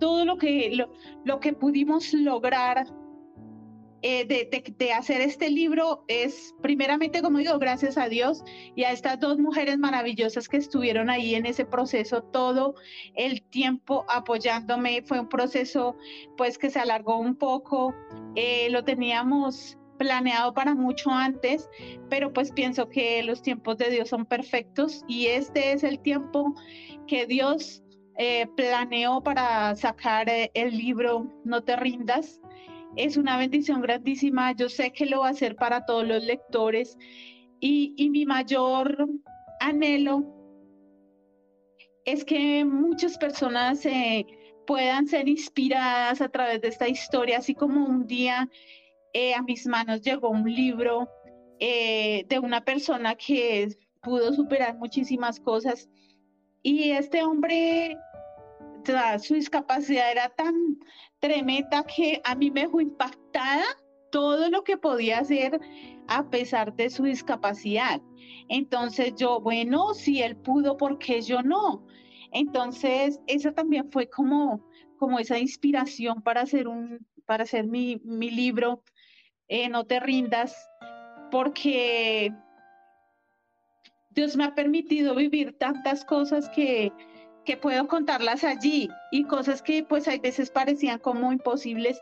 todo 0.00 0.24
lo 0.24 0.36
que, 0.36 0.70
lo, 0.74 0.90
lo 1.24 1.40
que 1.40 1.52
pudimos 1.52 2.12
lograr 2.12 2.86
eh, 4.02 4.26
de, 4.26 4.92
hacer 4.92 5.20
este 5.20 5.50
libro 5.50 6.04
es 6.08 6.54
primeramente, 6.62 7.22
como 7.22 7.38
digo, 7.38 7.58
gracias 7.58 7.96
a 7.98 8.08
Dios 8.08 8.42
y 8.74 8.84
a 8.84 8.92
estas 8.92 9.18
dos 9.18 9.38
mujeres 9.38 9.78
maravillosas 9.78 10.48
que 10.48 10.58
estuvieron 10.58 11.10
ahí 11.10 11.34
en 11.34 11.46
ese 11.46 11.64
proceso 11.64 12.22
todo 12.22 12.74
el 13.14 13.42
tiempo 13.42 14.04
apoyándome. 14.08 15.02
Fue 15.02 15.20
un 15.20 15.28
proceso 15.28 15.96
pues 16.36 16.58
que 16.58 16.70
se 16.70 16.78
alargó 16.78 17.18
un 17.18 17.34
poco. 17.34 17.94
Eh, 18.34 18.68
lo 18.70 18.84
teníamos 18.84 19.78
planeado 19.98 20.52
para 20.52 20.74
mucho 20.74 21.10
antes, 21.10 21.68
pero 22.10 22.32
pues 22.32 22.52
pienso 22.52 22.88
que 22.88 23.22
los 23.22 23.42
tiempos 23.42 23.78
de 23.78 23.90
Dios 23.90 24.08
son 24.08 24.26
perfectos 24.26 25.04
y 25.08 25.26
este 25.26 25.72
es 25.72 25.82
el 25.82 26.00
tiempo 26.00 26.54
que 27.06 27.26
Dios 27.26 27.82
eh, 28.18 28.46
planeó 28.56 29.22
para 29.22 29.74
sacar 29.76 30.28
eh, 30.28 30.50
el 30.54 30.76
libro 30.76 31.26
No 31.44 31.62
te 31.62 31.76
rindas. 31.76 32.40
Es 32.96 33.16
una 33.16 33.36
bendición 33.36 33.80
grandísima. 33.80 34.52
Yo 34.52 34.68
sé 34.68 34.90
que 34.92 35.06
lo 35.06 35.20
va 35.20 35.28
a 35.28 35.30
hacer 35.30 35.56
para 35.56 35.84
todos 35.84 36.06
los 36.06 36.24
lectores. 36.24 36.96
Y, 37.60 37.94
y 37.96 38.10
mi 38.10 38.26
mayor 38.26 39.08
anhelo 39.60 40.24
es 42.04 42.24
que 42.24 42.64
muchas 42.64 43.18
personas 43.18 43.84
eh, 43.84 44.26
puedan 44.66 45.06
ser 45.06 45.28
inspiradas 45.28 46.20
a 46.20 46.28
través 46.28 46.60
de 46.60 46.68
esta 46.68 46.88
historia, 46.88 47.38
así 47.38 47.54
como 47.54 47.84
un 47.84 48.06
día 48.06 48.48
eh, 49.12 49.34
a 49.34 49.42
mis 49.42 49.66
manos 49.66 50.02
llegó 50.02 50.30
un 50.30 50.44
libro 50.44 51.08
eh, 51.58 52.24
de 52.28 52.38
una 52.38 52.64
persona 52.64 53.14
que 53.14 53.68
pudo 54.02 54.32
superar 54.32 54.76
muchísimas 54.76 55.40
cosas. 55.40 55.88
Y 56.62 56.90
este 56.90 57.22
hombre, 57.22 57.96
su 59.18 59.34
discapacidad 59.34 60.10
era 60.10 60.28
tan 60.30 60.78
tremenda 61.20 61.84
que 61.84 62.20
a 62.24 62.34
mí 62.34 62.50
me 62.50 62.62
dejó 62.62 62.80
impactada 62.80 63.64
todo 64.10 64.48
lo 64.50 64.62
que 64.64 64.76
podía 64.76 65.18
hacer 65.18 65.60
a 66.08 66.28
pesar 66.30 66.74
de 66.74 66.90
su 66.90 67.04
discapacidad. 67.04 68.00
Entonces 68.48 69.14
yo, 69.16 69.40
bueno, 69.40 69.94
si 69.94 70.22
él 70.22 70.36
pudo, 70.36 70.76
¿por 70.76 70.98
qué 70.98 71.20
yo 71.20 71.42
no? 71.42 71.86
Entonces, 72.32 73.20
eso 73.26 73.52
también 73.52 73.90
fue 73.90 74.08
como, 74.08 74.64
como 74.98 75.18
esa 75.18 75.38
inspiración 75.38 76.22
para 76.22 76.42
hacer, 76.42 76.68
un, 76.68 77.06
para 77.24 77.44
hacer 77.44 77.66
mi, 77.66 78.00
mi 78.04 78.30
libro 78.30 78.82
eh, 79.48 79.68
no 79.68 79.84
te 79.84 80.00
rindas, 80.00 80.54
porque 81.30 82.32
Dios 84.10 84.36
me 84.36 84.44
ha 84.44 84.54
permitido 84.54 85.14
vivir 85.14 85.56
tantas 85.58 86.04
cosas 86.04 86.48
que, 86.48 86.92
que 87.46 87.56
puedo 87.56 87.88
contarlas 87.88 88.44
allí 88.44 88.90
y 89.10 89.24
cosas 89.24 89.62
que 89.62 89.84
pues 89.84 90.06
hay 90.08 90.18
veces 90.18 90.50
parecían 90.50 90.98
como 90.98 91.32
imposibles 91.32 91.98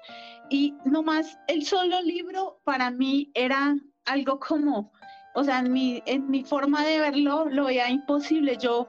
y 0.51 0.75
nomás 0.85 1.39
el 1.47 1.65
solo 1.65 2.01
libro 2.03 2.61
para 2.65 2.91
mí 2.91 3.31
era 3.35 3.77
algo 4.07 4.41
como, 4.41 4.93
o 5.35 5.45
sea, 5.45 5.61
en 5.61 5.73
mi, 5.73 6.03
en 6.07 6.29
mi 6.29 6.43
forma 6.43 6.85
de 6.85 6.99
verlo 6.99 7.47
lo 7.49 7.67
veía 7.67 7.91
imposible. 7.91 8.57
Yo, 8.57 8.89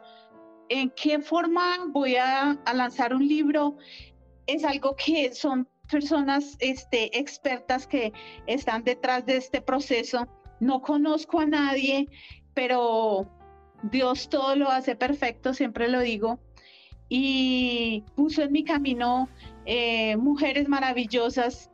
¿en 0.69 0.89
qué 0.91 1.19
forma 1.19 1.77
voy 1.89 2.15
a, 2.15 2.51
a 2.51 2.73
lanzar 2.73 3.13
un 3.13 3.27
libro? 3.27 3.77
Es 4.47 4.63
algo 4.63 4.95
que 4.95 5.33
son 5.33 5.67
personas 5.89 6.57
este, 6.59 7.17
expertas 7.17 7.87
que 7.87 8.11
están 8.47 8.83
detrás 8.83 9.25
de 9.25 9.37
este 9.37 9.61
proceso. 9.61 10.27
No 10.59 10.81
conozco 10.81 11.39
a 11.39 11.45
nadie, 11.45 12.07
pero 12.53 13.29
Dios 13.83 14.29
todo 14.29 14.55
lo 14.55 14.69
hace 14.69 14.95
perfecto, 14.95 15.53
siempre 15.53 15.87
lo 15.87 15.99
digo. 15.99 16.39
Y 17.09 18.03
puso 18.15 18.41
en 18.43 18.51
mi 18.51 18.63
camino 18.63 19.29
eh, 19.65 20.17
mujeres 20.17 20.67
maravillosas 20.67 21.69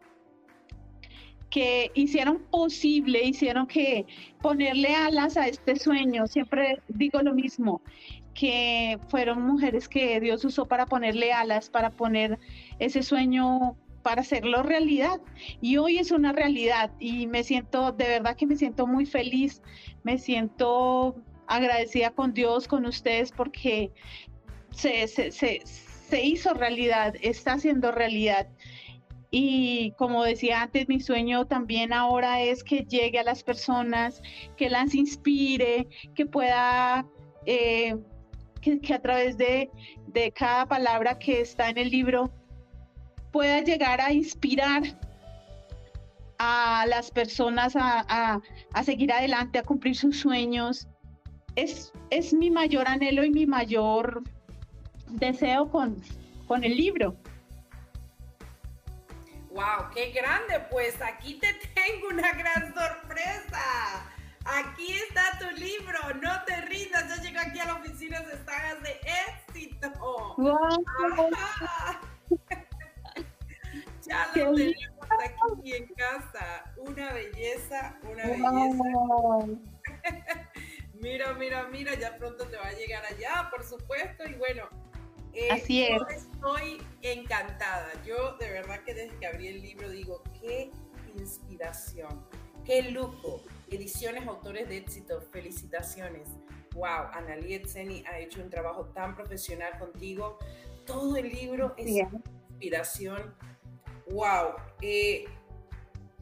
que 1.49 1.91
hicieron 1.93 2.39
posible, 2.49 3.23
hicieron 3.23 3.67
que 3.67 4.05
ponerle 4.41 4.95
alas 4.95 5.37
a 5.37 5.47
este 5.47 5.75
sueño. 5.75 6.25
Siempre 6.27 6.81
digo 6.87 7.21
lo 7.21 7.33
mismo, 7.33 7.81
que 8.33 8.97
fueron 9.09 9.41
mujeres 9.43 9.87
que 9.87 10.19
Dios 10.19 10.43
usó 10.45 10.65
para 10.65 10.85
ponerle 10.85 11.33
alas, 11.33 11.69
para 11.69 11.91
poner 11.91 12.39
ese 12.79 13.03
sueño 13.03 13.75
para 14.01 14.21
hacerlo 14.21 14.63
realidad. 14.63 15.19
Y 15.59 15.77
hoy 15.77 15.97
es 15.97 16.11
una 16.11 16.31
realidad 16.31 16.91
y 16.99 17.27
me 17.27 17.43
siento, 17.43 17.91
de 17.91 18.07
verdad 18.07 18.35
que 18.35 18.47
me 18.47 18.55
siento 18.55 18.87
muy 18.87 19.05
feliz, 19.05 19.61
me 20.03 20.17
siento 20.17 21.15
agradecida 21.47 22.11
con 22.11 22.33
Dios, 22.33 22.67
con 22.67 22.85
ustedes, 22.85 23.31
porque 23.31 23.91
se, 24.71 25.07
se, 25.07 25.31
se, 25.31 25.61
se 25.65 26.23
hizo 26.23 26.53
realidad, 26.53 27.15
está 27.21 27.59
siendo 27.59 27.91
realidad. 27.91 28.47
Y 29.29 29.91
como 29.97 30.23
decía 30.23 30.63
antes, 30.63 30.89
mi 30.89 30.99
sueño 30.99 31.45
también 31.45 31.93
ahora 31.93 32.41
es 32.41 32.63
que 32.63 32.83
llegue 32.83 33.19
a 33.19 33.23
las 33.23 33.43
personas, 33.43 34.21
que 34.57 34.69
las 34.69 34.93
inspire, 34.93 35.87
que 36.15 36.25
pueda, 36.25 37.05
eh, 37.45 37.95
que, 38.59 38.81
que, 38.81 38.93
a 38.93 39.01
través 39.01 39.37
de, 39.37 39.69
de 40.07 40.31
cada 40.31 40.65
palabra 40.65 41.17
que 41.17 41.39
está 41.39 41.69
en 41.69 41.77
el 41.77 41.89
libro 41.89 42.29
pueda 43.31 43.61
llegar 43.61 44.01
a 44.01 44.11
inspirar 44.11 44.83
a 46.43 46.85
las 46.87 47.11
personas 47.11 47.73
a, 47.75 48.41
seguir 48.83 49.13
adelante, 49.13 49.59
a 49.59 49.63
cumplir 49.63 49.95
sus 49.95 50.19
sueños. 50.19 50.87
Es, 51.55 51.93
es 52.09 52.33
mi 52.33 52.49
mayor 52.49 52.87
anhelo 52.87 53.23
y 53.23 53.29
mi 53.29 53.45
mayor 53.45 54.23
deseo 55.11 55.69
con, 55.69 56.01
con 56.47 56.63
el 56.63 56.75
libro. 56.75 57.15
¡Wow! 59.51 59.89
¡Qué 59.93 60.11
grande! 60.11 60.65
Pues 60.71 61.01
aquí 61.01 61.35
te 61.35 61.53
tengo 61.75 62.07
una 62.09 62.31
gran 62.33 62.73
sorpresa. 62.73 64.07
Aquí 64.45 64.93
está 64.93 65.37
tu 65.39 65.51
libro, 65.57 65.99
no 66.21 66.43
te 66.45 66.61
rindas. 66.61 67.15
Yo 67.15 67.23
llego 67.23 67.39
aquí 67.39 67.59
a 67.59 67.65
la 67.65 67.75
oficina 67.75 68.21
de 68.21 68.43
sagas 68.43 68.81
de 68.81 68.99
éxito. 69.27 69.91
¡Wow! 69.99 71.29
Ya 74.03 74.27
lo 74.35 74.55
tenemos 74.55 75.07
aquí 75.53 75.73
en 75.73 75.87
casa. 75.93 76.73
Una 76.75 77.13
belleza, 77.13 77.97
una 78.03 78.25
belleza. 78.25 79.47
mira, 80.95 81.33
mira, 81.33 81.67
mira, 81.67 81.93
ya 81.95 82.17
pronto 82.17 82.45
te 82.47 82.57
va 82.57 82.67
a 82.67 82.73
llegar 82.73 83.03
allá, 83.05 83.47
por 83.51 83.63
supuesto. 83.63 84.25
Y 84.25 84.33
bueno, 84.33 84.67
eh, 85.33 85.49
Así 85.51 85.83
es. 85.83 85.89
yo 85.89 86.07
estoy 86.09 86.81
encantada. 87.01 87.89
Yo 88.05 88.37
de 88.37 88.51
verdad 88.51 88.81
que 88.83 88.93
desde 88.93 89.17
que 89.17 89.27
abrí 89.27 89.47
el 89.47 89.61
libro 89.61 89.89
digo, 89.89 90.23
qué 90.39 90.71
inspiración, 91.17 92.25
qué 92.65 92.83
lujo. 92.83 93.41
Ediciones 93.69 94.27
Autores 94.27 94.67
de 94.67 94.77
Éxito, 94.77 95.21
felicitaciones. 95.31 96.27
Wow, 96.73 97.07
Analí 97.13 97.53
Etzeni 97.53 98.03
ha 98.05 98.19
hecho 98.19 98.41
un 98.41 98.49
trabajo 98.49 98.85
tan 98.85 99.15
profesional 99.15 99.77
contigo. 99.79 100.37
Todo 100.85 101.15
el 101.17 101.29
libro 101.29 101.73
es 101.77 101.87
inspiración 101.87 103.33
wow, 104.11 104.53
eh, 104.81 105.25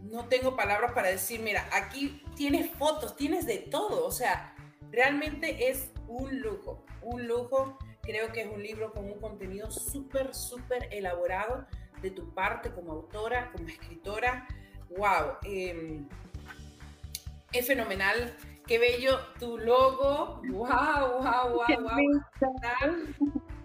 no 0.04 0.26
tengo 0.26 0.56
palabras 0.56 0.94
para 0.94 1.10
decir, 1.10 1.42
mira, 1.42 1.68
aquí 1.74 2.24
tienes 2.36 2.70
fotos, 2.72 3.16
tienes 3.16 3.46
de 3.46 3.58
todo, 3.58 4.06
o 4.06 4.12
sea, 4.12 4.56
realmente 4.92 5.70
es 5.70 5.92
un 6.08 6.40
lujo, 6.40 6.84
un 7.02 7.28
lujo. 7.28 7.78
Creo 8.10 8.32
que 8.32 8.42
es 8.42 8.48
un 8.48 8.64
libro 8.64 8.92
con 8.92 9.06
un 9.06 9.20
contenido 9.20 9.70
súper, 9.70 10.34
súper 10.34 10.90
elaborado 10.92 11.68
de 12.02 12.10
tu 12.10 12.34
parte 12.34 12.72
como 12.72 12.94
autora, 12.94 13.52
como 13.52 13.68
escritora. 13.68 14.48
¡Wow! 14.90 15.38
Em, 15.44 16.10
es 17.52 17.68
fenomenal. 17.68 18.36
¡Qué 18.66 18.80
bello 18.80 19.20
tu 19.40 19.60
logo! 19.60 20.42
¡Wow, 20.50 21.22
wow, 21.22 21.54
wow, 21.54 21.82
wow! 21.84 22.26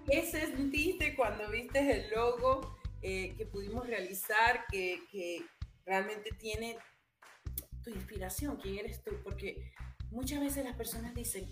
¿Qué 0.06 0.26
sentiste 0.26 1.16
cuando 1.16 1.48
viste 1.48 1.78
el 1.78 2.10
logo? 2.10 2.76
Eh, 3.00 3.34
que 3.38 3.46
pudimos 3.46 3.86
realizar, 3.86 4.66
que, 4.70 5.00
que 5.10 5.42
realmente 5.86 6.32
tiene 6.38 6.76
tu 7.82 7.88
inspiración, 7.88 8.58
quién 8.58 8.80
eres 8.80 9.02
tú, 9.02 9.12
porque 9.22 9.72
muchas 10.10 10.40
veces 10.40 10.66
las 10.66 10.76
personas 10.76 11.14
dicen, 11.14 11.50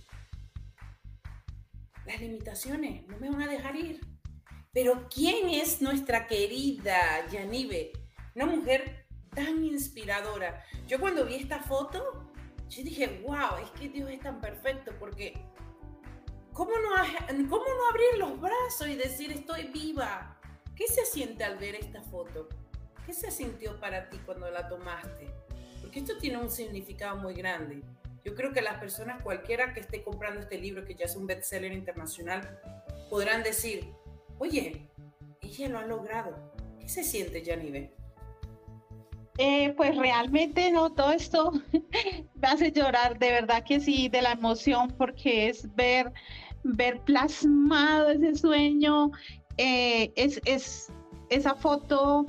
las 2.07 2.21
limitaciones 2.21 3.07
no 3.07 3.19
me 3.19 3.31
van 3.31 3.43
a 3.43 3.49
dejar 3.49 3.77
ir. 3.77 4.01
Pero 4.73 5.07
¿quién 5.13 5.51
es 5.51 5.83
nuestra 5.83 6.27
querida 6.27 7.27
Yanive? 7.31 7.93
Una 8.35 8.47
mujer 8.47 9.07
tan 9.35 9.65
inspiradora. 9.65 10.65
Yo 10.87 10.99
cuando 10.99 11.27
vi 11.27 11.35
esta 11.35 11.61
foto, 11.61 12.33
yo 12.69 12.83
dije, 12.83 13.23
wow, 13.27 13.59
es 13.63 13.71
que 13.73 13.89
Dios 13.89 14.11
es 14.11 14.21
tan 14.21 14.41
perfecto 14.41 14.93
porque 14.99 15.35
¿cómo 16.53 16.71
no, 16.71 16.91
cómo 17.49 17.65
no 17.65 17.91
abrir 17.91 18.19
los 18.19 18.41
brazos 18.41 18.89
y 18.89 18.97
decir 18.97 19.31
estoy 19.31 19.65
viva? 19.65 20.39
¿Qué 20.75 20.87
se 20.87 21.05
siente 21.05 21.45
al 21.45 21.59
ver 21.59 21.75
esta 21.75 22.03
foto? 22.03 22.49
¿Qué 23.05 23.13
se 23.13 23.31
sintió 23.31 23.79
para 23.79 24.09
ti 24.09 24.19
cuando 24.25 24.51
la 24.51 24.69
tomaste? 24.69 25.29
Porque 25.83 25.99
esto 25.99 26.17
tiene 26.19 26.39
un 26.39 26.51
significado 26.51 27.17
muy 27.17 27.35
grande. 27.35 27.83
Yo 28.25 28.35
creo 28.35 28.53
que 28.53 28.63
las 28.63 28.79
personas, 28.79 29.23
cualquiera 29.23 29.75
que 29.75 29.81
esté 29.81 30.03
comprando 30.03 30.41
este 30.41 30.59
libro, 30.59 30.85
que 30.85 30.95
ya 30.95 31.07
es 31.07 31.17
un 31.17 31.27
bestseller 31.27 31.73
internacional, 31.73 32.61
podrán 33.11 33.43
decir, 33.43 33.89
oye, 34.39 34.89
ella 35.41 35.69
lo 35.69 35.79
ha 35.79 35.87
logrado. 35.87 36.53
¿Qué 36.81 36.89
se 36.89 37.05
siente, 37.05 37.43
Yanive? 37.43 37.93
Eh, 39.39 39.73
pues 39.77 39.97
realmente 39.97 40.71
no, 40.71 40.91
todo 40.93 41.13
esto 41.13 41.53
me 42.35 42.49
hace 42.49 42.71
llorar, 42.71 43.19
de 43.19 43.31
verdad 43.31 43.65
que 43.65 43.81
sí, 43.81 44.09
de 44.09 44.23
la 44.23 44.33
emoción, 44.33 44.89
porque 44.99 45.49
es 45.49 45.75
ver, 45.75 46.13
ver 46.63 47.01
plasmado 47.01 48.11
ese 48.11 48.35
sueño 48.35 49.11
eh, 49.57 50.13
es, 50.17 50.91
esa 51.31 51.55
foto 51.55 52.27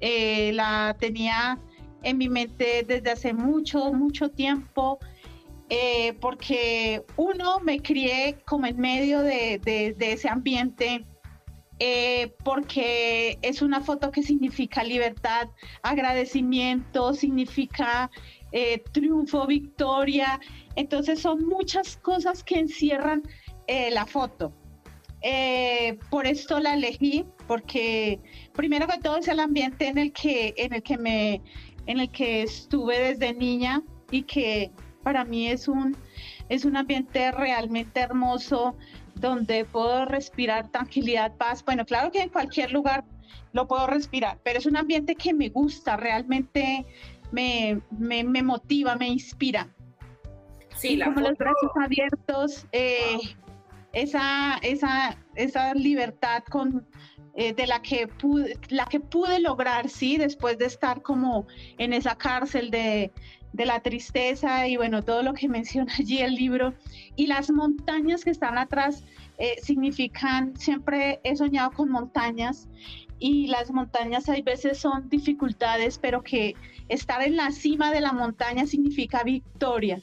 eh, 0.00 0.52
la 0.52 0.96
tenía 0.98 1.58
en 2.02 2.18
mi 2.18 2.28
mente 2.28 2.84
desde 2.86 3.10
hace 3.10 3.32
mucho, 3.32 3.92
mucho 3.92 4.30
tiempo, 4.30 4.98
eh, 5.74 6.12
porque 6.20 7.02
uno, 7.16 7.58
me 7.60 7.80
crié 7.80 8.36
como 8.44 8.66
en 8.66 8.78
medio 8.78 9.22
de, 9.22 9.58
ese 9.98 10.28
ambiente, 10.28 11.06
eh, 11.78 12.34
porque 12.44 13.38
es 13.40 13.62
una 13.62 13.80
foto 13.80 14.10
que 14.10 14.22
significa 14.22 14.84
libertad, 14.84 15.48
agradecimiento, 15.82 17.14
significa 17.14 18.10
eh, 18.52 18.82
triunfo, 18.92 19.46
victoria. 19.46 20.38
Entonces 20.76 21.20
son 21.20 21.46
muchas 21.46 21.96
cosas 21.96 22.44
que 22.44 22.58
encierran 22.58 23.22
la 23.66 24.04
foto. 24.04 24.52
por 26.10 26.26
esto 26.26 26.60
la 26.60 26.74
elegí, 26.74 27.24
porque 27.48 28.20
primero 28.52 28.86
que 28.86 28.98
todo 28.98 29.16
es 29.16 29.28
el 29.28 29.40
ambiente 29.40 29.86
en 29.88 29.96
el 29.96 30.12
que, 30.12 30.52
en 30.58 30.74
el 30.74 30.82
que 30.82 30.98
me, 30.98 31.40
en 31.86 31.98
el 31.98 32.10
que 32.10 32.42
estuve 32.42 32.98
desde 32.98 33.32
niña 33.32 33.82
y 34.10 34.24
que 34.24 34.70
para 35.02 35.24
mí 35.24 35.48
es 35.48 35.68
un, 35.68 35.96
es 36.48 36.64
un 36.64 36.76
ambiente 36.76 37.30
realmente 37.32 38.00
hermoso 38.00 38.76
donde 39.14 39.64
puedo 39.64 40.04
respirar 40.04 40.68
tranquilidad, 40.70 41.36
paz. 41.36 41.64
Bueno, 41.64 41.84
claro 41.84 42.10
que 42.10 42.22
en 42.22 42.28
cualquier 42.28 42.72
lugar 42.72 43.04
lo 43.52 43.68
puedo 43.68 43.86
respirar, 43.86 44.38
pero 44.42 44.58
es 44.58 44.66
un 44.66 44.76
ambiente 44.76 45.14
que 45.14 45.34
me 45.34 45.48
gusta, 45.48 45.96
realmente 45.96 46.86
me, 47.30 47.80
me, 47.90 48.42
motiva, 48.42 48.96
me 48.96 49.08
inspira. 49.08 49.68
Sí, 50.76 50.96
la 50.96 51.06
como 51.06 51.20
los 51.20 51.36
brazos 51.36 51.70
abiertos, 51.82 52.66
eh, 52.72 53.18
esa, 53.92 54.58
esa, 54.62 55.18
esa 55.34 55.74
libertad 55.74 56.42
con, 56.50 56.86
eh, 57.34 57.52
de 57.52 57.66
la 57.66 57.80
que, 57.80 58.08
pude, 58.08 58.58
la 58.68 58.86
que 58.86 59.00
pude 59.00 59.38
lograr, 59.40 59.88
sí, 59.88 60.16
después 60.16 60.58
de 60.58 60.66
estar 60.66 61.02
como 61.02 61.46
en 61.78 61.92
esa 61.92 62.16
cárcel 62.16 62.70
de, 62.70 63.10
de 63.52 63.66
la 63.66 63.80
tristeza 63.80 64.66
y 64.66 64.76
bueno, 64.76 65.02
todo 65.02 65.22
lo 65.22 65.34
que 65.34 65.48
menciona 65.48 65.92
allí 65.98 66.18
el 66.18 66.34
libro. 66.34 66.74
Y 67.16 67.26
las 67.26 67.50
montañas 67.50 68.24
que 68.24 68.30
están 68.30 68.58
atrás 68.58 69.04
eh, 69.38 69.56
significan, 69.62 70.56
siempre 70.56 71.20
he 71.24 71.36
soñado 71.36 71.70
con 71.72 71.90
montañas 71.90 72.68
y 73.18 73.46
las 73.46 73.70
montañas 73.70 74.28
hay 74.28 74.42
veces 74.42 74.78
son 74.78 75.08
dificultades, 75.08 75.98
pero 75.98 76.22
que 76.22 76.56
estar 76.88 77.22
en 77.22 77.36
la 77.36 77.52
cima 77.52 77.92
de 77.92 78.00
la 78.00 78.12
montaña 78.12 78.66
significa 78.66 79.22
victoria, 79.22 80.02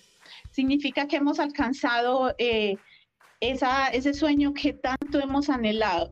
significa 0.52 1.06
que 1.06 1.18
hemos 1.18 1.40
alcanzado 1.40 2.34
eh, 2.38 2.78
esa, 3.42 3.88
ese 3.88 4.14
sueño 4.14 4.54
que 4.54 4.72
tanto 4.72 5.20
hemos 5.20 5.50
anhelado. 5.50 6.12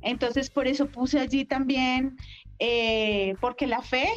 Entonces, 0.00 0.48
por 0.48 0.66
eso 0.66 0.86
puse 0.86 1.20
allí 1.20 1.44
también, 1.44 2.16
eh, 2.58 3.34
porque 3.40 3.66
la 3.66 3.82
fe 3.82 4.08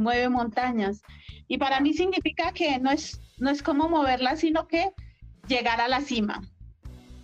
mueve 0.00 0.28
montañas. 0.28 1.02
Y 1.46 1.58
para 1.58 1.80
mí 1.80 1.92
significa 1.94 2.52
que 2.52 2.78
no 2.78 2.90
es, 2.90 3.20
no 3.38 3.50
es 3.50 3.62
como 3.62 3.88
moverla, 3.88 4.36
sino 4.36 4.66
que 4.66 4.92
llegar 5.46 5.80
a 5.80 5.88
la 5.88 6.00
cima. 6.00 6.40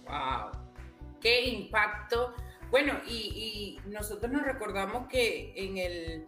¡Wow! 0.07 0.51
¡Qué 1.21 1.47
impacto! 1.47 2.35
Bueno, 2.71 2.95
y, 3.09 3.79
nosotros 3.87 4.31
nos 4.31 4.43
recordamos 4.43 5.07
que 5.09 5.53
en, 5.57 5.79
el, 5.79 6.27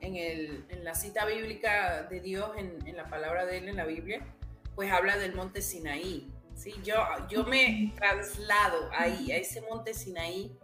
en, 0.00 0.16
el, 0.16 0.64
en 0.68 0.84
la 0.84 0.94
cita 0.94 1.24
bíblica 1.24 2.02
de 2.10 2.20
Dios, 2.20 2.50
en, 2.56 2.86
en, 2.86 2.96
la 2.96 3.08
palabra 3.08 3.46
de 3.46 3.58
Él 3.58 3.68
en 3.68 3.76
la 3.76 3.86
Biblia, 3.86 4.26
pues 4.74 4.90
habla 4.92 5.16
del 5.16 5.34
monte 5.34 5.62
Sinaí. 5.62 6.28
¿sí? 6.54 6.74
Yo, 6.84 6.96
yo 7.28 7.44
me 7.44 7.92
traslado 7.96 8.90
ahí, 8.92 9.32
a 9.32 9.36
ese 9.36 9.62
monte 9.62 9.94
Sinaí, 9.94 10.58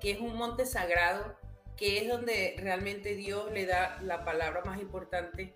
que 0.00 0.12
es 0.12 0.20
un 0.20 0.36
monte 0.36 0.64
sagrado, 0.64 1.36
que 1.76 1.98
es 1.98 2.08
donde 2.08 2.56
realmente 2.58 3.14
Dios 3.14 3.50
le 3.52 3.66
da 3.66 4.00
la 4.02 4.24
palabra 4.24 4.62
más 4.64 4.80
importante, 4.80 5.54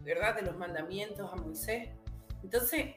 ¿verdad? 0.00 0.36
De 0.36 0.42
los 0.42 0.56
mandamientos 0.56 1.30
a 1.32 1.36
Moisés. 1.36 1.88
Entonces, 2.42 2.94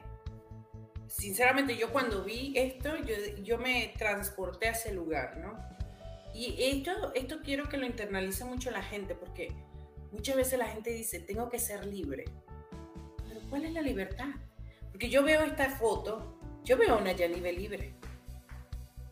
sinceramente 1.06 1.76
yo 1.76 1.92
cuando 1.92 2.24
vi 2.24 2.52
esto, 2.56 2.96
yo, 2.96 3.14
yo 3.42 3.58
me 3.58 3.92
transporté 3.98 4.68
a 4.68 4.72
ese 4.72 4.92
lugar, 4.92 5.36
¿no? 5.38 5.56
Y 6.34 6.56
esto, 6.58 7.12
esto 7.14 7.40
quiero 7.44 7.68
que 7.68 7.76
lo 7.76 7.84
internalice 7.84 8.44
mucho 8.44 8.70
la 8.70 8.82
gente, 8.82 9.14
porque 9.14 9.52
muchas 10.10 10.36
veces 10.36 10.58
la 10.58 10.66
gente 10.66 10.90
dice, 10.90 11.20
tengo 11.20 11.50
que 11.50 11.58
ser 11.58 11.84
libre. 11.86 12.24
Pero 13.28 13.40
¿cuál 13.50 13.64
es 13.66 13.72
la 13.72 13.82
libertad? 13.82 14.30
Porque 14.90 15.10
yo 15.10 15.22
veo 15.22 15.42
esta 15.42 15.70
foto, 15.76 16.38
yo 16.64 16.78
veo 16.78 16.94
a 16.94 16.98
una 16.98 17.12
Yanive 17.12 17.52
libre. 17.52 17.94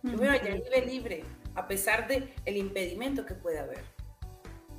Yo 0.02 0.16
veo 0.16 0.30
a 0.30 0.42
Yanive 0.42 0.86
libre, 0.86 1.24
a 1.54 1.66
pesar 1.68 2.08
de 2.08 2.32
el 2.44 2.56
impedimento 2.56 3.26
que 3.26 3.34
puede 3.34 3.58
haber. 3.58 3.84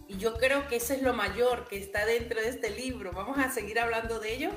Y 0.08 0.18
yo 0.18 0.38
creo 0.38 0.68
que 0.68 0.78
eso 0.78 0.94
es 0.94 1.02
lo 1.02 1.14
mayor 1.14 1.68
que 1.68 1.78
está 1.78 2.06
dentro 2.06 2.42
de 2.42 2.50
este 2.50 2.70
libro. 2.72 3.12
Vamos 3.14 3.38
a 3.38 3.50
seguir 3.50 3.80
hablando 3.80 4.20
de 4.20 4.34
ello, 4.34 4.50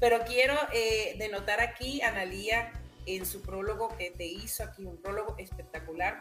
pero 0.00 0.20
quiero 0.26 0.54
eh, 0.72 1.16
denotar 1.18 1.60
aquí, 1.60 2.00
Analía, 2.02 2.72
en 3.06 3.26
su 3.26 3.42
prólogo 3.42 3.88
que 3.98 4.10
te 4.10 4.24
hizo 4.24 4.64
aquí, 4.64 4.84
un 4.84 4.96
prólogo 4.96 5.34
espectacular, 5.38 6.20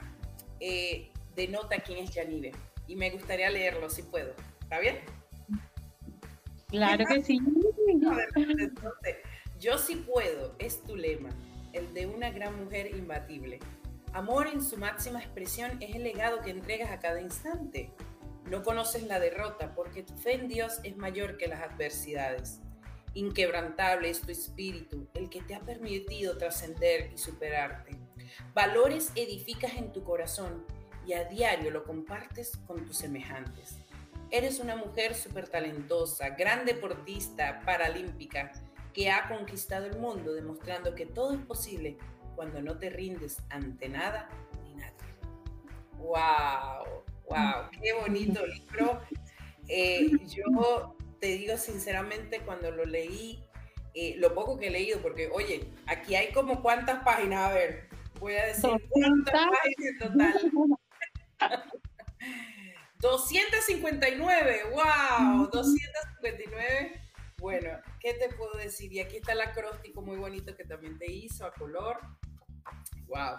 eh, 0.59 1.09
denota 1.35 1.79
quién 1.79 1.99
es 1.99 2.11
Yanive. 2.11 2.51
Y 2.87 2.95
me 2.95 3.11
gustaría 3.11 3.49
leerlo 3.49 3.89
si 3.89 4.03
puedo. 4.03 4.33
¿Está 4.61 4.79
bien? 4.79 4.99
Claro 6.67 7.05
que 7.05 7.21
sí. 7.21 7.39
yo 9.59 9.77
sí 9.77 9.95
puedo, 9.95 10.55
es 10.59 10.83
tu 10.83 10.95
lema, 10.95 11.29
el 11.73 11.93
de 11.93 12.07
una 12.07 12.31
gran 12.31 12.61
mujer 12.63 12.93
imbatible 12.95 13.59
Amor 14.13 14.47
en 14.47 14.61
su 14.61 14.77
máxima 14.77 15.19
expresión 15.19 15.77
es 15.79 15.95
el 15.95 16.03
legado 16.03 16.41
que 16.41 16.51
entregas 16.51 16.91
a 16.91 16.99
cada 16.99 17.21
instante. 17.21 17.93
No 18.49 18.61
conoces 18.61 19.03
la 19.03 19.21
derrota 19.21 19.73
porque 19.73 20.03
tu 20.03 20.13
fe 20.17 20.33
en 20.33 20.49
Dios 20.49 20.81
es 20.83 20.97
mayor 20.97 21.37
que 21.37 21.47
las 21.47 21.61
adversidades. 21.61 22.59
Inquebrantable 23.13 24.09
es 24.09 24.19
tu 24.19 24.31
espíritu, 24.31 25.07
el 25.13 25.29
que 25.29 25.41
te 25.41 25.55
ha 25.55 25.61
permitido 25.61 26.37
trascender 26.37 27.09
y 27.13 27.17
superarte. 27.17 27.97
Valores 28.53 29.13
edificas 29.15 29.75
en 29.75 29.93
tu 29.93 30.03
corazón 30.03 30.65
y 31.07 31.13
a 31.13 31.23
diario 31.23 31.71
lo 31.71 31.85
compartes 31.85 32.57
con 32.67 32.85
tus 32.85 32.97
semejantes. 32.97 33.77
Eres 34.29 34.59
una 34.59 34.75
mujer 34.75 35.15
súper 35.15 35.47
talentosa, 35.47 36.31
gran 36.31 36.65
deportista, 36.65 37.61
paralímpica, 37.65 38.51
que 38.93 39.09
ha 39.09 39.29
conquistado 39.29 39.85
el 39.85 39.97
mundo 39.97 40.33
demostrando 40.33 40.95
que 40.95 41.05
todo 41.05 41.33
es 41.33 41.45
posible 41.45 41.97
cuando 42.35 42.61
no 42.61 42.77
te 42.77 42.89
rindes 42.89 43.37
ante 43.49 43.89
nada 43.89 44.29
ni 44.63 44.75
nadie. 44.75 44.93
¡Wow! 45.97 47.03
¡Wow! 47.29 47.69
¡Qué 47.81 47.93
bonito 47.93 48.45
libro! 48.47 49.01
Eh, 49.67 50.09
yo 50.27 50.95
te 51.19 51.27
digo 51.27 51.57
sinceramente, 51.57 52.41
cuando 52.41 52.71
lo 52.71 52.85
leí, 52.85 53.43
eh, 53.93 54.15
lo 54.17 54.33
poco 54.33 54.57
que 54.57 54.67
he 54.67 54.71
leído, 54.71 54.99
porque 55.01 55.29
oye, 55.33 55.69
aquí 55.85 56.15
hay 56.15 56.31
como 56.31 56.61
cuántas 56.61 57.03
páginas, 57.03 57.49
a 57.49 57.53
ver, 57.53 57.87
voy 58.19 58.35
a 58.35 58.47
decir 58.47 58.69
cuántas 58.89 59.33
páginas 59.33 59.75
en 59.77 59.97
total. 59.99 60.77
259, 62.99 64.61
wow, 64.73 65.49
259. 65.51 67.00
Bueno, 67.41 67.69
¿qué 67.99 68.13
te 68.13 68.29
puedo 68.35 68.53
decir? 68.53 68.93
Y 68.93 68.99
aquí 68.99 69.17
está 69.17 69.33
el 69.33 69.41
acróstico 69.41 70.03
muy 70.03 70.17
bonito 70.17 70.55
que 70.55 70.63
también 70.63 70.99
te 70.99 71.11
hizo 71.11 71.43
a 71.43 71.51
color. 71.51 71.97
Wow. 73.07 73.37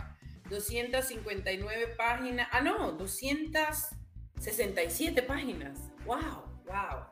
259 0.50 1.94
páginas. 1.96 2.48
Ah, 2.50 2.60
no, 2.60 2.90
267 2.92 5.22
páginas. 5.22 5.78
Wow, 6.04 6.42
wow. 6.66 7.06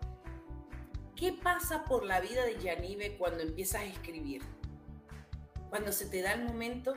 ¿Qué 1.15 1.33
pasa 1.33 1.85
por 1.85 2.05
la 2.05 2.21
vida 2.21 2.45
de 2.45 2.59
Yanive 2.59 3.17
cuando 3.17 3.45
empiezas 3.45 3.83
a 3.83 3.85
escribir? 3.85 4.43
Cuando 5.69 5.93
se 5.93 6.07
te 6.07 6.23
da 6.23 6.33
el 6.33 6.43
momento 6.43 6.93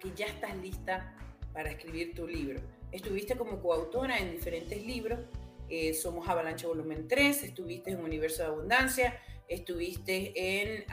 que 0.00 0.12
ya 0.12 0.26
estás 0.26 0.56
lista 0.56 1.14
para 1.52 1.70
escribir 1.70 2.16
tu 2.16 2.26
libro. 2.26 2.60
Estuviste 2.90 3.36
como 3.36 3.62
coautora 3.62 4.18
en 4.18 4.32
diferentes 4.32 4.84
libros. 4.84 5.20
Eh, 5.70 5.94
Somos 5.94 6.28
Avalancha 6.28 6.66
Volumen 6.66 7.06
3, 7.06 7.44
estuviste 7.44 7.92
en 7.92 8.00
Universo 8.00 8.42
de 8.42 8.48
Abundancia, 8.48 9.20
estuviste 9.48 10.32
en 10.34 10.84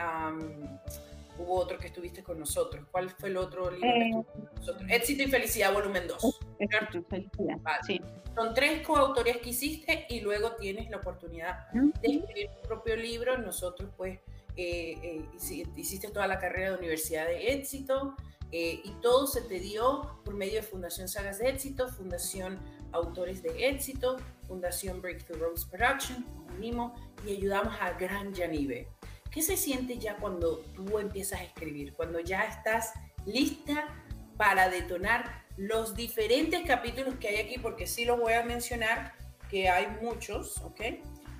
hubo 1.40 1.56
otro 1.56 1.78
que 1.78 1.88
estuviste 1.88 2.24
con 2.24 2.40
nosotros. 2.40 2.86
¿Cuál 2.92 3.10
fue 3.10 3.30
el 3.30 3.38
otro 3.38 3.72
libro 3.72 3.90
que 3.90 4.10
eh, 4.10 4.12
con 4.12 4.50
nosotros? 4.56 4.90
Éxito 4.90 5.24
y 5.24 5.28
Felicidad, 5.28 5.74
volumen 5.74 6.08
2. 6.08 6.40
Éxito 6.60 6.98
y 6.98 7.02
Felicidad, 7.04 7.60
sí. 7.86 8.02
Son 8.36 8.54
tres 8.54 8.86
coautorías 8.86 9.38
que 9.38 9.50
hiciste 9.50 10.06
y 10.10 10.22
luego 10.22 10.52
tienes 10.54 10.90
la 10.90 10.98
oportunidad 10.98 11.72
de 11.72 12.08
escribir 12.08 12.50
tu 12.62 12.68
propio 12.68 12.96
libro. 12.96 13.38
Nosotros, 13.38 13.90
pues, 13.98 14.20
eh, 14.56 14.96
eh, 15.02 15.70
hiciste 15.76 16.10
toda 16.10 16.28
la 16.28 16.38
carrera 16.38 16.72
de 16.72 16.78
Universidad 16.78 17.26
de 17.26 17.54
Éxito 17.54 18.16
y 18.52 18.92
todo 19.02 19.28
se 19.28 19.42
te 19.42 19.60
dio 19.60 20.22
por 20.24 20.34
medio 20.34 20.56
de 20.56 20.62
Fundación 20.62 21.08
Sagas 21.08 21.40
de 21.40 21.50
Éxito, 21.50 21.90
Fundación 21.90 22.60
Autores 22.98 23.42
de 23.44 23.70
Éxito, 23.70 24.18
Fundación 24.48 25.02
Breakthrough 25.02 25.40
Rose 25.40 25.66
Production, 25.70 26.26
unimos 26.56 27.00
y 27.26 27.36
ayudamos 27.36 27.76
a 27.80 27.94
Gran 27.94 28.34
Yanive 28.34 28.88
¿Qué 29.32 29.42
se 29.42 29.58
siente 29.58 29.98
ya 29.98 30.16
cuando 30.16 30.60
tú 30.76 30.98
empiezas 31.00 31.42
a 31.42 31.44
escribir? 31.44 31.94
Cuando 31.94 32.20
ya 32.20 32.44
estás 32.46 32.94
lista 33.26 33.88
para 34.36 34.70
detonar 34.70 35.46
los 35.58 35.96
diferentes 35.96 36.62
capítulos 36.66 37.16
que 37.20 37.28
hay 37.28 37.36
aquí, 37.38 37.60
porque 37.60 37.88
sí 37.88 38.06
los 38.06 38.20
voy 38.20 38.34
a 38.34 38.44
mencionar, 38.44 39.14
que 39.50 39.70
hay 39.70 39.88
muchos, 40.02 40.58
¿ok? 40.62 40.82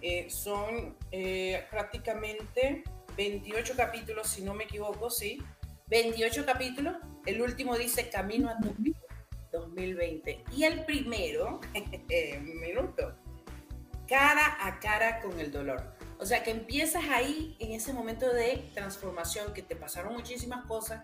Eh, 0.02 0.28
son 0.30 0.96
eh, 1.12 1.66
prácticamente 1.72 2.84
28 3.16 3.74
capítulos, 3.76 4.28
si 4.28 4.44
no 4.44 4.54
me 4.54 4.66
equivoco, 4.66 5.10
sí. 5.10 5.42
28 5.88 6.46
capítulos. 6.46 6.98
El 7.26 7.42
último 7.42 7.76
dice 7.78 8.10
Camino 8.10 8.50
a 8.50 8.60
tu 8.60 8.74
vida 8.78 9.00
2020. 9.62 10.44
Y 10.56 10.64
el 10.64 10.86
primero, 10.86 11.60
un 12.40 12.60
minuto, 12.60 13.16
cara 14.08 14.58
a 14.66 14.80
cara 14.80 15.20
con 15.22 15.40
el 15.40 15.52
dolor. 15.52 15.96
O 16.20 16.26
sea 16.26 16.44
que 16.44 16.52
empiezas 16.52 17.04
ahí 17.10 17.56
en 17.60 17.74
ese 17.74 17.94
momento 17.94 18.32
de 18.34 18.70
transformación 18.74 19.54
que 19.54 19.62
te 19.62 19.76
pasaron 19.76 20.14
muchísimas 20.14 20.66
cosas 20.66 21.04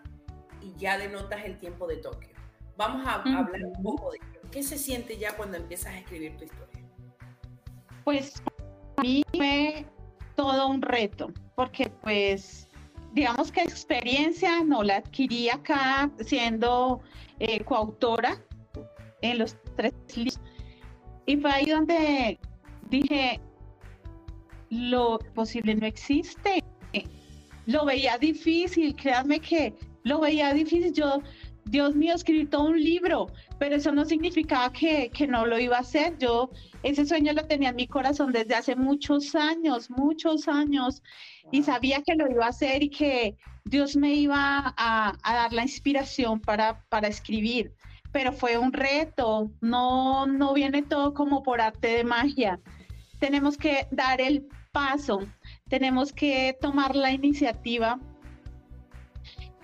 y 0.62 0.74
ya 0.80 0.98
denotas 0.98 1.46
el 1.46 1.58
tiempo 1.58 1.88
de 1.88 1.98
Tokio. 1.98 2.30
Vamos 2.78 3.06
a 3.06 3.16
hablar 3.16 3.48
un 3.64 3.84
poco 3.84 4.12
de 4.12 4.20
qué 4.50 4.64
se 4.64 4.78
siente 4.78 5.18
ya 5.18 5.36
cuando 5.36 5.58
empiezas 5.58 5.94
a 5.94 6.00
escribir 6.00 6.36
tu 6.38 6.46
historia. 6.46 6.84
Pues 8.04 8.42
a 8.98 9.02
mí 9.02 9.24
fue 9.36 9.86
todo 10.36 10.68
un 10.68 10.82
reto, 10.82 11.32
porque 11.56 11.92
pues 12.02 12.68
digamos 13.14 13.52
que 13.52 13.62
experiencia 13.62 14.64
no 14.64 14.84
la 14.84 14.98
adquirí 14.98 15.50
acá 15.50 16.12
siendo 16.20 17.02
eh, 17.40 17.64
coautora 17.64 18.44
en 19.22 19.40
los 19.40 19.56
tres 19.76 19.94
libros. 20.16 20.40
Y 21.26 21.38
fue 21.38 21.52
ahí 21.52 21.66
donde 21.70 22.40
dije, 22.90 23.40
lo 24.70 25.20
posible 25.34 25.76
no 25.76 25.86
existe. 25.86 26.64
Lo 27.66 27.86
veía 27.86 28.18
difícil, 28.18 28.94
créanme 28.94 29.40
que 29.40 29.74
lo 30.04 30.20
veía 30.20 30.54
difícil. 30.54 30.92
Yo, 30.94 31.22
Dios 31.66 31.96
mío, 31.96 32.14
escribí 32.16 32.46
todo 32.46 32.66
un 32.66 32.82
libro, 32.82 33.28
pero 33.58 33.76
eso 33.76 33.92
no 33.92 34.06
significaba 34.06 34.72
que, 34.72 35.10
que 35.10 35.28
no 35.28 35.46
lo 35.46 35.58
iba 35.60 35.78
a 35.78 35.82
hacer. 35.82 36.18
Yo 36.18 36.50
ese 36.84 37.06
sueño 37.06 37.34
lo 37.34 37.46
tenía 37.46 37.70
en 37.70 37.76
mi 37.76 37.88
corazón 37.88 38.32
desde 38.32 38.56
hace 38.56 38.76
muchos 38.76 39.36
años, 39.36 39.90
muchos 39.90 40.48
años, 40.48 41.02
y 41.52 41.64
sabía 41.64 42.02
que 42.02 42.16
lo 42.16 42.30
iba 42.30 42.46
a 42.46 42.50
hacer 42.50 42.84
y 42.84 42.90
que 42.90 43.38
Dios 43.66 43.96
me 43.96 44.14
iba 44.14 44.74
a, 44.78 45.14
a 45.24 45.34
dar 45.34 45.54
la 45.54 45.64
inspiración 45.64 46.40
para, 46.42 46.84
para 46.90 47.08
escribir. 47.08 47.74
Pero 48.12 48.34
fue 48.34 48.58
un 48.58 48.74
reto, 48.74 49.50
no, 49.62 50.28
no 50.28 50.54
viene 50.54 50.84
todo 50.84 51.14
como 51.14 51.42
por 51.42 51.62
arte 51.62 51.88
de 51.88 52.04
magia. 52.04 52.60
Tenemos 53.20 53.58
que 53.58 53.88
dar 53.90 54.22
el 54.22 54.48
paso, 54.72 55.22
tenemos 55.70 56.12
que 56.12 56.58
tomar 56.60 56.96
la 56.96 57.12
iniciativa 57.12 58.00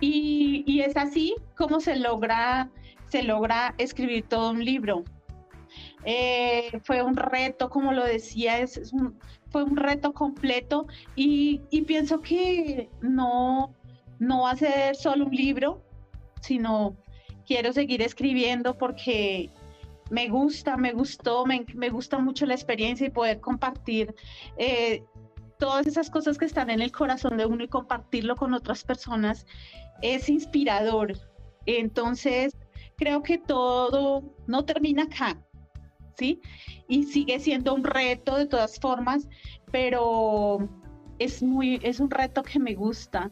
y, 0.00 0.80
es 0.80 0.96
así 0.96 1.34
como 1.56 1.80
se 1.80 1.96
logra, 1.96 2.70
se 3.06 3.22
logra 3.22 3.74
escribir 3.78 4.26
todo 4.26 4.50
un 4.50 4.64
libro. 4.64 5.04
Eh, 6.04 6.80
fue 6.82 7.02
un 7.02 7.16
reto, 7.16 7.68
como 7.68 7.92
lo 7.92 8.04
decía, 8.04 8.58
es, 8.58 8.92
fue 9.50 9.62
un 9.62 9.76
reto 9.76 10.12
completo 10.12 10.86
y, 11.14 11.60
y, 11.70 11.82
pienso 11.82 12.20
que 12.20 12.88
no, 13.02 13.74
no 14.18 14.42
va 14.42 14.52
a 14.52 14.56
ser 14.56 14.96
solo 14.96 15.26
un 15.26 15.34
libro, 15.34 15.82
sino 16.40 16.96
quiero 17.46 17.72
seguir 17.72 18.02
escribiendo 18.02 18.76
porque 18.78 19.50
me 20.10 20.28
gusta, 20.28 20.76
me 20.76 20.92
gustó, 20.92 21.46
me, 21.46 21.64
me, 21.74 21.88
gusta 21.88 22.18
mucho 22.18 22.44
la 22.44 22.54
experiencia 22.54 23.06
y 23.06 23.10
poder 23.10 23.40
compartir 23.40 24.14
eh, 24.56 25.04
todas 25.60 25.86
esas 25.86 26.10
cosas 26.10 26.38
que 26.38 26.46
están 26.46 26.70
en 26.70 26.80
el 26.80 26.90
corazón 26.90 27.36
de 27.36 27.46
uno 27.46 27.62
y 27.62 27.68
compartirlo 27.68 28.34
con 28.34 28.54
otras 28.54 28.82
personas 28.82 29.46
es 30.02 30.28
inspirador. 30.28 31.12
Entonces, 31.66 32.56
creo 32.96 33.22
que 33.22 33.38
todo 33.38 34.24
no 34.48 34.64
termina 34.64 35.04
acá, 35.04 35.38
¿sí? 36.18 36.40
Y 36.88 37.04
sigue 37.04 37.38
siendo 37.38 37.74
un 37.74 37.84
reto 37.84 38.36
de 38.36 38.46
todas 38.46 38.80
formas, 38.80 39.28
pero 39.70 40.68
es 41.18 41.42
muy, 41.42 41.78
es 41.82 42.00
un 42.00 42.10
reto 42.10 42.42
que 42.42 42.58
me 42.58 42.74
gusta, 42.74 43.30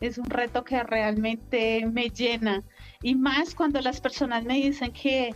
es 0.00 0.18
un 0.18 0.26
reto 0.26 0.64
que 0.64 0.82
realmente 0.82 1.86
me 1.86 2.10
llena. 2.10 2.64
Y 3.02 3.14
más 3.14 3.54
cuando 3.54 3.80
las 3.80 4.00
personas 4.00 4.44
me 4.44 4.54
dicen 4.54 4.92
que 4.92 5.34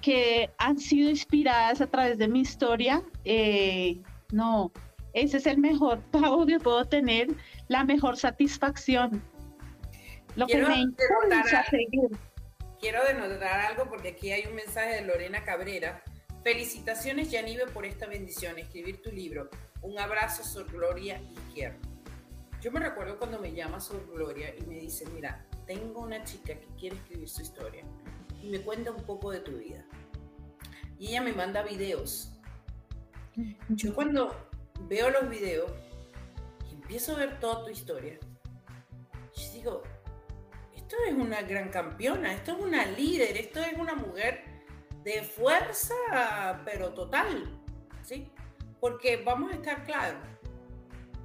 que 0.00 0.50
han 0.58 0.78
sido 0.78 1.10
inspiradas 1.10 1.80
a 1.80 1.86
través 1.88 2.18
de 2.18 2.28
mi 2.28 2.40
historia, 2.40 3.02
eh, 3.24 4.00
no, 4.32 4.72
ese 5.20 5.38
es 5.38 5.46
el 5.46 5.58
mejor 5.58 6.00
pago 6.10 6.46
que 6.46 6.58
puedo 6.58 6.84
tener, 6.84 7.28
la 7.68 7.84
mejor 7.84 8.16
satisfacción. 8.16 9.22
Lo 10.36 10.46
quiero 10.46 10.66
que 10.66 10.72
me 10.72 10.80
impulsa 10.80 11.60
a 11.60 11.64
seguir. 11.64 12.10
Quiero 12.80 13.04
denotar 13.04 13.60
algo 13.60 13.88
porque 13.88 14.10
aquí 14.10 14.30
hay 14.30 14.46
un 14.46 14.54
mensaje 14.54 14.96
de 14.96 15.02
Lorena 15.02 15.42
Cabrera. 15.42 16.02
Felicitaciones, 16.44 17.30
Yanive, 17.30 17.66
por 17.66 17.84
esta 17.84 18.06
bendición, 18.06 18.58
escribir 18.58 19.02
tu 19.02 19.10
libro. 19.10 19.50
Un 19.82 19.98
abrazo, 19.98 20.44
Sor 20.44 20.70
Gloria 20.70 21.20
Izquierdo. 21.32 21.78
Yo 22.60 22.70
me 22.70 22.80
recuerdo 22.80 23.18
cuando 23.18 23.38
me 23.38 23.52
llama 23.52 23.80
Sor 23.80 24.08
Gloria 24.12 24.54
y 24.56 24.62
me 24.66 24.78
dice, 24.78 25.04
mira, 25.14 25.44
tengo 25.66 26.00
una 26.00 26.22
chica 26.24 26.54
que 26.54 26.66
quiere 26.78 26.96
escribir 26.96 27.28
su 27.28 27.42
historia 27.42 27.84
y 28.42 28.48
me 28.48 28.60
cuenta 28.60 28.90
un 28.90 29.02
poco 29.04 29.30
de 29.30 29.40
tu 29.40 29.52
vida. 29.58 29.84
Y 30.98 31.08
ella 31.08 31.22
me 31.22 31.32
manda 31.32 31.62
videos. 31.62 32.32
Yo 33.68 33.94
cuando 33.94 34.47
veo 34.86 35.10
los 35.10 35.28
videos 35.28 35.70
y 36.70 36.74
empiezo 36.74 37.16
a 37.16 37.18
ver 37.18 37.40
toda 37.40 37.64
tu 37.64 37.70
historia, 37.70 38.18
yo 39.34 39.52
digo, 39.52 39.82
esto 40.74 40.96
es 41.06 41.14
una 41.14 41.42
gran 41.42 41.68
campeona, 41.68 42.32
esto 42.32 42.52
es 42.52 42.58
una 42.58 42.86
líder, 42.86 43.36
esto 43.36 43.60
es 43.60 43.74
una 43.74 43.94
mujer 43.94 44.44
de 45.04 45.22
fuerza, 45.22 45.94
pero 46.64 46.92
total, 46.92 47.60
¿sí? 48.02 48.30
Porque 48.80 49.16
vamos 49.18 49.52
a 49.52 49.56
estar 49.56 49.84
claros, 49.84 50.22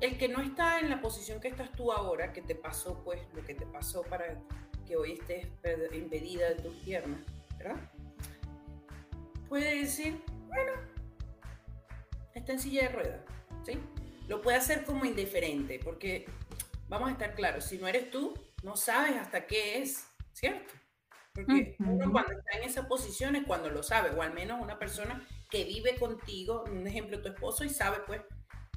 el 0.01 0.17
que 0.17 0.27
no 0.27 0.41
está 0.41 0.79
en 0.79 0.89
la 0.89 0.99
posición 0.99 1.39
que 1.39 1.47
estás 1.47 1.71
tú 1.71 1.91
ahora, 1.91 2.33
que 2.33 2.41
te 2.41 2.55
pasó 2.55 3.01
pues 3.03 3.21
lo 3.33 3.43
que 3.43 3.55
te 3.55 3.65
pasó 3.65 4.03
para 4.03 4.37
que 4.85 4.97
hoy 4.97 5.13
estés 5.13 5.47
impedida 5.93 6.49
de 6.49 6.55
tus 6.55 6.75
piernas, 6.79 7.21
¿verdad? 7.57 7.77
Puede 9.47 9.79
decir, 9.79 10.21
bueno, 10.47 10.73
está 12.33 12.51
en 12.51 12.59
silla 12.59 12.83
de 12.83 12.89
ruedas, 12.89 13.21
¿sí? 13.65 13.79
Lo 14.27 14.41
puede 14.41 14.57
hacer 14.57 14.85
como 14.85 15.05
indiferente, 15.05 15.79
porque 15.83 16.25
vamos 16.87 17.09
a 17.09 17.13
estar 17.13 17.35
claros, 17.35 17.65
si 17.65 17.77
no 17.77 17.87
eres 17.87 18.09
tú, 18.11 18.33
no 18.63 18.75
sabes 18.75 19.17
hasta 19.17 19.45
qué 19.45 19.81
es, 19.81 20.05
¿cierto? 20.31 20.73
Porque 21.33 21.75
uno 21.79 22.11
cuando 22.11 22.33
está 22.33 22.59
en 22.59 22.63
esa 22.63 22.87
posición 22.87 23.35
es 23.35 23.45
cuando 23.45 23.69
lo 23.69 23.81
sabe, 23.81 24.11
o 24.11 24.21
al 24.21 24.33
menos 24.33 24.61
una 24.61 24.77
persona 24.77 25.27
que 25.49 25.63
vive 25.63 25.95
contigo, 25.95 26.63
un 26.71 26.85
ejemplo, 26.85 27.21
tu 27.21 27.29
esposo, 27.29 27.63
y 27.63 27.69
sabe 27.69 27.97
pues 28.05 28.21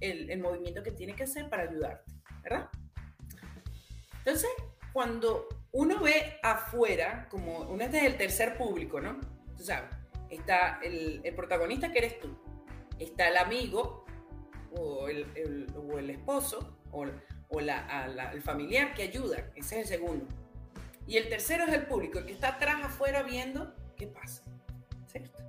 el, 0.01 0.31
el 0.31 0.41
movimiento 0.41 0.83
que 0.83 0.91
tiene 0.91 1.15
que 1.15 1.25
hacer 1.25 1.51
para 1.51 1.65
ayudarte, 1.65 2.13
¿verdad? 2.43 2.71
Entonces, 4.19 4.51
cuando 4.95 5.49
uno 5.73 6.01
ve 6.01 6.39
afuera, 6.43 7.29
como 7.31 7.61
uno 7.61 7.85
es 7.85 7.93
el 7.93 8.17
tercer 8.17 8.57
público, 8.57 9.01
¿no? 9.01 9.21
Tú 9.57 9.63
sabes, 9.63 9.91
está 10.31 10.81
el, 10.83 11.21
el 11.23 11.35
protagonista 11.35 11.93
que 11.93 11.99
eres 11.99 12.21
tú, 12.21 12.35
está 12.99 13.29
el 13.29 13.37
amigo 13.37 14.06
o 14.79 15.09
el, 15.09 15.27
el, 15.35 15.67
o 15.77 15.99
el 15.99 16.11
esposo 16.11 16.79
o, 16.93 17.07
o 17.49 17.61
la, 17.61 18.09
la, 18.09 18.33
el 18.33 18.43
familiar 18.43 18.95
que 18.95 19.03
ayuda, 19.03 19.51
ese 19.55 19.81
es 19.81 19.91
el 19.91 19.99
segundo. 19.99 20.27
Y 21.07 21.17
el 21.17 21.29
tercero 21.29 21.65
es 21.65 21.73
el 21.73 21.87
público, 21.87 22.19
el 22.19 22.27
que 22.27 22.33
está 22.33 22.49
atrás 22.49 22.83
afuera 22.83 23.23
viendo 23.23 23.73
qué 23.97 24.07
pasa, 24.07 24.43
¿cierto? 25.07 25.43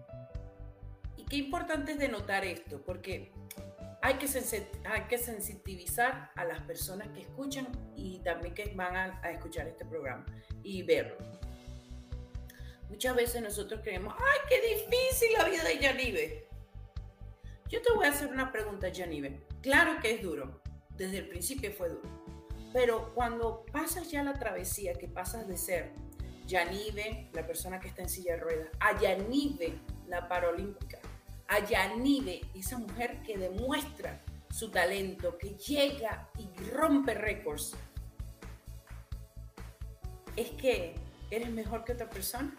Y 1.15 1.25
qué 1.25 1.37
importante 1.37 1.93
es 1.93 1.99
denotar 1.99 2.45
esto, 2.45 2.81
porque 2.85 3.31
hay 4.01 4.15
que, 4.15 4.27
hay 4.85 5.01
que 5.09 5.17
sensitivizar 5.17 6.31
a 6.35 6.45
las 6.45 6.61
personas 6.61 7.09
que 7.09 7.21
escuchan 7.21 7.67
y 7.95 8.19
también 8.19 8.53
que 8.53 8.71
van 8.75 8.95
a, 8.95 9.19
a 9.23 9.31
escuchar 9.31 9.67
este 9.67 9.83
programa 9.85 10.25
y 10.63 10.83
verlo. 10.83 11.17
Muchas 12.89 13.15
veces 13.15 13.41
nosotros 13.41 13.81
creemos, 13.83 14.13
¡ay, 14.17 14.39
qué 14.47 14.61
difícil 14.75 15.33
la 15.37 15.43
vida 15.49 15.63
de 15.63 15.79
Yanive! 15.79 16.47
Yo 17.69 17.81
te 17.81 17.93
voy 17.93 18.05
a 18.05 18.11
hacer 18.11 18.29
una 18.29 18.51
pregunta, 18.51 18.87
Yanive. 18.87 19.41
Claro 19.61 19.99
que 20.01 20.11
es 20.11 20.21
duro, 20.21 20.61
desde 20.95 21.17
el 21.17 21.27
principio 21.27 21.71
fue 21.73 21.89
duro. 21.89 22.09
Pero 22.71 23.13
cuando 23.13 23.65
pasas 23.73 24.09
ya 24.09 24.23
la 24.23 24.33
travesía, 24.33 24.93
que 24.93 25.09
pasas 25.09 25.47
de 25.49 25.57
ser 25.57 25.91
Yanive, 26.45 27.29
la 27.33 27.45
persona 27.45 27.81
que 27.81 27.89
está 27.89 28.03
en 28.03 28.09
silla 28.09 28.35
de 28.35 28.39
ruedas, 28.39 28.69
a 28.79 28.97
Yanive, 29.01 29.73
la 30.07 30.29
paralímpica, 30.29 30.99
a 31.49 31.59
Yanive, 31.65 32.41
esa 32.55 32.77
mujer 32.77 33.21
que 33.23 33.37
demuestra 33.37 34.21
su 34.49 34.71
talento, 34.71 35.37
que 35.37 35.55
llega 35.55 36.29
y 36.37 36.69
rompe 36.69 37.15
récords, 37.15 37.75
¿es 40.37 40.51
que 40.51 40.95
eres 41.29 41.49
mejor 41.49 41.83
que 41.83 41.91
otra 41.91 42.09
persona? 42.09 42.55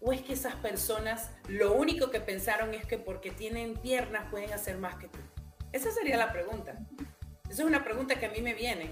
¿O 0.00 0.12
es 0.12 0.22
que 0.22 0.32
esas 0.32 0.54
personas 0.56 1.30
lo 1.46 1.74
único 1.74 2.10
que 2.10 2.20
pensaron 2.20 2.72
es 2.74 2.86
que 2.86 2.96
porque 2.96 3.30
tienen 3.30 3.74
piernas 3.74 4.30
pueden 4.30 4.52
hacer 4.52 4.78
más 4.78 4.96
que 4.96 5.08
tú? 5.08 5.18
Esa 5.72 5.90
sería 5.90 6.16
la 6.16 6.32
pregunta. 6.32 6.78
Esa 7.48 7.62
es 7.62 7.68
una 7.68 7.84
pregunta 7.84 8.14
que 8.18 8.26
a 8.26 8.30
mí 8.30 8.40
me 8.40 8.54
viene 8.54 8.90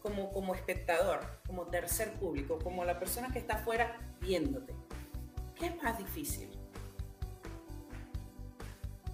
como, 0.00 0.30
como 0.32 0.54
espectador, 0.54 1.20
como 1.46 1.66
tercer 1.66 2.12
público, 2.14 2.58
como 2.62 2.84
la 2.84 2.98
persona 2.98 3.32
que 3.32 3.38
está 3.38 3.54
afuera 3.54 3.98
viéndote. 4.20 4.74
¿Qué 5.56 5.66
es 5.66 5.82
más 5.82 5.98
difícil? 5.98 6.50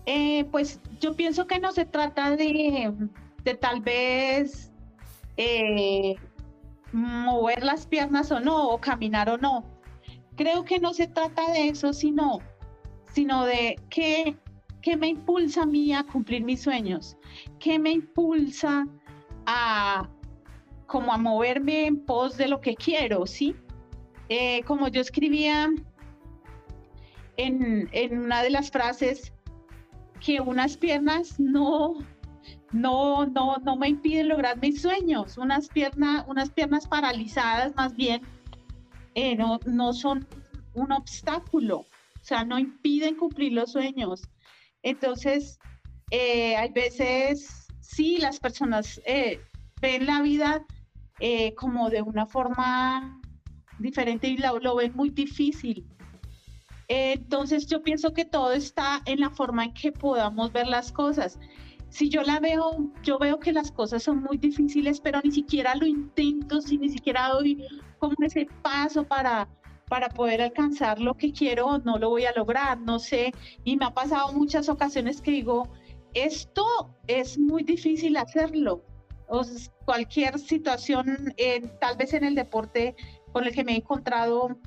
Eh, 0.07 0.45
pues 0.51 0.81
yo 1.01 1.15
pienso 1.15 1.47
que 1.47 1.59
no 1.59 1.73
se 1.73 1.85
trata 1.85 2.37
de, 2.37 2.93
de 3.45 3.55
tal 3.55 3.81
vez 3.81 4.73
eh, 5.37 6.17
mover 6.93 7.63
las 7.63 7.87
piernas 7.87 8.31
o 8.33 8.41
no, 8.41 8.69
o 8.69 8.81
caminar 8.81 9.31
o 9.31 9.39
no. 9.39 9.65
Creo 10.41 10.65
que 10.65 10.79
no 10.79 10.95
se 10.95 11.07
trata 11.07 11.53
de 11.53 11.69
eso, 11.69 11.93
sino, 11.93 12.39
sino 13.13 13.45
de 13.45 13.79
qué, 13.91 14.39
qué 14.81 14.97
me 14.97 15.09
impulsa 15.09 15.65
a 15.65 15.67
mí 15.67 15.93
a 15.93 16.03
cumplir 16.03 16.45
mis 16.45 16.63
sueños, 16.63 17.15
qué 17.59 17.79
me 17.79 17.91
impulsa 17.91 18.87
a 19.45 20.09
como 20.87 21.13
a 21.13 21.19
moverme 21.19 21.85
en 21.85 22.07
pos 22.07 22.39
de 22.39 22.49
lo 22.49 22.59
que 22.59 22.75
quiero, 22.75 23.27
¿sí? 23.27 23.55
Eh, 24.31 24.63
como 24.63 24.89
yo 24.89 25.03
escribía 25.03 25.69
en, 27.37 27.91
en 27.93 28.19
una 28.21 28.43
de 28.43 28.49
las 28.49 28.71
frases, 28.71 29.35
que 30.25 30.41
unas 30.41 30.75
piernas 30.79 31.39
no, 31.39 31.97
no, 32.73 33.27
no, 33.27 33.59
no 33.59 33.77
me 33.77 33.89
impiden 33.91 34.31
lograr 34.31 34.59
mis 34.59 34.81
sueños. 34.81 35.37
Unas, 35.37 35.69
piernas 35.69 36.25
unas 36.29 36.49
piernas 36.49 36.89
paralizadas 36.89 37.75
más 37.77 37.95
bien 37.95 38.23
eh, 39.15 39.37
no, 39.37 39.61
no 39.67 39.93
son 39.93 40.27
un 40.75 40.93
obstáculo, 40.93 41.79
o 41.79 42.25
sea, 42.25 42.45
no 42.45 42.59
impiden 42.59 43.17
cumplir 43.17 43.53
los 43.53 43.73
sueños. 43.73 44.23
Entonces, 44.83 45.59
eh, 46.11 46.57
hay 46.57 46.73
veces, 46.73 47.67
sí, 47.81 48.19
las 48.19 48.39
personas 48.39 49.01
eh, 49.05 49.41
ven 49.81 50.07
la 50.07 50.23
vida 50.23 50.65
como 51.55 51.91
de 51.91 52.01
una 52.01 52.25
forma 52.25 53.21
diferente 53.79 54.27
y 54.27 54.39
lo, 54.39 54.59
lo 54.59 54.77
ven 54.77 54.93
muy 54.95 55.11
difícil. 55.11 55.87
Entonces 56.89 57.67
yo 57.67 57.83
pienso 57.83 58.13
que 58.15 58.25
todo 58.25 58.53
está 58.53 59.03
en 59.05 59.21
la 59.21 59.31
forma 59.31 59.67
en 59.67 59.75
que 59.75 59.93
podamos 59.93 60.51
ver 60.51 60.67
las 60.67 60.91
cosas. 60.91 61.39
Si 61.89 62.09
yo 62.09 62.23
la 62.23 62.41
veo, 62.41 62.91
yo 63.03 63.19
veo 63.19 63.39
que 63.39 63.53
las 63.53 63.71
cosas 63.71 64.03
son 64.03 64.23
muy 64.23 64.39
difíciles, 64.39 65.01
pero 65.01 65.21
ni 65.23 65.31
siquiera 65.31 65.75
lo 65.75 65.87
intento, 65.87 66.61
si 66.61 66.79
ni 66.79 66.89
siquiera 66.89 67.29
doy 67.29 67.65
como 68.01 68.17
ese 68.23 68.49
paso 68.63 69.05
para, 69.05 69.49
para 69.89 70.09
poder 70.09 70.43
alcanzar 70.43 71.01
lo 71.01 71.15
que 71.15 71.33
quiero, 71.33 71.79
no 71.79 71.99
lo 71.99 72.11
voy 72.11 72.25
a 72.25 72.33
lograr, 72.33 72.81
no 72.81 72.99
sé. 72.99 73.33
Y 73.63 73.77
me 73.77 73.85
ha 73.85 73.95
pasado 73.95 74.33
muchas 74.33 74.69
ocasiones 74.69 75.21
que 75.21 75.31
digo, 75.31 75.69
esto 76.15 76.65
es 77.07 77.39
muy 77.39 77.63
difícil 77.63 78.17
hacerlo. 78.17 78.83
O 79.29 79.43
cualquier 79.85 80.41
situación, 80.41 81.35
tal 81.81 81.97
vez 81.97 82.13
en 82.15 82.25
el 82.25 82.35
deporte 82.35 82.97
con 83.33 83.45
el 83.45 83.55
que 83.55 83.63
me 83.63 83.75
he 83.75 83.77
encontrado, 83.77 84.59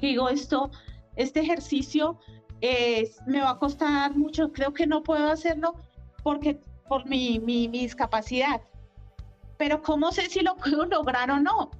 digo, 0.00 0.28
esto 0.28 0.72
este 1.16 1.40
ejercicio 1.40 2.18
me 3.26 3.40
va 3.40 3.50
a 3.50 3.58
costar 3.58 4.16
mucho, 4.16 4.52
creo 4.52 4.72
que 4.72 4.86
no 4.86 5.02
puedo 5.02 5.28
hacerlo 5.30 5.74
porque 6.22 6.60
por 6.88 7.06
mi, 7.06 7.38
mi, 7.40 7.68
discapacidad. 7.68 8.60
Pero 9.58 9.82
¿cómo 9.82 10.12
sé 10.12 10.28
si 10.28 10.40
lo 10.40 10.56
puedo 10.56 10.84
lograr 10.86 11.30
o 11.30 11.40
no? 11.40 11.70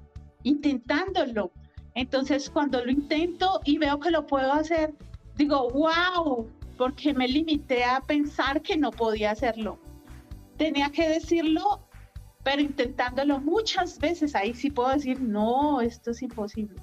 Intentándolo. 0.46 1.50
Entonces, 1.94 2.48
cuando 2.50 2.84
lo 2.84 2.90
intento 2.90 3.60
y 3.64 3.78
veo 3.78 3.98
que 3.98 4.10
lo 4.10 4.26
puedo 4.26 4.52
hacer, 4.52 4.94
digo, 5.36 5.70
wow, 5.70 6.48
porque 6.76 7.12
me 7.12 7.26
limité 7.26 7.84
a 7.84 8.00
pensar 8.00 8.62
que 8.62 8.76
no 8.76 8.90
podía 8.90 9.32
hacerlo. 9.32 9.78
Tenía 10.56 10.90
que 10.90 11.08
decirlo, 11.08 11.88
pero 12.44 12.62
intentándolo 12.62 13.40
muchas 13.40 13.98
veces, 13.98 14.34
ahí 14.34 14.54
sí 14.54 14.70
puedo 14.70 14.90
decir, 14.90 15.20
no, 15.20 15.80
esto 15.80 16.12
es 16.12 16.22
imposible. 16.22 16.80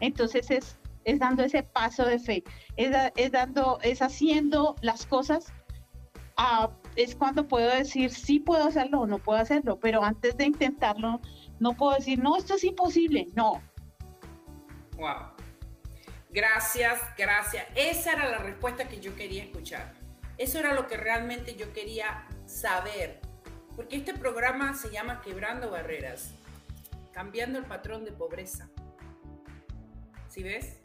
Entonces 0.00 0.50
es 0.50 0.78
es 1.04 1.18
dando 1.18 1.42
ese 1.42 1.62
paso 1.62 2.04
de 2.04 2.18
fe, 2.18 2.44
es, 2.76 3.32
dando, 3.32 3.78
es 3.82 4.02
haciendo 4.02 4.76
las 4.82 5.06
cosas, 5.06 5.52
ah, 6.36 6.70
es 6.96 7.14
cuando 7.16 7.48
puedo 7.48 7.68
decir 7.74 8.10
sí 8.10 8.38
puedo 8.38 8.64
hacerlo 8.64 9.00
o 9.00 9.06
no 9.06 9.18
puedo 9.18 9.40
hacerlo, 9.40 9.78
pero 9.78 10.02
antes 10.02 10.36
de 10.36 10.46
intentarlo, 10.46 11.20
no 11.62 11.74
puedo 11.74 11.94
decir 11.94 12.18
no, 12.18 12.36
esto 12.36 12.54
es 12.54 12.64
imposible, 12.64 13.28
no. 13.34 13.62
Wow. 14.96 15.32
Gracias, 16.30 17.00
gracias. 17.16 17.66
Esa 17.74 18.12
era 18.12 18.28
la 18.28 18.38
respuesta 18.38 18.88
que 18.88 19.00
yo 19.00 19.14
quería 19.16 19.44
escuchar. 19.44 19.94
Eso 20.38 20.58
era 20.58 20.74
lo 20.74 20.86
que 20.86 20.96
realmente 20.96 21.56
yo 21.56 21.72
quería 21.72 22.26
saber. 22.46 23.20
Porque 23.76 23.96
este 23.96 24.14
programa 24.14 24.74
se 24.74 24.90
llama 24.90 25.22
Quebrando 25.22 25.70
Barreras, 25.70 26.34
cambiando 27.12 27.58
el 27.58 27.64
patrón 27.64 28.04
de 28.04 28.12
pobreza. 28.12 28.68
¿Sí 30.28 30.42
ves? 30.42 30.82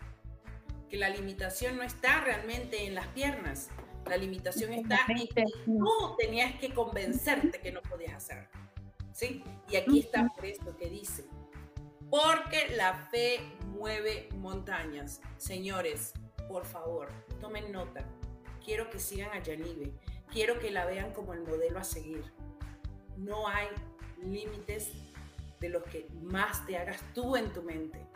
que 0.89 0.97
la 0.97 1.09
limitación 1.09 1.77
no 1.77 1.83
está 1.83 2.21
realmente 2.21 2.85
en 2.85 2.95
las 2.95 3.07
piernas, 3.07 3.69
la 4.05 4.17
limitación 4.17 4.73
está 4.73 4.99
en 5.09 5.27
que 5.27 5.45
tú 5.65 6.15
tenías 6.17 6.57
que 6.59 6.73
convencerte 6.73 7.59
que 7.59 7.71
no 7.71 7.81
podías 7.81 8.15
hacer. 8.15 8.47
¿Sí? 9.17 9.43
Y 9.67 9.77
aquí 9.77 9.99
está 9.99 10.29
por 10.35 10.45
esto 10.45 10.77
que 10.77 10.89
dice, 10.89 11.25
porque 12.09 12.75
la 12.75 12.93
fe 13.09 13.39
mueve 13.65 14.29
montañas. 14.35 15.21
Señores, 15.37 16.13
por 16.47 16.65
favor, 16.65 17.09
tomen 17.41 17.71
nota. 17.71 18.05
Quiero 18.63 18.89
que 18.91 18.99
sigan 18.99 19.31
a 19.31 19.41
Yanive. 19.41 19.91
Quiero 20.31 20.59
que 20.59 20.69
la 20.69 20.85
vean 20.85 21.13
como 21.13 21.33
el 21.33 21.41
modelo 21.41 21.79
a 21.79 21.83
seguir. 21.83 22.31
No 23.17 23.47
hay 23.47 23.67
límites 24.21 24.91
de 25.59 25.69
los 25.69 25.83
que 25.85 26.07
más 26.21 26.65
te 26.67 26.77
hagas 26.77 27.01
tú 27.15 27.35
en 27.35 27.51
tu 27.51 27.63
mente 27.63 28.07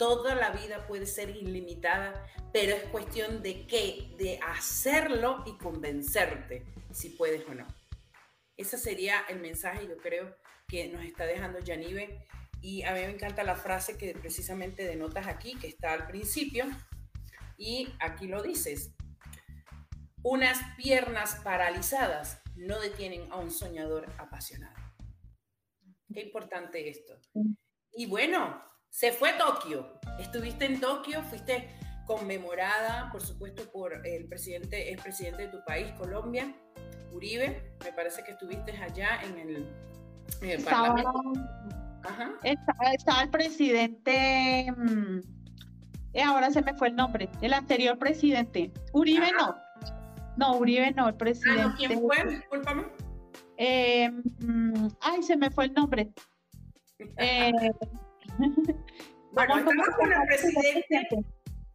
toda 0.00 0.34
la 0.34 0.48
vida 0.48 0.86
puede 0.86 1.04
ser 1.04 1.28
ilimitada, 1.28 2.26
pero 2.54 2.74
es 2.74 2.84
cuestión 2.84 3.42
de 3.42 3.66
qué, 3.66 4.08
de 4.16 4.40
hacerlo 4.42 5.42
y 5.44 5.58
convencerte 5.58 6.64
si 6.90 7.10
puedes 7.10 7.46
o 7.46 7.54
no. 7.54 7.66
Ese 8.60 8.76
sería 8.76 9.22
el 9.30 9.40
mensaje, 9.40 9.88
yo 9.88 9.96
creo, 9.96 10.36
que 10.68 10.86
nos 10.88 11.02
está 11.02 11.24
dejando 11.24 11.60
Yanive. 11.60 12.26
Y 12.60 12.82
a 12.82 12.92
mí 12.92 13.00
me 13.00 13.10
encanta 13.10 13.42
la 13.42 13.56
frase 13.56 13.96
que 13.96 14.12
precisamente 14.12 14.86
denotas 14.86 15.26
aquí, 15.28 15.54
que 15.58 15.66
está 15.66 15.94
al 15.94 16.06
principio, 16.06 16.66
y 17.56 17.88
aquí 18.00 18.26
lo 18.26 18.42
dices. 18.42 18.92
Unas 20.22 20.58
piernas 20.76 21.36
paralizadas 21.42 22.42
no 22.54 22.78
detienen 22.78 23.32
a 23.32 23.36
un 23.36 23.50
soñador 23.50 24.12
apasionado. 24.18 24.76
Qué 26.12 26.20
importante 26.20 26.86
esto. 26.90 27.18
Y 27.92 28.04
bueno, 28.04 28.62
se 28.90 29.12
fue 29.12 29.32
Tokio. 29.38 29.98
Estuviste 30.18 30.66
en 30.66 30.80
Tokio, 30.80 31.22
fuiste 31.22 31.70
conmemorada, 32.06 33.10
por 33.10 33.22
supuesto, 33.22 33.72
por 33.72 34.06
el 34.06 34.28
presidente, 34.28 34.92
el 34.92 35.00
presidente 35.00 35.44
de 35.44 35.48
tu 35.48 35.64
país, 35.64 35.90
Colombia, 35.92 36.54
Uribe. 37.12 37.74
Me 37.84 37.92
parece 37.92 38.22
que 38.22 38.32
estuviste 38.32 38.72
allá 38.72 39.20
en 39.22 39.38
el, 39.38 39.66
estaba, 40.42 40.94
Estaba, 42.42 43.22
el 43.22 43.30
presidente, 43.30 44.72
mm, 44.74 45.18
eh, 46.14 46.22
ahora 46.22 46.50
se 46.50 46.62
me 46.62 46.74
fue 46.74 46.88
el 46.88 46.96
nombre, 46.96 47.28
el 47.42 47.52
anterior 47.52 47.98
presidente. 47.98 48.72
Uribe 48.92 49.30
no. 49.38 49.54
No, 50.36 50.56
Uribe 50.56 50.92
no, 50.92 51.08
el 51.08 51.14
presidente. 51.14 51.62
Ah, 51.66 51.74
¿Quién 51.76 52.00
fue? 52.00 52.24
Discúlpame. 52.24 52.84
Eh, 53.58 54.10
mm, 54.10 54.88
ay, 55.02 55.22
se 55.22 55.36
me 55.36 55.50
fue 55.50 55.66
el 55.66 55.74
nombre. 55.74 56.10
Eh, 57.16 57.50
bueno, 59.32 59.56
estamos 59.56 59.88
con 59.96 60.12
el 60.12 60.18
presidente, 60.26 61.24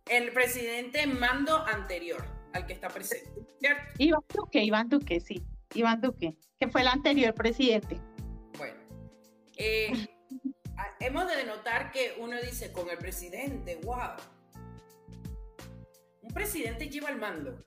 el 0.08 0.32
presidente 0.34 1.08
mando 1.08 1.66
anterior 1.66 2.35
al 2.56 2.66
que 2.66 2.74
está 2.74 2.88
presente, 2.88 3.46
¿cierto? 3.60 3.84
Iván 3.98 4.24
Duque, 4.34 4.64
Iván 4.64 4.90
Duque, 4.90 5.20
sí, 5.20 5.46
Iván 5.74 6.00
Duque, 6.00 6.38
que 6.58 6.68
fue 6.70 6.82
el 6.82 6.88
anterior 6.88 7.34
presidente. 7.34 8.00
Bueno, 8.58 8.80
eh, 9.58 9.92
hemos 11.02 11.28
de 11.28 11.36
denotar 11.36 11.92
que 11.92 12.16
uno 12.18 12.40
dice 12.42 12.72
con 12.72 12.90
el 12.90 12.98
presidente, 12.98 13.76
wow. 13.84 14.16
Un 16.22 16.34
presidente 16.34 16.90
lleva 16.90 17.10
el 17.10 17.18
mando, 17.18 17.62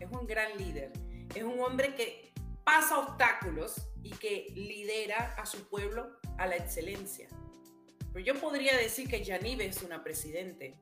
es 0.00 0.10
un 0.10 0.26
gran 0.26 0.58
líder, 0.58 0.92
es 1.34 1.44
un 1.44 1.60
hombre 1.60 1.94
que 1.94 2.32
pasa 2.64 2.98
obstáculos 2.98 3.88
y 4.02 4.10
que 4.10 4.48
lidera 4.54 5.34
a 5.38 5.46
su 5.46 5.68
pueblo 5.68 6.18
a 6.38 6.46
la 6.46 6.56
excelencia. 6.56 7.28
Pero 8.12 8.24
yo 8.24 8.34
podría 8.34 8.76
decir 8.76 9.08
que 9.08 9.22
Yanive 9.22 9.64
es 9.64 9.82
una 9.82 10.02
presidente, 10.02 10.74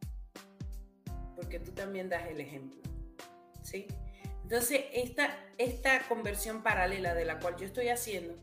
porque 1.36 1.60
tú 1.60 1.72
también 1.72 2.08
das 2.08 2.26
el 2.28 2.40
ejemplo. 2.40 2.89
¿Sí? 3.70 3.86
Entonces, 4.42 4.86
esta, 4.92 5.38
esta 5.58 6.08
conversión 6.08 6.62
paralela 6.62 7.14
de 7.14 7.24
la 7.24 7.38
cual 7.38 7.56
yo 7.56 7.66
estoy 7.66 7.88
haciendo 7.88 8.34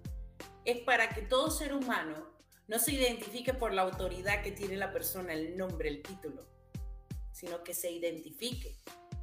es 0.63 0.79
para 0.79 1.09
que 1.09 1.21
todo 1.21 1.51
ser 1.51 1.73
humano 1.73 2.29
no 2.67 2.79
se 2.79 2.93
identifique 2.93 3.53
por 3.53 3.73
la 3.73 3.83
autoridad 3.83 4.41
que 4.41 4.51
tiene 4.51 4.77
la 4.77 4.91
persona, 4.91 5.33
el 5.33 5.57
nombre, 5.57 5.89
el 5.89 6.01
título, 6.01 6.45
sino 7.31 7.63
que 7.63 7.73
se 7.73 7.91
identifique 7.91 8.75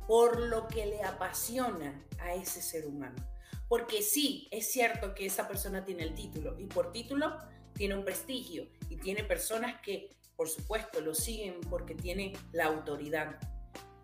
por 0.07 0.39
lo 0.41 0.69
que 0.69 0.87
le 0.87 1.03
apasiona 1.03 2.07
a 2.21 2.35
ese 2.35 2.61
ser 2.61 2.87
humano. 2.87 3.17
Porque 3.69 4.03
sí, 4.03 4.49
es 4.51 4.71
cierto 4.71 5.15
que 5.15 5.27
esa 5.27 5.49
persona 5.49 5.85
tiene 5.85 6.03
el 6.03 6.15
título 6.15 6.59
y 6.59 6.67
por 6.67 6.93
título 6.93 7.39
tiene 7.75 7.95
un 7.95 8.05
prestigio 8.05 8.69
y 8.89 8.97
tiene 8.97 9.25
personas 9.25 9.81
que, 9.81 10.17
por 10.37 10.49
supuesto, 10.49 11.01
lo 11.01 11.15
siguen 11.15 11.61
porque 11.71 11.95
tiene 11.95 12.35
la 12.53 12.67
autoridad. 12.67 13.39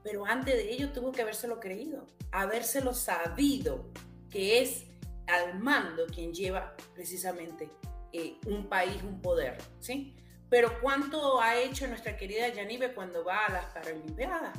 Pero 0.02 0.26
antes 0.26 0.54
de 0.54 0.72
ello 0.72 0.92
tuvo 0.92 1.12
que 1.12 1.22
habérselo 1.22 1.60
creído, 1.60 2.06
habérselo 2.32 2.94
sabido, 2.94 3.90
que 4.30 4.62
es 4.62 4.86
al 5.26 5.58
mando 5.58 6.06
quien 6.06 6.32
lleva 6.32 6.74
precisamente 6.94 7.70
eh, 8.12 8.38
un 8.46 8.68
país, 8.68 9.02
un 9.02 9.20
poder, 9.20 9.58
¿sí? 9.78 10.16
Pero 10.48 10.80
¿cuánto 10.80 11.40
ha 11.40 11.56
hecho 11.56 11.86
nuestra 11.86 12.16
querida 12.16 12.48
Yanibe 12.48 12.92
cuando 12.92 13.24
va 13.24 13.46
a 13.46 13.52
las 13.52 13.66
Paralimpiadas? 13.66 14.58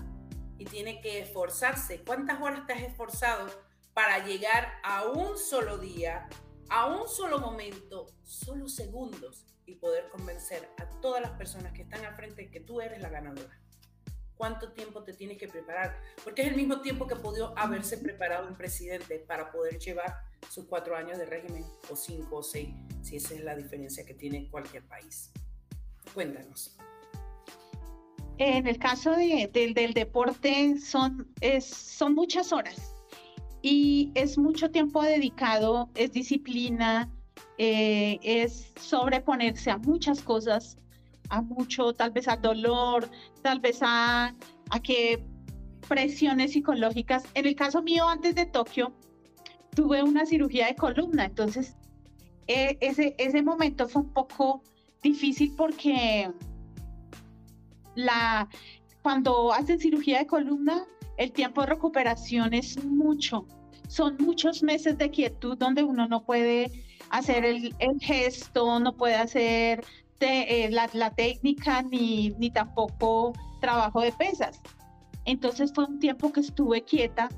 Y 0.57 0.63
tiene 0.63 1.01
que 1.01 1.19
esforzarse. 1.19 2.01
¿Cuántas 2.05 2.41
horas 2.41 2.65
te 2.65 2.73
has 2.73 2.81
esforzado 2.83 3.49
para 3.93 4.25
llegar 4.25 4.71
a 4.83 5.07
un 5.07 5.37
solo 5.37 5.77
día, 5.77 6.29
a 6.69 6.85
un 6.85 7.09
solo 7.09 7.39
momento, 7.39 8.05
solo 8.23 8.69
segundos 8.69 9.45
y 9.65 9.75
poder 9.75 10.07
convencer 10.09 10.69
a 10.77 10.87
todas 11.01 11.21
las 11.21 11.31
personas 11.31 11.73
que 11.73 11.81
están 11.81 12.05
al 12.05 12.15
frente 12.15 12.49
que 12.49 12.61
tú 12.61 12.79
eres 12.79 13.01
la 13.01 13.09
ganadora? 13.09 13.60
Cuánto 14.41 14.71
tiempo 14.71 15.03
te 15.03 15.13
tienes 15.13 15.37
que 15.37 15.47
preparar, 15.47 15.95
porque 16.23 16.41
es 16.41 16.47
el 16.47 16.55
mismo 16.55 16.81
tiempo 16.81 17.05
que 17.05 17.15
pudo 17.15 17.53
haberse 17.55 17.99
preparado 17.99 18.47
un 18.47 18.55
presidente 18.55 19.19
para 19.19 19.51
poder 19.51 19.77
llevar 19.77 20.15
sus 20.49 20.65
cuatro 20.65 20.95
años 20.95 21.19
de 21.19 21.27
régimen, 21.27 21.63
o 21.91 21.95
cinco 21.95 22.37
o 22.37 22.41
seis, 22.41 22.69
si 23.03 23.17
esa 23.17 23.35
es 23.35 23.43
la 23.43 23.55
diferencia 23.55 24.03
que 24.03 24.15
tiene 24.15 24.49
cualquier 24.49 24.81
país. 24.87 25.31
Cuéntanos. 26.15 26.75
En 28.39 28.65
el 28.65 28.79
caso 28.79 29.11
del 29.11 29.93
deporte 29.93 30.79
son, 30.79 31.31
son 31.61 32.15
muchas 32.15 32.51
horas 32.51 32.95
y 33.61 34.11
es 34.15 34.39
mucho 34.39 34.71
tiempo 34.71 35.03
dedicado, 35.03 35.91
es 35.93 36.13
disciplina, 36.13 37.07
eh, 37.59 38.17
es 38.23 38.73
sobreponerse 38.75 39.69
a 39.69 39.77
muchas 39.77 40.23
cosas 40.23 40.79
a 41.31 41.41
mucho, 41.41 41.93
tal 41.93 42.11
vez 42.11 42.27
al 42.27 42.41
dolor, 42.41 43.09
tal 43.41 43.59
vez 43.59 43.79
a, 43.81 44.35
a 44.69 44.79
que 44.81 45.25
presiones 45.87 46.51
psicológicas. 46.51 47.23
En 47.33 47.45
el 47.45 47.55
caso 47.55 47.81
mío, 47.81 48.07
antes 48.07 48.35
de 48.35 48.45
Tokio, 48.45 48.93
tuve 49.73 50.03
una 50.03 50.25
cirugía 50.25 50.67
de 50.67 50.75
columna, 50.75 51.25
entonces 51.25 51.75
e, 52.47 52.77
ese, 52.81 53.15
ese 53.17 53.41
momento 53.41 53.87
fue 53.87 54.01
un 54.03 54.13
poco 54.13 54.61
difícil 55.01 55.53
porque 55.55 56.29
la, 57.95 58.49
cuando 59.01 59.53
hacen 59.53 59.79
cirugía 59.79 60.19
de 60.19 60.27
columna, 60.27 60.85
el 61.17 61.31
tiempo 61.31 61.61
de 61.61 61.67
recuperación 61.67 62.53
es 62.53 62.83
mucho. 62.83 63.45
Son 63.87 64.17
muchos 64.19 64.63
meses 64.63 64.97
de 64.97 65.09
quietud 65.09 65.57
donde 65.57 65.83
uno 65.83 66.07
no 66.07 66.25
puede 66.25 66.71
hacer 67.09 67.45
el, 67.45 67.73
el 67.79 67.99
gesto, 67.99 68.79
no 68.79 68.95
puede 68.95 69.15
hacer 69.15 69.83
eh, 70.27 70.69
la, 70.71 71.11
técnica 71.11 71.81
ni, 71.81 72.31
ni 72.37 72.51
tampoco 72.51 73.33
trabajo 73.59 74.01
de 74.01 74.11
pesas. 74.11 74.61
Entonces 75.25 75.71
fue 75.73 75.85
un 75.85 75.99
tiempo 75.99 76.31
que 76.31 76.41
estuve 76.41 76.83
quieta, 76.83 77.29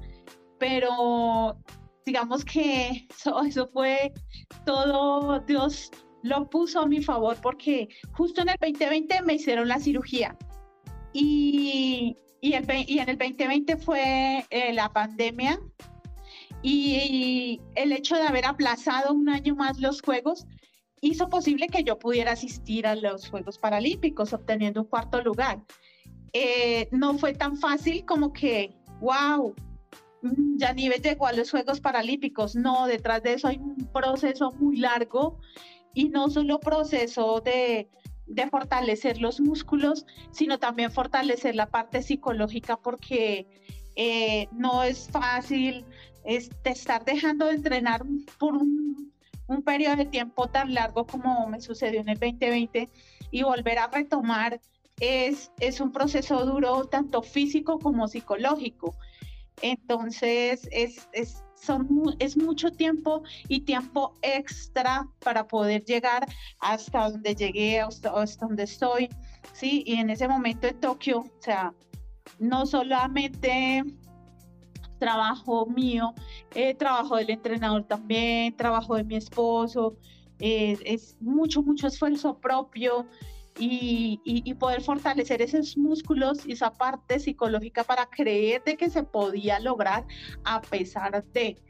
pero 0.59 1.57
digamos 2.05 2.43
que 2.45 3.07
eso, 3.09 3.41
eso, 3.43 3.67
fue 3.67 4.13
todo, 4.65 5.39
Dios 5.41 5.91
lo 6.23 6.49
puso 6.49 6.81
a 6.81 6.87
mi 6.87 7.01
favor 7.01 7.37
porque 7.41 7.89
justo 8.13 8.41
en 8.41 8.49
el 8.49 8.57
2020 8.61 9.21
me 9.23 9.33
hicieron 9.33 9.67
la 9.67 9.79
cirugía 9.79 10.37
y, 11.11 12.15
y, 12.39 12.53
el, 12.53 12.65
y 12.87 12.99
en 12.99 13.09
el 13.09 13.17
2020 13.17 13.77
fue 13.77 14.45
eh, 14.49 14.73
la 14.73 14.91
pandemia 14.91 15.59
y 16.61 17.59
el 17.75 17.91
hecho 17.91 18.15
de 18.15 18.23
haber 18.23 18.45
aplazado 18.45 19.13
un 19.13 19.27
año 19.27 19.53
más 19.55 19.79
los 19.79 20.01
juegos 20.01 20.45
hizo 21.03 21.27
posible 21.29 21.67
que 21.67 21.83
yo 21.83 21.99
pudiera 21.99 22.31
asistir 22.31 22.87
a 22.87 22.95
los 22.95 23.29
Juegos 23.29 23.57
Paralímpicos 23.57 24.31
obteniendo 24.31 24.81
un 24.81 24.87
cuarto 24.87 25.21
lugar. 25.21 25.61
Eh, 26.31 26.87
no 26.91 27.17
fue 27.17 27.33
tan 27.33 27.57
fácil 27.57 28.05
como 28.05 28.31
que, 28.31 28.73
wow, 29.01 29.53
mm, 30.21 30.57
Yanive 30.57 30.99
llegó 30.99 31.27
a 31.27 31.33
los 31.33 31.51
Juegos 31.51 31.81
Paralímpicos. 31.81 32.55
No, 32.55 32.87
detrás 32.87 33.21
de 33.21 33.33
eso 33.33 33.49
hay 33.49 33.57
un 33.57 33.75
proceso 33.93 34.51
muy 34.53 34.77
largo 34.77 35.39
y 35.93 36.07
no 36.07 36.29
solo 36.29 36.59
proceso 36.61 37.41
de, 37.41 37.89
de 38.25 38.49
fortalecer 38.49 39.19
los 39.19 39.41
músculos, 39.41 40.05
sino 40.31 40.57
también 40.57 40.89
fortalecer 40.89 41.53
la 41.53 41.67
parte 41.67 42.01
psicológica 42.01 42.77
porque 42.77 43.47
eh, 43.97 44.47
no 44.53 44.83
es 44.83 45.09
fácil 45.09 45.85
estar 46.23 47.03
dejando 47.03 47.47
de 47.47 47.55
entrenar 47.55 48.03
por 48.39 48.55
un 48.55 49.12
un 49.53 49.63
periodo 49.63 49.97
de 49.97 50.05
tiempo 50.05 50.47
tan 50.47 50.73
largo 50.73 51.05
como 51.05 51.47
me 51.47 51.61
sucedió 51.61 52.01
en 52.01 52.09
el 52.09 52.19
2020 52.19 52.89
y 53.31 53.43
volver 53.43 53.79
a 53.79 53.87
retomar 53.87 54.59
es, 54.99 55.51
es 55.59 55.79
un 55.79 55.91
proceso 55.91 56.45
duro 56.45 56.85
tanto 56.85 57.21
físico 57.21 57.79
como 57.79 58.07
psicológico. 58.07 58.95
Entonces 59.61 60.67
es, 60.71 61.07
es, 61.13 61.43
son, 61.55 61.87
es 62.19 62.35
mucho 62.37 62.71
tiempo 62.71 63.23
y 63.47 63.61
tiempo 63.61 64.13
extra 64.21 65.07
para 65.19 65.47
poder 65.47 65.83
llegar 65.85 66.27
hasta 66.59 67.09
donde 67.09 67.35
llegué, 67.35 67.79
hasta, 67.79 68.09
hasta 68.09 68.45
donde 68.45 68.63
estoy. 68.63 69.09
¿sí? 69.53 69.83
Y 69.85 69.95
en 69.95 70.09
ese 70.09 70.27
momento 70.27 70.67
en 70.67 70.79
Tokio, 70.79 71.19
o 71.19 71.41
sea, 71.41 71.73
no 72.39 72.65
solamente 72.65 73.83
trabajo 75.03 75.65
mío, 75.65 76.13
eh, 76.55 76.73
trabajo 76.75 77.17
del 77.17 77.29
entrenador 77.29 77.83
también, 77.83 78.55
trabajo 78.55 78.95
de 78.95 79.03
mi 79.03 79.17
esposo, 79.17 79.97
eh, 80.39 80.77
es 80.85 81.17
mucho, 81.19 81.61
mucho 81.61 81.87
esfuerzo 81.87 82.39
propio 82.39 83.05
y, 83.59 84.53
poder 84.59 84.81
fortalecer 84.81 85.41
esos 85.41 85.77
músculos 85.77 86.45
y 86.47 86.53
esa 86.53 86.71
parte 86.71 87.19
psicológica 87.19 87.83
para 87.83 88.05
creer 88.05 88.63
de 88.63 88.77
que 88.77 88.89
se 88.89 89.03
podía 89.03 89.59
lograr 89.59 90.05
a 90.45 90.61
pesar 90.61 91.21
de. 91.33 91.61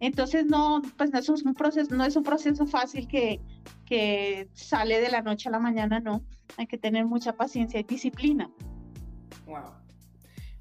Entonces 0.00 0.44
no, 0.44 0.82
pues 0.96 1.12
no 1.12 1.20
es 1.20 1.28
un 1.28 1.54
proceso, 1.54 1.94
no 1.94 2.04
es 2.04 2.16
un 2.16 2.24
proceso 2.24 2.66
fácil 2.66 3.06
que, 3.06 3.40
que 3.86 4.48
sale 4.52 5.00
de 5.00 5.10
la 5.10 5.22
noche 5.22 5.48
a 5.48 5.52
la 5.52 5.60
mañana, 5.60 6.00
no. 6.00 6.24
Hay 6.56 6.66
que 6.66 6.76
tener 6.76 7.06
mucha 7.06 7.34
paciencia 7.34 7.78
y 7.78 7.84
disciplina. 7.84 8.50
Wow. 9.46 9.81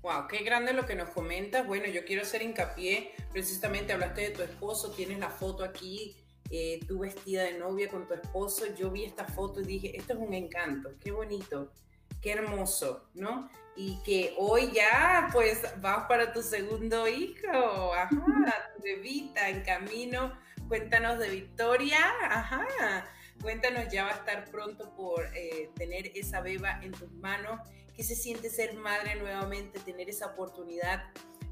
Wow, 0.01 0.27
qué 0.27 0.39
grande 0.39 0.73
lo 0.73 0.87
que 0.87 0.95
nos 0.95 1.09
comentas. 1.09 1.67
Bueno, 1.67 1.85
yo 1.85 2.03
quiero 2.03 2.23
hacer 2.23 2.41
hincapié, 2.41 3.13
precisamente 3.31 3.93
hablaste 3.93 4.21
de 4.21 4.29
tu 4.31 4.41
esposo, 4.41 4.91
tienes 4.91 5.19
la 5.19 5.29
foto 5.29 5.63
aquí, 5.63 6.17
eh, 6.49 6.79
tú 6.87 6.99
vestida 6.99 7.43
de 7.43 7.59
novia 7.59 7.87
con 7.87 8.07
tu 8.07 8.15
esposo. 8.15 8.65
Yo 8.75 8.89
vi 8.89 9.03
esta 9.03 9.25
foto 9.25 9.61
y 9.61 9.65
dije, 9.65 9.95
esto 9.95 10.13
es 10.13 10.19
un 10.19 10.33
encanto, 10.33 10.95
qué 10.99 11.11
bonito, 11.11 11.71
qué 12.19 12.31
hermoso, 12.31 13.09
¿no? 13.13 13.47
Y 13.75 14.01
que 14.03 14.33
hoy 14.39 14.71
ya, 14.73 15.29
pues, 15.31 15.61
vas 15.81 16.07
para 16.07 16.33
tu 16.33 16.41
segundo 16.41 17.07
hijo, 17.07 17.93
ajá, 17.93 18.71
tu 18.75 18.83
bebita 18.83 19.49
en 19.49 19.61
camino. 19.61 20.35
Cuéntanos 20.67 21.19
de 21.19 21.29
Victoria, 21.29 21.99
ajá. 22.23 23.05
Cuéntanos, 23.39 23.87
ya 23.91 24.05
va 24.05 24.11
a 24.11 24.15
estar 24.15 24.49
pronto 24.49 24.95
por 24.95 25.25
eh, 25.35 25.69
tener 25.75 26.11
esa 26.15 26.41
beba 26.41 26.79
en 26.81 26.91
tus 26.91 27.11
manos 27.13 27.59
¿Qué 28.01 28.07
se 28.07 28.15
siente 28.15 28.49
ser 28.49 28.73
madre 28.73 29.13
nuevamente, 29.13 29.79
tener 29.79 30.09
esa 30.09 30.25
oportunidad 30.25 31.03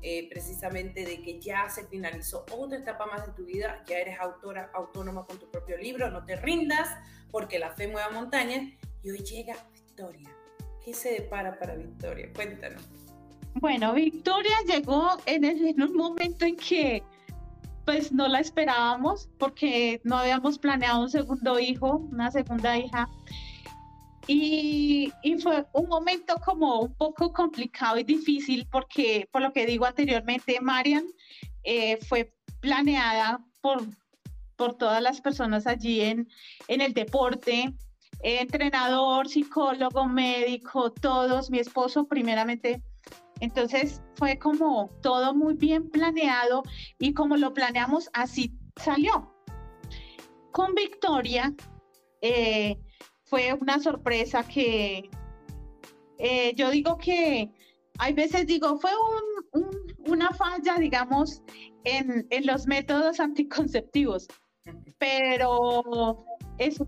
eh, 0.02 0.28
precisamente 0.30 1.06
de 1.06 1.22
que 1.22 1.40
ya 1.40 1.70
se 1.70 1.86
finalizó 1.86 2.44
otra 2.52 2.80
etapa 2.80 3.06
más 3.06 3.24
de 3.28 3.34
tu 3.34 3.46
vida, 3.46 3.84
ya 3.86 4.00
eres 4.00 4.20
autora 4.20 4.72
autónoma 4.74 5.28
con 5.28 5.38
tu 5.38 5.48
propio 5.52 5.78
libro, 5.78 6.10
no 6.10 6.26
te 6.26 6.38
rindas 6.38 6.90
porque 7.30 7.60
la 7.60 7.70
fe 7.76 7.88
mueve 7.88 8.12
montañas 8.16 8.68
y 9.04 9.12
hoy 9.12 9.20
llega 9.20 9.64
Victoria. 9.72 10.36
¿Qué 10.84 10.96
se 10.96 11.12
depara 11.12 11.60
para 11.60 11.76
Victoria? 11.76 12.34
Cuéntanos. 12.34 12.82
Bueno, 13.54 13.94
Victoria 13.94 14.56
llegó 14.66 15.20
en, 15.28 15.46
en 15.46 15.80
un 15.80 15.96
momento 15.96 16.46
en 16.46 16.56
que 16.56 17.04
pues 17.86 18.12
no 18.12 18.28
la 18.28 18.40
esperábamos 18.40 19.30
porque 19.38 20.02
no 20.04 20.18
habíamos 20.18 20.58
planeado 20.58 21.00
un 21.04 21.12
segundo 21.12 21.60
hijo, 21.60 21.98
una 22.12 22.32
segunda 22.32 22.76
hija. 22.76 23.08
Y, 24.32 25.12
fue 25.42 25.66
un 25.74 25.90
momento 25.90 26.36
como 26.46 26.82
un 26.82 26.94
poco 26.94 27.34
complicado 27.34 27.98
y 27.98 28.04
difícil 28.04 28.68
porque, 28.72 29.28
por 29.32 29.42
lo 29.42 29.52
que 29.52 29.66
digo 29.66 29.88
anteriormente, 29.88 30.62
Marian 30.62 31.04
eh, 31.64 31.98
fue 31.98 32.32
planeada 32.60 33.44
por, 33.60 33.82
por 34.56 34.78
todas 34.78 35.02
las 35.02 35.20
personas 35.20 35.66
allí 35.66 36.02
en, 36.02 36.30
en 36.68 36.82
el 36.82 36.94
deporte, 36.94 37.74
entrenador, 38.22 39.28
psicólogo, 39.28 40.06
médico, 40.06 40.92
todos, 40.92 41.50
mi 41.50 41.58
esposo 41.58 42.06
primeramente. 42.06 42.84
Entonces 43.40 44.00
fue 44.14 44.38
como 44.38 44.92
todo 45.02 45.34
muy 45.34 45.56
bien 45.56 45.90
planeado 45.90 46.62
y 47.00 47.16
como 47.16 47.36
lo 47.36 47.52
planeamos, 47.52 48.12
así 48.14 48.54
salió. 48.76 49.34
Con 50.52 50.76
Victoria, 50.76 51.52
eh, 52.22 52.78
fue 53.30 53.54
una 53.54 53.80
sorpresa 53.80 54.44
que 54.44 55.10
eh, 56.18 56.54
yo 56.56 56.70
digo 56.72 56.98
que 56.98 57.50
hay 58.00 58.14
veces 58.14 58.48
digo, 58.48 58.80
fue 58.80 58.92
una 60.08 60.30
falla, 60.30 60.78
digamos, 60.80 61.42
en, 61.84 62.28
los 62.46 62.66
métodos 62.66 63.20
anticonceptivos, 63.20 64.28
pero 64.98 66.26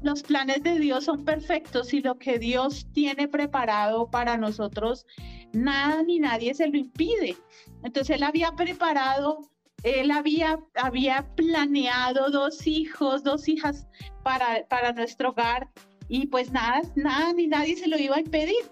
los 0.03 0.23
planes 0.23 0.63
de 0.63 0.79
Dios 0.79 1.05
son 1.05 1.25
perfectos 1.25 1.93
y 1.93 2.01
lo 2.01 2.17
que 2.17 2.39
Dios 2.39 2.87
tiene 2.93 3.27
preparado 3.27 4.09
para 4.09 4.37
nosotros 4.37 5.05
nada 5.53 6.01
ni 6.03 6.19
nadie 6.19 6.53
se 6.53 6.67
lo 6.67 6.77
impide. 6.77 7.35
Entonces 7.83 8.15
él 8.15 8.23
había 8.23 8.53
preparado, 8.53 9.49
él 9.83 10.11
había, 10.11 10.59
había 10.75 11.27
planeado 11.35 12.29
dos 12.31 12.67
hijos, 12.67 13.23
dos 13.23 13.49
hijas 13.49 13.85
para, 14.23 14.65
para 14.67 14.93
nuestro 14.93 15.29
hogar 15.29 15.69
y 16.13 16.27
pues 16.27 16.51
nada, 16.51 16.81
nada 16.95 17.31
ni 17.31 17.47
nadie 17.47 17.77
se 17.77 17.87
lo 17.87 17.97
iba 17.97 18.17
a 18.17 18.19
impedir. 18.19 18.69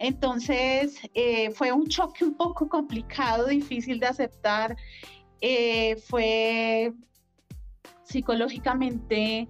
Entonces 0.00 0.98
eh, 1.14 1.52
fue 1.52 1.70
un 1.70 1.86
choque 1.86 2.24
un 2.24 2.34
poco 2.34 2.68
complicado, 2.68 3.46
difícil 3.46 4.00
de 4.00 4.06
aceptar. 4.08 4.76
Eh, 5.40 5.94
fue 6.08 6.92
psicológicamente, 8.02 9.48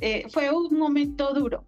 eh, 0.00 0.24
fue 0.30 0.50
un 0.50 0.78
momento 0.78 1.34
duro, 1.34 1.66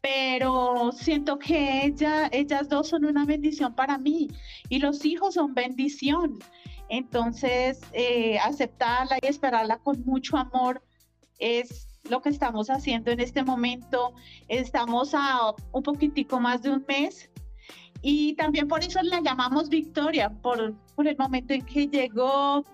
pero 0.00 0.92
siento 0.92 1.38
que 1.38 1.84
ella, 1.84 2.30
ellas 2.32 2.70
dos 2.70 2.88
son 2.88 3.04
una 3.04 3.26
bendición 3.26 3.74
para 3.74 3.98
mí 3.98 4.28
y 4.70 4.78
los 4.78 5.04
hijos 5.04 5.34
son 5.34 5.52
bendición. 5.52 6.38
Entonces, 6.88 7.80
aceptarla 8.42 9.18
y 9.20 9.26
esperarla 9.26 9.76
con 9.76 10.02
mucho 10.06 10.38
amor 10.38 10.82
es 11.38 11.95
lo 12.10 12.20
que 12.20 12.28
estamos 12.28 12.68
haciendo 12.68 13.10
en 13.10 13.20
este 13.20 13.42
momento. 13.42 14.14
Estamos 14.48 15.14
a 15.14 15.54
un 15.72 15.82
poquitico 15.82 16.40
más 16.40 16.62
de 16.62 16.70
un 16.70 16.84
mes 16.88 17.30
y 18.02 18.34
también 18.34 18.68
por 18.68 18.82
eso 18.84 19.00
la 19.02 19.20
llamamos 19.20 19.68
Victoria, 19.68 20.30
por, 20.30 20.74
por 20.94 21.08
el 21.08 21.16
momento 21.16 21.54
en 21.54 21.64
que 21.64 21.88
llegó, 21.88 22.64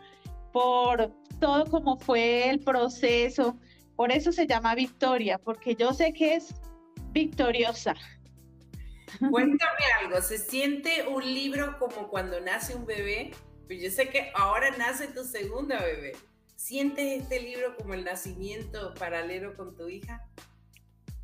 por 0.52 1.12
todo 1.40 1.64
como 1.66 1.96
fue 1.96 2.50
el 2.50 2.60
proceso. 2.60 3.56
Por 3.96 4.12
eso 4.12 4.32
se 4.32 4.46
llama 4.46 4.74
Victoria, 4.74 5.38
porque 5.38 5.74
yo 5.74 5.92
sé 5.92 6.12
que 6.12 6.34
es 6.34 6.54
victoriosa. 7.12 7.94
Cuéntame 9.30 9.84
algo, 10.00 10.20
¿se 10.22 10.38
siente 10.38 11.06
un 11.06 11.22
libro 11.22 11.78
como 11.78 12.08
cuando 12.08 12.40
nace 12.40 12.74
un 12.74 12.86
bebé? 12.86 13.32
Pues 13.66 13.82
yo 13.82 13.90
sé 13.90 14.08
que 14.08 14.32
ahora 14.34 14.70
nace 14.76 15.08
tu 15.08 15.22
segunda 15.24 15.80
bebé. 15.82 16.12
¿Sientes 16.56 17.22
este 17.22 17.40
libro 17.40 17.76
como 17.76 17.94
el 17.94 18.04
nacimiento 18.04 18.94
paralelo 18.94 19.56
con 19.56 19.76
tu 19.76 19.88
hija? 19.88 20.26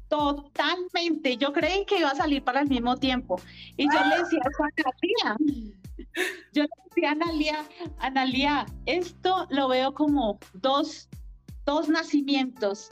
Totalmente. 0.09 1.37
Yo 1.37 1.53
creí 1.53 1.85
que 1.85 1.99
iba 1.99 2.11
a 2.11 2.15
salir 2.15 2.43
para 2.43 2.61
el 2.61 2.69
mismo 2.69 2.97
tiempo. 2.97 3.37
Y 3.77 3.85
yo 3.85 4.01
le 4.05 4.23
decía 4.23 4.41
a 4.43 5.33
Analia, 5.35 5.37
yo 6.53 6.63
le 6.63 6.69
decía 6.87 7.11
a 7.11 7.13
Analia, 7.13 7.65
Analia, 7.99 8.67
esto 8.87 9.47
lo 9.51 9.69
veo 9.69 9.93
como 9.93 10.39
dos, 10.55 11.09
dos 11.67 11.89
nacimientos. 11.89 12.89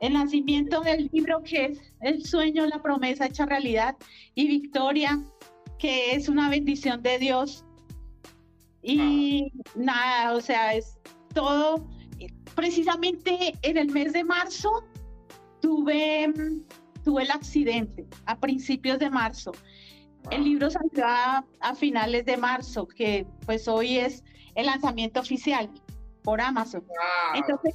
El 0.00 0.14
nacimiento 0.14 0.80
del 0.82 1.10
libro 1.12 1.42
que 1.42 1.66
es 1.66 1.80
el 2.00 2.24
sueño, 2.24 2.66
la 2.66 2.82
promesa 2.82 3.26
hecha 3.26 3.46
realidad, 3.46 3.96
y 4.34 4.46
Victoria, 4.46 5.22
que 5.78 6.14
es 6.14 6.28
una 6.28 6.50
bendición 6.50 7.02
de 7.02 7.18
Dios. 7.18 7.64
Y 8.82 9.52
nada, 9.74 10.34
o 10.34 10.40
sea, 10.40 10.74
es 10.74 10.98
todo, 11.34 11.86
precisamente 12.54 13.54
en 13.62 13.76
el 13.76 13.90
mes 13.90 14.12
de 14.12 14.24
marzo 14.24 14.84
tuve, 15.60 16.32
tuve 17.04 17.22
el 17.22 17.30
accidente, 17.30 18.06
a 18.26 18.38
principios 18.38 18.98
de 18.98 19.10
marzo. 19.10 19.52
El 20.30 20.44
libro 20.44 20.70
salió 20.70 21.06
a, 21.06 21.74
finales 21.74 22.26
de 22.26 22.36
marzo, 22.36 22.86
que 22.86 23.26
pues 23.46 23.66
hoy 23.68 23.98
es 23.98 24.22
el 24.54 24.66
lanzamiento 24.66 25.20
oficial 25.20 25.70
por 26.22 26.40
Amazon. 26.40 26.84
Entonces 27.34 27.74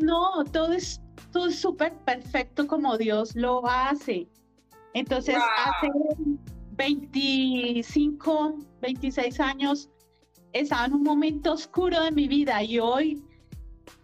no, 0.00 0.44
todo 0.52 0.72
es 0.72 1.00
todo 1.32 1.50
súper 1.50 1.94
perfecto 2.04 2.66
como 2.66 2.98
Dios 2.98 3.34
lo 3.34 3.66
hace. 3.66 4.28
Entonces 4.92 5.36
hace 5.36 5.88
25, 6.72 8.58
26 8.80 9.40
años 9.40 9.90
estaba 10.60 10.86
en 10.86 10.94
un 10.94 11.02
momento 11.02 11.52
oscuro 11.52 12.02
de 12.02 12.10
mi 12.10 12.28
vida 12.28 12.62
y 12.62 12.78
hoy 12.78 13.22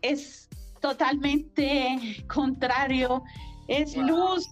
es 0.02 0.48
totalmente 0.80 2.24
contrario, 2.28 3.22
es 3.68 3.96
luz, 3.96 4.48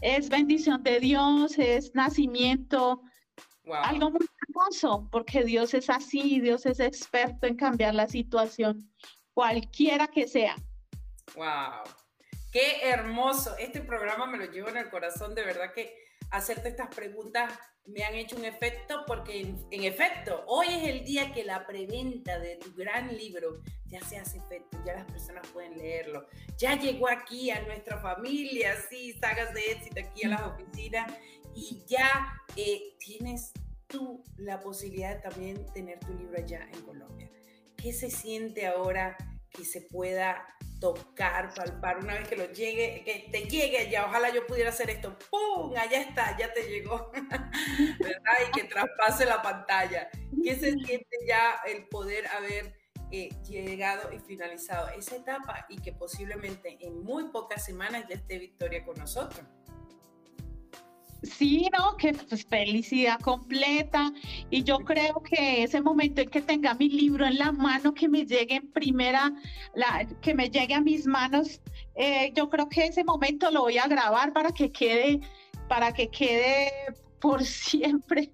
es 0.00 0.28
bendición 0.28 0.82
de 0.82 1.00
Dios, 1.00 1.58
es 1.58 1.94
nacimiento, 1.94 3.02
algo 3.72 4.10
muy 4.10 4.26
hermoso, 4.46 5.08
porque 5.10 5.42
Dios 5.44 5.74
es 5.74 5.88
así, 5.88 6.40
Dios 6.40 6.66
es 6.66 6.80
experto 6.80 7.46
en 7.46 7.56
cambiar 7.56 7.94
la 7.94 8.06
situación, 8.06 8.90
cualquiera 9.32 10.06
que 10.08 10.28
sea. 10.28 10.56
Wow, 11.34 11.82
qué 12.52 12.82
hermoso, 12.82 13.56
este 13.58 13.80
programa 13.80 14.26
me 14.26 14.38
lo 14.38 14.44
llevo 14.44 14.68
en 14.68 14.76
el 14.76 14.90
corazón, 14.90 15.34
de 15.34 15.44
verdad 15.44 15.72
que 15.74 15.94
hacerte 16.30 16.68
estas 16.68 16.94
preguntas 16.94 17.52
me 17.86 18.02
han 18.02 18.14
hecho 18.14 18.36
un 18.36 18.44
efecto 18.44 19.04
porque 19.06 19.40
en, 19.40 19.84
efecto, 19.84 20.42
hoy 20.46 20.68
es 20.68 20.88
el 20.88 21.04
día 21.04 21.32
que 21.32 21.44
la 21.44 21.66
preventa 21.66 22.38
de 22.38 22.56
tu 22.56 22.72
gran 22.74 23.14
libro 23.14 23.60
ya 23.86 24.00
se 24.00 24.16
hace 24.16 24.38
efecto, 24.38 24.78
ya 24.86 24.94
las 24.94 25.04
personas 25.04 25.46
pueden 25.48 25.76
leerlo, 25.76 26.26
ya 26.56 26.78
llegó 26.78 27.08
aquí 27.08 27.50
a 27.50 27.60
nuestra 27.62 27.98
familia, 27.98 28.74
sí, 28.88 29.12
sagas 29.12 29.52
de 29.52 29.72
éxito 29.72 30.00
aquí 30.00 30.24
a 30.24 30.30
las 30.30 30.42
oficinas 30.42 31.12
y 31.54 31.84
ya 31.86 32.42
eh, 32.56 32.96
tienes 32.98 33.52
tú 33.86 34.24
la 34.38 34.60
posibilidad 34.60 35.16
de 35.16 35.20
también 35.20 35.66
tener 35.74 36.00
tu 36.00 36.14
libro 36.14 36.38
allá 36.38 36.66
en 36.72 36.80
Colombia. 36.82 37.30
¿Qué 37.76 37.92
se 37.92 38.10
siente 38.10 38.66
ahora 38.66 39.16
que 39.54 39.64
se 39.64 39.80
pueda 39.82 40.46
tocar, 40.80 41.54
palpar, 41.54 41.98
una 41.98 42.14
vez 42.14 42.28
que 42.28 42.36
lo 42.36 42.52
llegue, 42.52 43.02
que 43.04 43.28
te 43.30 43.48
llegue 43.48 43.78
allá, 43.78 44.04
ojalá 44.06 44.28
yo 44.30 44.46
pudiera 44.46 44.70
hacer 44.70 44.90
esto, 44.90 45.16
¡pum! 45.30 45.74
Allá 45.76 46.00
está, 46.00 46.36
ya 46.36 46.52
te 46.52 46.64
llegó, 46.64 47.10
¿verdad? 48.00 48.34
Y 48.48 48.52
que 48.52 48.64
traspase 48.64 49.24
la 49.24 49.40
pantalla. 49.40 50.10
¿Qué 50.42 50.56
se 50.56 50.72
siente 50.72 51.16
ya 51.26 51.60
el 51.66 51.86
poder 51.88 52.26
haber 52.26 52.74
eh, 53.12 53.30
llegado 53.48 54.12
y 54.12 54.18
finalizado 54.18 54.88
esa 54.88 55.16
etapa 55.16 55.64
y 55.68 55.80
que 55.80 55.92
posiblemente 55.92 56.76
en 56.80 57.02
muy 57.02 57.30
pocas 57.30 57.64
semanas 57.64 58.04
ya 58.08 58.16
esté 58.16 58.38
Victoria 58.38 58.84
con 58.84 58.96
nosotros? 58.96 59.46
Sí, 61.24 61.68
no, 61.76 61.96
que 61.96 62.12
pues, 62.12 62.44
felicidad 62.44 63.18
completa. 63.20 64.12
Y 64.50 64.62
yo 64.62 64.78
creo 64.78 65.22
que 65.22 65.62
ese 65.62 65.80
momento 65.80 66.20
en 66.20 66.28
que 66.28 66.42
tenga 66.42 66.74
mi 66.74 66.88
libro 66.88 67.26
en 67.26 67.38
la 67.38 67.50
mano, 67.50 67.94
que 67.94 68.08
me 68.08 68.26
llegue 68.26 68.56
en 68.56 68.70
primera, 68.72 69.32
la, 69.74 70.06
que 70.20 70.34
me 70.34 70.50
llegue 70.50 70.74
a 70.74 70.80
mis 70.80 71.06
manos, 71.06 71.60
eh, 71.94 72.32
yo 72.34 72.50
creo 72.50 72.68
que 72.68 72.86
ese 72.86 73.04
momento 73.04 73.50
lo 73.50 73.62
voy 73.62 73.78
a 73.78 73.88
grabar 73.88 74.32
para 74.32 74.52
que 74.52 74.70
quede, 74.70 75.20
para 75.68 75.92
que 75.92 76.08
quede 76.08 76.70
por 77.20 77.42
siempre, 77.44 78.30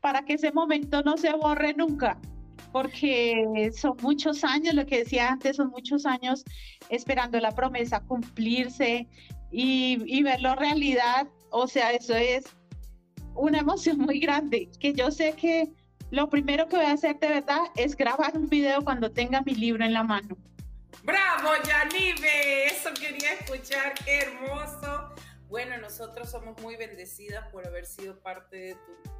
para 0.00 0.24
que 0.24 0.34
ese 0.34 0.50
momento 0.52 1.02
no 1.02 1.16
se 1.16 1.32
borre 1.32 1.74
nunca 1.74 2.18
porque 2.72 3.70
son 3.76 3.98
muchos 4.00 4.44
años, 4.44 4.72
lo 4.72 4.86
que 4.86 5.00
decía 5.00 5.28
antes, 5.28 5.56
son 5.56 5.68
muchos 5.68 6.06
años 6.06 6.42
esperando 6.88 7.38
la 7.38 7.50
promesa 7.52 8.00
cumplirse 8.00 9.06
y, 9.50 9.98
y 10.06 10.22
verlo 10.22 10.54
realidad 10.54 11.28
o 11.52 11.66
sea, 11.68 11.92
eso 11.92 12.14
es 12.14 12.44
una 13.34 13.58
emoción 13.58 13.98
muy 13.98 14.18
grande, 14.18 14.70
que 14.80 14.92
yo 14.92 15.10
sé 15.10 15.34
que 15.34 15.70
lo 16.10 16.28
primero 16.28 16.68
que 16.68 16.76
voy 16.76 16.86
a 16.86 16.92
hacer 16.92 17.18
de 17.18 17.28
verdad 17.28 17.60
es 17.76 17.96
grabar 17.96 18.36
un 18.36 18.48
video 18.48 18.82
cuando 18.82 19.10
tenga 19.10 19.42
mi 19.42 19.54
libro 19.54 19.84
en 19.84 19.92
la 19.92 20.02
mano. 20.02 20.36
¡Bravo, 21.04 21.50
Yanive! 21.66 22.66
Eso 22.66 22.90
quería 22.94 23.34
escuchar, 23.34 23.94
qué 24.04 24.20
hermoso. 24.20 25.14
Bueno, 25.48 25.76
nosotros 25.78 26.30
somos 26.30 26.60
muy 26.62 26.76
bendecidas 26.76 27.48
por 27.50 27.66
haber 27.66 27.86
sido 27.86 28.18
parte 28.20 28.56
de 28.56 28.74
tu 28.74 29.12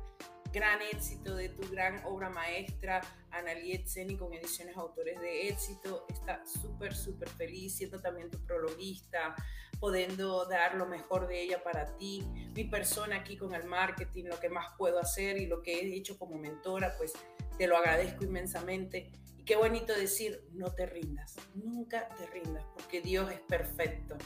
gran 0.52 0.80
éxito, 0.82 1.34
de 1.34 1.48
tu 1.48 1.68
gran 1.70 2.04
obra 2.04 2.28
maestra, 2.28 3.00
Analiet 3.30 3.86
Zeni 3.88 4.16
con 4.16 4.32
Ediciones 4.34 4.76
Autores 4.76 5.18
de 5.20 5.48
Éxito. 5.48 6.06
Está 6.10 6.42
súper, 6.46 6.94
súper 6.94 7.28
feliz 7.30 7.76
siendo 7.76 8.00
también 8.00 8.30
tu 8.30 8.38
prologuista, 8.44 9.34
podiendo 9.82 10.44
dar 10.44 10.76
lo 10.76 10.86
mejor 10.86 11.26
de 11.26 11.42
ella 11.42 11.60
para 11.64 11.96
ti. 11.96 12.22
Mi 12.54 12.62
persona 12.62 13.16
aquí 13.16 13.36
con 13.36 13.52
el 13.52 13.64
marketing, 13.64 14.26
lo 14.26 14.38
que 14.38 14.48
más 14.48 14.68
puedo 14.78 15.00
hacer 15.00 15.38
y 15.38 15.46
lo 15.46 15.60
que 15.60 15.80
he 15.80 15.96
hecho 15.96 16.16
como 16.16 16.38
mentora, 16.38 16.94
pues 16.96 17.14
te 17.58 17.66
lo 17.66 17.76
agradezco 17.76 18.22
inmensamente. 18.22 19.10
Y 19.36 19.42
qué 19.42 19.56
bonito 19.56 19.92
decir, 19.92 20.44
no 20.52 20.70
te 20.72 20.86
rindas, 20.86 21.34
nunca 21.56 22.08
te 22.10 22.26
rindas, 22.26 22.64
porque 22.74 23.00
Dios 23.00 23.32
es 23.32 23.40
perfecto. 23.40 24.16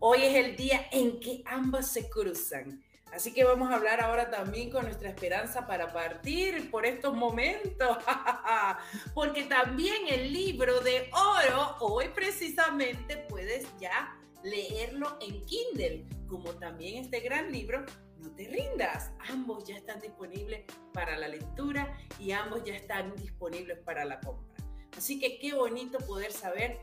Hoy 0.00 0.24
es 0.24 0.34
el 0.34 0.56
día 0.56 0.84
en 0.90 1.20
que 1.20 1.44
ambas 1.46 1.92
se 1.92 2.10
cruzan 2.10 2.82
Así 3.14 3.32
que 3.32 3.44
vamos 3.44 3.70
a 3.70 3.76
hablar 3.76 4.00
ahora 4.00 4.28
también 4.28 4.70
con 4.70 4.86
nuestra 4.86 5.08
esperanza 5.08 5.68
para 5.68 5.92
partir 5.92 6.68
por 6.68 6.84
estos 6.84 7.14
momentos, 7.14 7.98
porque 9.14 9.44
también 9.44 10.08
el 10.10 10.32
libro 10.32 10.80
de 10.80 11.08
oro, 11.12 11.76
hoy 11.78 12.08
precisamente 12.08 13.16
puedes 13.28 13.68
ya 13.78 14.18
leerlo 14.44 15.18
en 15.20 15.44
Kindle, 15.46 16.06
como 16.28 16.50
también 16.52 17.02
este 17.02 17.20
gran 17.20 17.50
libro, 17.50 17.84
No 18.18 18.30
te 18.36 18.48
rindas. 18.48 19.10
Ambos 19.28 19.64
ya 19.64 19.76
están 19.76 20.00
disponibles 20.00 20.64
para 20.92 21.18
la 21.18 21.28
lectura 21.28 21.98
y 22.18 22.30
ambos 22.32 22.62
ya 22.64 22.74
están 22.74 23.14
disponibles 23.16 23.78
para 23.80 24.04
la 24.04 24.20
compra. 24.20 24.54
Así 24.96 25.18
que 25.18 25.38
qué 25.38 25.54
bonito 25.54 25.98
poder 25.98 26.32
saber 26.32 26.78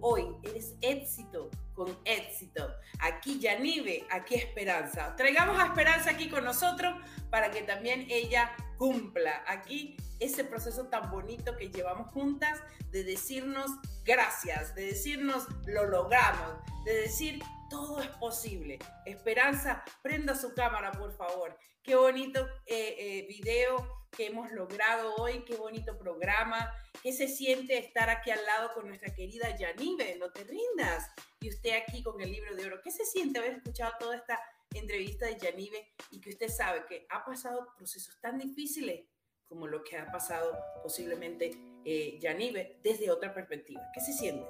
hoy 0.00 0.26
eres 0.42 0.74
éxito 0.80 1.50
con 1.74 1.98
éxito. 2.04 2.72
Aquí 3.00 3.38
Yanive, 3.40 4.06
aquí 4.10 4.36
Esperanza. 4.36 5.14
Traigamos 5.16 5.58
a 5.60 5.66
Esperanza 5.66 6.10
aquí 6.10 6.28
con 6.28 6.44
nosotros 6.44 6.94
para 7.30 7.50
que 7.50 7.62
también 7.62 8.06
ella 8.08 8.54
cumpla 8.78 9.44
aquí 9.46 9.96
ese 10.20 10.44
proceso 10.44 10.86
tan 10.88 11.10
bonito 11.10 11.56
que 11.56 11.68
llevamos 11.68 12.12
juntas 12.12 12.60
de 12.90 13.04
decirnos 13.04 13.70
gracias, 14.04 14.74
de 14.74 14.86
decirnos 14.86 15.46
lo 15.66 15.86
logramos, 15.86 16.54
de 16.84 16.94
decir 17.02 17.42
todo 17.68 18.00
es 18.00 18.08
posible. 18.08 18.78
Esperanza, 19.04 19.82
prenda 20.02 20.34
su 20.34 20.54
cámara, 20.54 20.92
por 20.92 21.16
favor. 21.16 21.56
Qué 21.82 21.96
bonito 21.96 22.46
eh, 22.66 22.96
eh, 22.98 23.26
video 23.28 24.03
que 24.16 24.26
hemos 24.26 24.50
logrado 24.52 25.14
hoy, 25.16 25.44
qué 25.44 25.56
bonito 25.56 25.98
programa. 25.98 26.72
¿Qué 27.02 27.12
se 27.12 27.28
siente 27.28 27.78
estar 27.78 28.08
aquí 28.08 28.30
al 28.30 28.44
lado 28.44 28.70
con 28.74 28.86
nuestra 28.86 29.14
querida 29.14 29.56
Yanive? 29.56 30.16
No 30.18 30.30
te 30.30 30.44
rindas. 30.44 31.10
Y 31.40 31.48
usted 31.48 31.72
aquí 31.72 32.02
con 32.02 32.20
el 32.20 32.30
libro 32.30 32.54
de 32.54 32.66
oro. 32.66 32.80
¿Qué 32.82 32.90
se 32.90 33.04
siente 33.04 33.38
haber 33.38 33.54
escuchado 33.54 33.92
toda 33.98 34.16
esta 34.16 34.40
entrevista 34.72 35.26
de 35.26 35.36
Yanive 35.36 35.92
y 36.10 36.20
que 36.20 36.30
usted 36.30 36.48
sabe 36.48 36.84
que 36.88 37.06
ha 37.10 37.24
pasado 37.24 37.68
procesos 37.76 38.18
tan 38.20 38.38
difíciles 38.38 39.06
como 39.46 39.66
lo 39.66 39.84
que 39.84 39.96
ha 39.96 40.10
pasado 40.10 40.56
posiblemente 40.82 41.50
eh, 41.84 42.18
Yanive 42.20 42.80
desde 42.82 43.10
otra 43.10 43.34
perspectiva? 43.34 43.82
¿Qué 43.92 44.00
se 44.00 44.12
siente? 44.12 44.46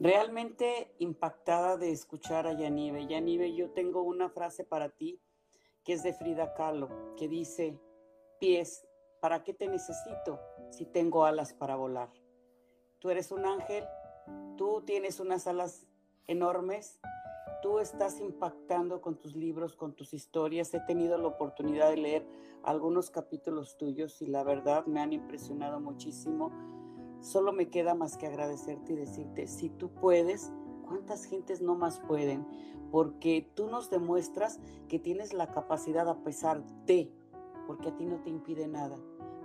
Realmente 0.00 0.94
impactada 0.98 1.76
de 1.76 1.90
escuchar 1.90 2.46
a 2.46 2.52
Yanive. 2.52 3.06
Yanive, 3.06 3.54
yo 3.54 3.70
tengo 3.70 4.02
una 4.02 4.28
frase 4.28 4.64
para 4.64 4.90
ti 4.90 5.20
que 5.84 5.94
es 5.94 6.02
de 6.02 6.12
Frida 6.12 6.52
Kahlo, 6.52 7.16
que 7.16 7.28
dice, 7.28 7.78
pies, 8.38 8.86
¿para 9.20 9.44
qué 9.44 9.54
te 9.54 9.68
necesito 9.68 10.40
si 10.70 10.84
tengo 10.86 11.24
alas 11.24 11.52
para 11.52 11.76
volar? 11.76 12.08
Tú 12.98 13.10
eres 13.10 13.30
un 13.30 13.46
ángel, 13.46 13.84
tú 14.56 14.82
tienes 14.84 15.20
unas 15.20 15.46
alas 15.46 15.86
enormes, 16.26 17.00
tú 17.62 17.78
estás 17.78 18.20
impactando 18.20 19.00
con 19.00 19.16
tus 19.16 19.36
libros, 19.36 19.76
con 19.76 19.94
tus 19.94 20.14
historias. 20.14 20.74
He 20.74 20.80
tenido 20.80 21.16
la 21.18 21.28
oportunidad 21.28 21.90
de 21.90 21.96
leer 21.96 22.26
algunos 22.62 23.10
capítulos 23.10 23.76
tuyos 23.78 24.20
y 24.22 24.26
la 24.26 24.42
verdad 24.42 24.86
me 24.86 25.00
han 25.00 25.12
impresionado 25.12 25.80
muchísimo 25.80 26.52
Solo 27.20 27.52
me 27.52 27.68
queda 27.68 27.94
más 27.94 28.16
que 28.16 28.26
agradecerte 28.26 28.92
y 28.92 28.96
decirte, 28.96 29.48
si 29.48 29.70
tú 29.70 29.90
puedes, 29.90 30.52
¿cuántas 30.86 31.24
gentes 31.24 31.60
no 31.60 31.74
más 31.74 32.00
pueden? 32.00 32.46
Porque 32.92 33.50
tú 33.54 33.66
nos 33.66 33.90
demuestras 33.90 34.60
que 34.88 34.98
tienes 34.98 35.32
la 35.32 35.50
capacidad 35.50 36.08
a 36.08 36.22
pesar 36.22 36.64
de, 36.86 37.12
porque 37.68 37.90
a 37.90 37.96
ti 37.96 38.06
no 38.06 38.16
te 38.22 38.30
impide 38.30 38.66
nada. 38.66 38.96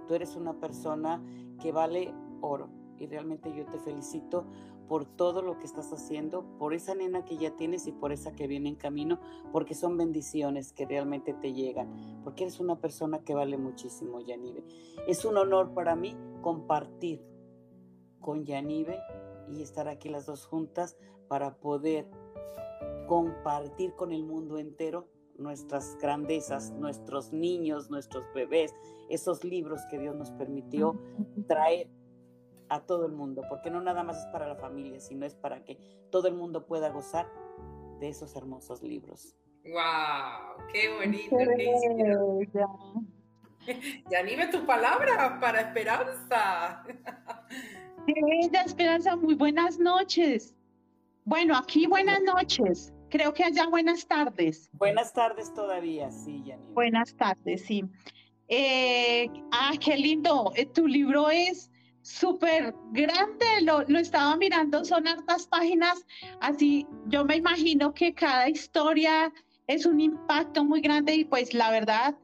Tú 0.07 0.15
eres 0.15 0.37
una 0.37 0.53
persona 0.53 1.21
que 1.59 1.73
vale 1.73 2.13
oro 2.39 2.69
y 2.97 3.05
realmente 3.05 3.53
yo 3.53 3.65
te 3.65 3.77
felicito 3.79 4.45
por 4.87 5.05
todo 5.05 5.41
lo 5.41 5.59
que 5.59 5.65
estás 5.65 5.91
haciendo, 5.91 6.45
por 6.57 6.73
esa 6.73 6.95
nena 6.95 7.25
que 7.25 7.35
ya 7.35 7.51
tienes 7.57 7.85
y 7.85 7.91
por 7.91 8.13
esa 8.13 8.33
que 8.33 8.47
viene 8.47 8.69
en 8.69 8.75
camino, 8.75 9.19
porque 9.51 9.75
son 9.75 9.97
bendiciones 9.97 10.71
que 10.71 10.85
realmente 10.85 11.33
te 11.33 11.51
llegan, 11.51 12.21
porque 12.23 12.43
eres 12.43 12.61
una 12.61 12.79
persona 12.79 13.19
que 13.19 13.33
vale 13.33 13.57
muchísimo, 13.57 14.21
Yanive. 14.21 14.63
Es 15.05 15.25
un 15.25 15.37
honor 15.37 15.73
para 15.73 15.95
mí 15.97 16.15
compartir 16.41 17.25
con 18.21 18.45
Yanive 18.45 18.99
y 19.49 19.61
estar 19.61 19.89
aquí 19.89 20.07
las 20.07 20.25
dos 20.25 20.45
juntas 20.45 20.95
para 21.27 21.57
poder 21.57 22.09
compartir 23.07 23.95
con 23.95 24.13
el 24.13 24.23
mundo 24.23 24.57
entero 24.59 25.12
nuestras 25.37 25.97
grandezas, 25.99 26.71
nuestros 26.71 27.31
niños, 27.31 27.89
nuestros 27.89 28.25
bebés, 28.33 28.73
esos 29.09 29.43
libros 29.43 29.81
que 29.89 29.99
Dios 29.99 30.15
nos 30.15 30.31
permitió 30.31 30.99
traer 31.47 31.89
a 32.69 32.81
todo 32.81 33.05
el 33.05 33.11
mundo, 33.11 33.43
porque 33.49 33.69
no 33.69 33.81
nada 33.81 34.03
más 34.03 34.19
es 34.19 34.25
para 34.27 34.47
la 34.47 34.55
familia, 34.55 34.99
sino 34.99 35.25
es 35.25 35.35
para 35.35 35.63
que 35.63 35.77
todo 36.09 36.27
el 36.27 36.35
mundo 36.35 36.65
pueda 36.65 36.89
gozar 36.89 37.27
de 37.99 38.09
esos 38.09 38.35
hermosos 38.35 38.81
libros. 38.81 39.35
¡Wow! 39.63 40.67
¡Qué 40.71 40.93
bonito! 40.93 41.37
¡Qué 41.37 42.65
Yanive, 44.11 44.47
tu 44.47 44.65
palabra 44.65 45.39
para 45.39 45.61
esperanza. 45.61 46.83
Qué 48.05 48.13
bella 48.21 48.63
esperanza, 48.63 49.15
muy 49.15 49.35
buenas 49.35 49.79
noches. 49.79 50.55
Bueno, 51.25 51.55
aquí 51.55 51.87
buenas 51.87 52.21
noches. 52.23 52.93
Creo 53.13 53.31
que 53.31 53.43
allá 53.43 53.67
buenas 53.67 54.07
tardes. 54.07 54.71
Buenas 54.73 55.13
tardes 55.13 55.53
todavía, 55.53 56.09
sí, 56.09 56.41
Yanira. 56.43 56.73
Buenas 56.73 57.15
tardes, 57.15 57.63
sí. 57.63 57.83
Eh, 58.47 59.29
ah, 59.51 59.73
qué 59.79 59.95
lindo. 59.95 60.51
Eh, 60.55 60.65
tu 60.65 60.87
libro 60.87 61.29
es 61.29 61.69
súper 62.01 62.73
grande, 62.91 63.45
lo, 63.61 63.83
lo, 63.83 63.99
estaba 63.99 64.35
mirando, 64.35 64.83
son 64.83 65.07
hartas 65.07 65.45
páginas, 65.45 66.03
así 66.41 66.87
yo 67.05 67.23
me 67.23 67.35
imagino 67.35 67.93
que 67.93 68.15
cada 68.15 68.49
historia 68.49 69.31
es 69.67 69.85
un 69.85 70.01
impacto 70.01 70.65
muy 70.65 70.81
grande 70.81 71.13
y 71.13 71.23
pues 71.23 71.53
la 71.53 71.69
verdad 71.69 72.17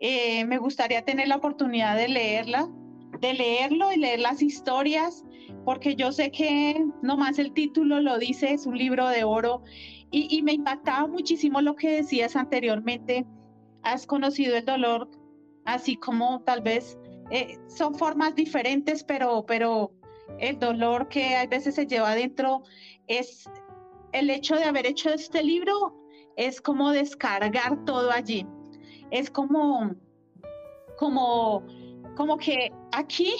eh, 0.00 0.44
me 0.44 0.58
gustaría 0.58 1.04
tener 1.04 1.28
la 1.28 1.36
oportunidad 1.36 1.96
de 1.96 2.08
leerla 2.08 2.68
de 3.22 3.34
leerlo 3.34 3.92
y 3.92 3.98
leer 3.98 4.20
las 4.20 4.42
historias, 4.42 5.24
porque 5.64 5.94
yo 5.94 6.10
sé 6.10 6.30
que 6.32 6.84
nomás 7.02 7.38
el 7.38 7.52
título 7.52 8.00
lo 8.00 8.18
dice, 8.18 8.52
es 8.52 8.66
un 8.66 8.76
libro 8.76 9.08
de 9.08 9.22
oro, 9.22 9.62
y, 10.12 10.42
me 10.42 10.52
impactaba 10.52 11.06
muchísimo 11.06 11.60
lo 11.60 11.74
que 11.74 11.96
decías 11.96 12.36
anteriormente, 12.36 13.26
has 13.82 14.06
conocido 14.06 14.56
el 14.56 14.64
dolor, 14.64 15.08
así 15.64 15.96
como 15.96 16.42
tal 16.42 16.60
vez 16.60 16.98
eh, 17.30 17.58
son 17.66 17.94
formas 17.94 18.34
diferentes, 18.34 19.02
pero, 19.02 19.44
pero 19.46 19.92
el 20.38 20.58
dolor 20.58 21.08
que 21.08 21.34
a 21.34 21.46
veces 21.46 21.74
se 21.74 21.86
lleva 21.86 22.12
adentro 22.12 22.62
es 23.06 23.48
el 24.12 24.28
hecho 24.28 24.54
de 24.56 24.64
haber 24.64 24.86
hecho 24.86 25.10
este 25.10 25.42
libro, 25.42 25.96
es 26.36 26.60
como 26.60 26.90
descargar 26.90 27.84
todo 27.86 28.12
allí, 28.12 28.46
es 29.10 29.30
como, 29.30 29.94
como 30.98 31.64
como 32.14 32.36
que 32.36 32.72
aquí 32.92 33.34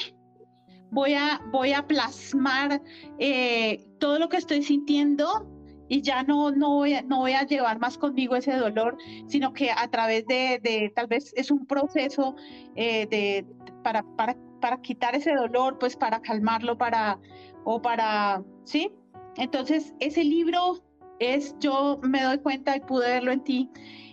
voy 0.91 1.15
a, 1.15 1.41
voy 1.51 1.73
a 1.73 1.87
plasmar 1.87 2.83
eh, 3.19 3.87
todo 3.99 4.19
lo 4.19 4.29
que 4.29 4.39
estoy 4.39 4.63
sintiendo 4.63 5.47
y 5.93 6.01
ya 6.01 6.23
no, 6.23 6.51
no, 6.51 6.71
voy 6.71 6.97
no 7.07 7.19
voy 7.19 7.33
a 7.33 7.45
llevar 7.45 7.79
más 7.79 7.99
conmigo 7.99 8.35
ese 8.35 8.57
dolor, 8.57 8.97
sino 9.27 9.53
que 9.53 9.71
a 9.71 9.87
través 9.89 10.27
de, 10.27 10.91
tal 10.97 11.07
vez 11.07 11.35
es 11.37 11.51
un 11.51 11.67
proceso 11.67 12.35
eh, 12.77 13.07
de, 13.11 13.45
para, 13.83 14.03
para, 14.17 14.35
para 14.63 14.81
quitar 14.81 15.15
ese 15.15 15.35
dolor, 15.35 15.79
pues 15.79 15.95
para 15.95 16.23
calmarlo, 16.23 16.79
para, 16.79 17.19
o 17.65 17.83
para, 17.83 18.43
¿sí? 18.65 18.91
Entonces, 19.37 19.93
ese 20.01 20.25
libro 20.25 20.83
es, 21.19 21.55
yo 21.61 22.01
me 22.03 22.23
doy 22.23 22.39
cuenta 22.39 22.75
y 22.75 22.81
pude 22.81 23.11
verlo 23.11 23.31
en 23.31 23.45
ti, 23.45 23.69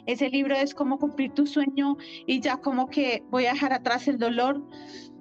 ese 0.06 0.30
libro 0.30 0.58
es 0.58 0.76
como 0.76 1.00
cumplir 1.00 1.32
tu 1.32 1.48
sueño 1.48 1.96
y 2.28 2.42
ya 2.42 2.58
como 2.58 2.90
que 2.90 3.24
voy 3.30 3.46
a 3.46 3.54
dejar 3.54 3.72
atrás 3.72 4.06
el 4.10 4.18
dolor 4.20 4.62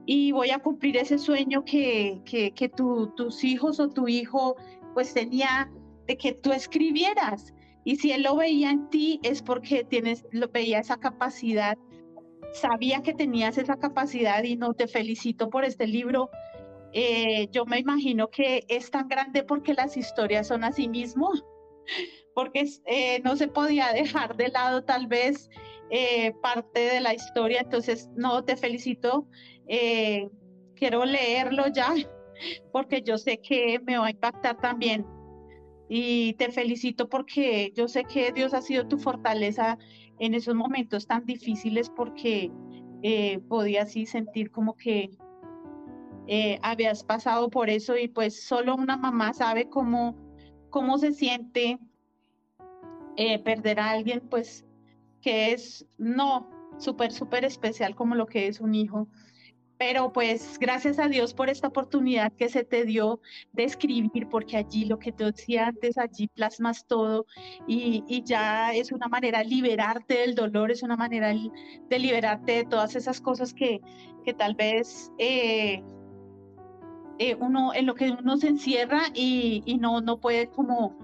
y 0.06 0.32
voy 0.32 0.50
a 0.50 0.58
cumplir 0.58 0.96
ese 0.96 1.18
sueño 1.18 1.64
que, 1.64 2.20
que, 2.24 2.50
que 2.50 2.68
tus 2.68 3.44
hijos 3.44 3.78
o 3.78 3.88
tu 3.90 4.08
hijo 4.08 4.56
pues 4.94 5.14
tenía 5.14 5.70
de 6.08 6.16
que 6.16 6.32
tú 6.32 6.52
escribieras. 6.52 7.54
Y 7.84 7.96
si 7.96 8.10
él 8.10 8.22
lo 8.22 8.36
veía 8.36 8.70
en 8.70 8.90
ti 8.90 9.20
es 9.22 9.42
porque 9.42 9.84
tienes, 9.84 10.26
lo 10.32 10.48
veía 10.48 10.80
esa 10.80 10.98
capacidad, 10.98 11.78
sabía 12.52 13.02
que 13.02 13.14
tenías 13.14 13.58
esa 13.58 13.76
capacidad 13.76 14.42
y 14.42 14.56
no 14.56 14.74
te 14.74 14.88
felicito 14.88 15.48
por 15.50 15.64
este 15.64 15.86
libro. 15.86 16.30
Eh, 16.92 17.48
yo 17.52 17.66
me 17.66 17.78
imagino 17.78 18.28
que 18.28 18.64
es 18.68 18.90
tan 18.90 19.08
grande 19.08 19.42
porque 19.42 19.74
las 19.74 19.96
historias 19.96 20.48
son 20.48 20.64
así 20.64 20.88
mismo 20.88 21.30
porque 22.34 22.66
eh, 22.86 23.20
no 23.22 23.36
se 23.36 23.48
podía 23.48 23.92
dejar 23.92 24.36
de 24.36 24.48
lado 24.48 24.84
tal 24.84 25.06
vez 25.06 25.50
eh, 25.90 26.32
parte 26.42 26.80
de 26.80 27.00
la 27.00 27.14
historia, 27.14 27.60
entonces 27.60 28.08
no 28.14 28.44
te 28.44 28.56
felicito, 28.56 29.26
quiero 30.76 31.04
leerlo 31.04 31.66
ya, 31.68 31.94
porque 32.72 33.02
yo 33.02 33.18
sé 33.18 33.38
que 33.38 33.78
me 33.80 33.98
va 33.98 34.06
a 34.06 34.10
impactar 34.10 34.58
también. 34.60 35.17
Y 35.88 36.34
te 36.34 36.50
felicito 36.50 37.08
porque 37.08 37.72
yo 37.74 37.88
sé 37.88 38.04
que 38.04 38.32
Dios 38.32 38.54
ha 38.54 38.62
sido 38.62 38.86
tu 38.86 38.98
fortaleza 38.98 39.78
en 40.18 40.34
esos 40.34 40.54
momentos 40.54 41.06
tan 41.06 41.24
difíciles 41.24 41.90
porque 41.90 42.50
podía 43.48 43.82
así 43.82 44.06
sentir 44.06 44.50
como 44.50 44.74
que 44.76 45.10
habías 46.62 47.04
pasado 47.04 47.48
por 47.48 47.70
eso 47.70 47.96
y 47.96 48.08
pues 48.08 48.44
solo 48.44 48.74
una 48.74 48.96
mamá 48.96 49.32
sabe 49.32 49.68
cómo, 49.68 50.16
cómo 50.70 50.98
se 50.98 51.12
siente 51.12 51.78
eh, 53.20 53.40
perder 53.40 53.80
a 53.80 53.90
alguien, 53.90 54.20
pues, 54.30 54.64
que 55.20 55.50
es 55.50 55.84
no 55.98 56.48
súper, 56.78 57.10
súper 57.10 57.44
especial 57.44 57.96
como 57.96 58.14
lo 58.14 58.26
que 58.26 58.46
es 58.46 58.60
un 58.60 58.76
hijo. 58.76 59.08
Pero 59.78 60.12
pues 60.12 60.58
gracias 60.58 60.98
a 60.98 61.08
Dios 61.08 61.32
por 61.32 61.48
esta 61.48 61.68
oportunidad 61.68 62.32
que 62.32 62.48
se 62.48 62.64
te 62.64 62.84
dio 62.84 63.20
de 63.52 63.64
escribir, 63.64 64.28
porque 64.28 64.56
allí 64.56 64.84
lo 64.84 64.98
que 64.98 65.12
te 65.12 65.24
decía 65.24 65.68
antes, 65.68 65.96
allí 65.98 66.26
plasmas 66.26 66.84
todo 66.86 67.26
y, 67.68 68.02
y, 68.08 68.24
ya 68.24 68.74
es 68.74 68.90
una 68.90 69.06
manera 69.06 69.38
de 69.38 69.44
liberarte 69.44 70.18
del 70.18 70.34
dolor, 70.34 70.72
es 70.72 70.82
una 70.82 70.96
manera 70.96 71.28
de 71.28 71.98
liberarte 71.98 72.52
de 72.52 72.64
todas 72.64 72.96
esas 72.96 73.20
cosas 73.20 73.54
que, 73.54 73.80
que 74.24 74.34
tal 74.34 74.54
vez 74.54 75.12
eh, 75.18 75.80
eh, 77.18 77.36
uno, 77.40 77.72
en 77.72 77.86
lo 77.86 77.94
que 77.94 78.10
uno 78.10 78.36
se 78.36 78.48
encierra 78.48 79.02
y, 79.14 79.62
y, 79.64 79.78
no, 79.78 80.00
no 80.00 80.18
puede 80.18 80.48
como, 80.48 80.96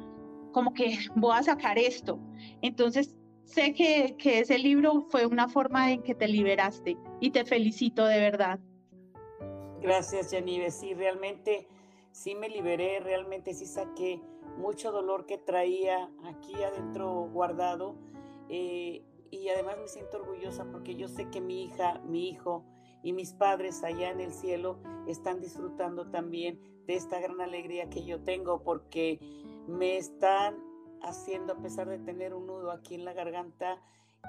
como 0.52 0.74
que 0.74 0.98
voy 1.14 1.36
a 1.36 1.42
sacar 1.42 1.78
esto. 1.78 2.18
Entonces, 2.60 3.14
sé 3.44 3.74
que, 3.74 4.16
que 4.18 4.40
ese 4.40 4.58
libro 4.58 5.02
fue 5.08 5.26
una 5.26 5.48
forma 5.48 5.92
en 5.92 6.02
que 6.02 6.14
te 6.14 6.28
liberaste 6.28 6.96
y 7.20 7.30
te 7.30 7.44
felicito 7.44 8.04
de 8.06 8.18
verdad. 8.18 8.58
Gracias, 9.80 10.30
Yanive. 10.30 10.70
Sí, 10.70 10.94
realmente 10.94 11.68
sí 12.10 12.34
me 12.34 12.48
liberé, 12.48 13.00
realmente 13.00 13.52
sí 13.54 13.66
saqué 13.66 14.20
mucho 14.56 14.92
dolor 14.92 15.26
que 15.26 15.38
traía 15.38 16.10
aquí 16.24 16.54
adentro 16.62 17.28
guardado. 17.32 17.96
Eh, 18.48 19.04
y 19.30 19.48
además 19.48 19.76
me 19.80 19.88
siento 19.88 20.18
orgullosa 20.18 20.64
porque 20.70 20.94
yo 20.94 21.08
sé 21.08 21.28
que 21.28 21.40
mi 21.40 21.64
hija, 21.64 22.00
mi 22.06 22.28
hijo 22.28 22.64
y 23.02 23.12
mis 23.12 23.32
padres 23.32 23.82
allá 23.82 24.10
en 24.10 24.20
el 24.20 24.32
cielo 24.32 24.78
están 25.06 25.40
disfrutando 25.40 26.08
también 26.10 26.60
de 26.86 26.94
esta 26.94 27.20
gran 27.20 27.40
alegría 27.40 27.90
que 27.90 28.04
yo 28.04 28.22
tengo 28.22 28.62
porque 28.62 29.18
me 29.66 29.96
están 29.96 30.56
haciendo, 31.05 31.55
a 31.55 31.56
pesar 31.56 31.89
de 31.89 31.98
tener 31.98 32.35
un 32.35 32.47
nudo 32.47 32.70
aquí 32.70 32.94
en 32.94 33.05
la 33.05 33.12
garganta, 33.12 33.81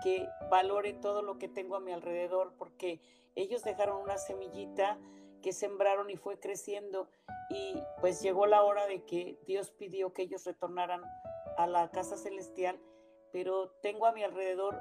que 0.04 0.28
valore 0.50 0.94
todo 0.94 1.22
lo 1.22 1.38
que 1.38 1.48
tengo 1.48 1.76
a 1.76 1.80
mi 1.80 1.92
alrededor 1.92 2.54
porque 2.58 3.00
ellos 3.36 3.64
dejaron 3.64 4.02
una 4.02 4.18
semillita 4.18 5.00
que 5.42 5.54
sembraron 5.54 6.10
y 6.10 6.18
fue 6.18 6.40
creciendo. 6.40 7.10
Y 7.50 7.76
pues 8.02 8.22
llegó 8.22 8.48
la 8.48 8.64
hora 8.64 8.88
de 8.88 9.04
que 9.06 9.38
Dios 9.46 9.72
pidió 9.72 10.14
que 10.14 10.24
ellos 10.24 10.44
retornaran 10.46 11.04
a 11.58 11.68
la 11.68 11.92
casa 11.92 12.18
celestial, 12.18 12.80
pero 13.32 13.70
tengo 13.82 14.06
a 14.08 14.12
mi 14.12 14.24
alrededor 14.24 14.80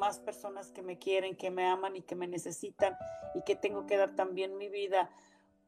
más 0.00 0.18
personas 0.18 0.72
que 0.72 0.82
me 0.82 0.98
quieren, 0.98 1.36
que 1.36 1.50
me 1.50 1.66
aman 1.66 1.96
y 1.96 2.02
que 2.02 2.14
me 2.14 2.26
necesitan 2.26 2.96
y 3.34 3.42
que 3.42 3.56
tengo 3.56 3.86
que 3.86 3.96
dar 3.96 4.14
también 4.16 4.56
mi 4.56 4.68
vida 4.68 5.10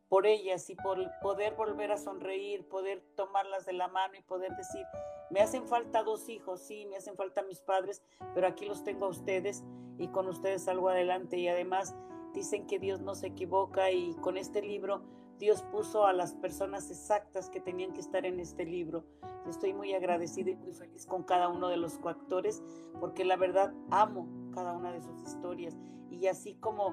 por 0.08 0.26
ellas 0.26 0.68
y 0.70 0.74
por 0.76 0.98
poder 1.20 1.54
volver 1.54 1.92
a 1.92 1.96
sonreír, 1.96 2.66
poder 2.68 3.02
tomarlas 3.16 3.66
de 3.66 3.72
la 3.72 3.88
mano 3.88 4.14
y 4.16 4.22
poder 4.22 4.54
decir, 4.56 4.84
me 5.30 5.40
hacen 5.40 5.66
falta 5.66 6.02
dos 6.02 6.28
hijos, 6.28 6.60
sí, 6.60 6.86
me 6.86 6.96
hacen 6.96 7.16
falta 7.16 7.42
mis 7.42 7.60
padres, 7.60 8.02
pero 8.34 8.46
aquí 8.46 8.66
los 8.66 8.84
tengo 8.84 9.06
a 9.06 9.10
ustedes 9.10 9.64
y 9.98 10.08
con 10.08 10.28
ustedes 10.28 10.64
salgo 10.64 10.88
adelante 10.88 11.38
y 11.38 11.48
además 11.48 11.94
Dicen 12.36 12.66
que 12.66 12.78
Dios 12.78 13.00
no 13.00 13.14
se 13.14 13.28
equivoca 13.28 13.90
y 13.90 14.12
con 14.16 14.36
este 14.36 14.60
libro 14.60 15.00
Dios 15.38 15.62
puso 15.72 16.04
a 16.04 16.12
las 16.12 16.34
personas 16.34 16.90
exactas 16.90 17.48
que 17.48 17.60
tenían 17.60 17.94
que 17.94 18.00
estar 18.02 18.26
en 18.26 18.40
este 18.40 18.66
libro. 18.66 19.04
Estoy 19.48 19.72
muy 19.72 19.94
agradecida 19.94 20.50
y 20.50 20.56
muy 20.56 20.74
feliz 20.74 21.06
con 21.06 21.22
cada 21.22 21.48
uno 21.48 21.68
de 21.68 21.78
los 21.78 21.96
coactores 21.96 22.62
porque 23.00 23.24
la 23.24 23.36
verdad 23.36 23.72
amo 23.90 24.28
cada 24.52 24.74
una 24.74 24.92
de 24.92 25.00
sus 25.00 25.22
historias 25.22 25.78
y 26.10 26.26
así 26.26 26.56
como 26.56 26.92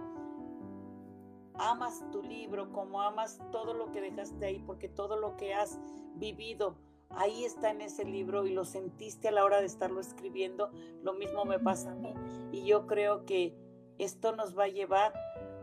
amas 1.56 2.04
tu 2.12 2.22
libro, 2.24 2.72
como 2.72 3.02
amas 3.02 3.40
todo 3.52 3.74
lo 3.74 3.92
que 3.92 4.02
dejaste 4.02 4.46
ahí, 4.46 4.60
porque 4.60 4.90
todo 4.90 5.18
lo 5.18 5.38
que 5.38 5.54
has 5.54 5.80
vivido 6.16 6.78
ahí 7.10 7.46
está 7.46 7.70
en 7.70 7.82
ese 7.82 8.06
libro 8.06 8.46
y 8.46 8.54
lo 8.54 8.66
sentiste 8.66 9.28
a 9.28 9.32
la 9.32 9.44
hora 9.44 9.60
de 9.60 9.66
estarlo 9.66 10.00
escribiendo, 10.00 10.72
lo 11.02 11.14
mismo 11.14 11.46
me 11.46 11.60
pasa 11.60 11.92
a 11.92 11.96
mí. 11.96 12.14
Y 12.52 12.66
yo 12.66 12.88
creo 12.88 13.26
que 13.26 13.56
esto 13.98 14.36
nos 14.36 14.58
va 14.58 14.66
a 14.66 14.70
llevar 14.70 15.14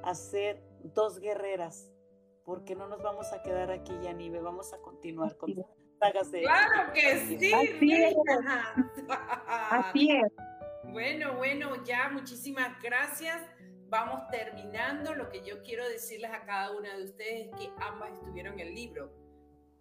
a 0.03 0.15
ser 0.15 0.63
dos 0.83 1.19
guerreras, 1.19 1.91
porque 2.45 2.75
no 2.75 2.87
nos 2.89 3.03
vamos 3.03 3.33
a 3.33 3.43
quedar 3.43 3.71
aquí, 3.71 3.93
Yanive, 4.03 4.41
vamos 4.41 4.73
a 4.73 4.79
continuar 4.79 5.37
con 5.37 5.55
sagas 5.99 6.31
de... 6.31 6.43
Claro 6.43 6.93
que 6.93 7.19
sí. 7.39 7.53
Así 7.53 7.93
es. 7.93 8.17
Así 9.71 10.11
es. 10.11 10.33
Bueno, 10.93 11.37
bueno, 11.37 11.85
ya 11.85 12.09
muchísimas 12.11 12.81
gracias. 12.83 13.41
Vamos 13.91 14.29
terminando. 14.31 15.17
Lo 15.17 15.29
que 15.29 15.43
yo 15.45 15.63
quiero 15.63 15.87
decirles 15.89 16.31
a 16.31 16.45
cada 16.45 16.71
una 16.71 16.97
de 16.97 17.05
ustedes 17.05 17.49
es 17.49 17.57
que 17.57 17.71
ambas 17.81 18.13
estuvieron 18.13 18.55
en 18.55 18.69
el 18.69 18.75
libro. 18.75 19.13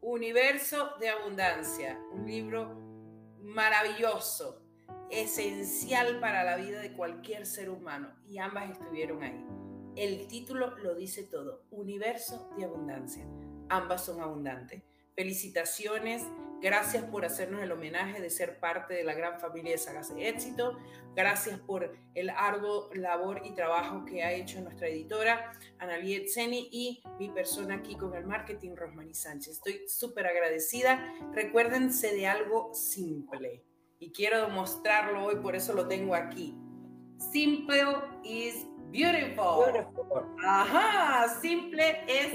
Universo 0.01 0.95
de 0.99 1.09
Abundancia, 1.09 1.99
un 2.11 2.25
libro 2.25 2.73
maravilloso, 3.39 4.63
esencial 5.11 6.19
para 6.19 6.43
la 6.43 6.57
vida 6.57 6.79
de 6.79 6.93
cualquier 6.93 7.45
ser 7.45 7.69
humano 7.69 8.11
y 8.27 8.39
ambas 8.39 8.71
estuvieron 8.71 9.21
ahí. 9.21 9.45
El 9.95 10.27
título 10.27 10.75
lo 10.77 10.95
dice 10.95 11.23
todo, 11.23 11.65
Universo 11.69 12.49
de 12.57 12.65
Abundancia. 12.65 13.27
Ambas 13.69 14.05
son 14.05 14.21
abundantes. 14.21 14.81
Felicitaciones, 15.15 16.23
gracias 16.61 17.03
por 17.05 17.25
hacernos 17.25 17.61
el 17.61 17.71
homenaje 17.71 18.21
de 18.21 18.29
ser 18.29 18.59
parte 18.59 18.93
de 18.93 19.03
la 19.03 19.13
gran 19.13 19.39
familia 19.39 19.73
de 19.73 19.77
Sagas 19.77 20.13
de 20.13 20.29
Éxito, 20.29 20.77
gracias 21.15 21.59
por 21.59 21.93
el 22.15 22.29
arduo 22.29 22.89
labor 22.93 23.41
y 23.45 23.53
trabajo 23.53 24.05
que 24.05 24.23
ha 24.23 24.31
hecho 24.33 24.61
nuestra 24.61 24.87
editora, 24.87 25.51
Analiet 25.79 26.27
Zeni, 26.27 26.69
y 26.71 27.03
mi 27.19 27.29
persona 27.29 27.75
aquí 27.75 27.95
con 27.95 28.13
el 28.15 28.25
marketing, 28.25 28.75
Rosmarie 28.75 29.13
Sánchez. 29.13 29.55
Estoy 29.55 29.81
súper 29.87 30.27
agradecida. 30.27 31.13
Recuérdense 31.33 32.13
de 32.13 32.27
algo 32.27 32.73
simple 32.73 33.63
y 33.99 34.11
quiero 34.11 34.47
demostrarlo 34.47 35.25
hoy, 35.25 35.35
por 35.35 35.55
eso 35.55 35.73
lo 35.73 35.87
tengo 35.87 36.15
aquí. 36.15 36.57
Simple 37.31 37.97
is 38.23 38.65
beautiful. 38.91 39.73
Ajá, 40.43 41.27
simple 41.41 42.03
es 42.07 42.33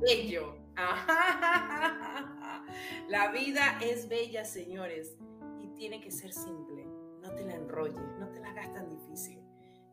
bello. 0.00 0.65
La 3.08 3.32
vida 3.32 3.78
es 3.82 4.08
bella, 4.08 4.44
señores, 4.44 5.16
y 5.60 5.68
tiene 5.68 6.00
que 6.00 6.10
ser 6.10 6.32
simple. 6.32 6.84
No 7.22 7.34
te 7.34 7.44
la 7.44 7.54
enrolles, 7.54 7.96
no 8.18 8.28
te 8.30 8.40
la 8.40 8.50
hagas 8.50 8.72
tan 8.74 8.90
difícil. 8.90 9.40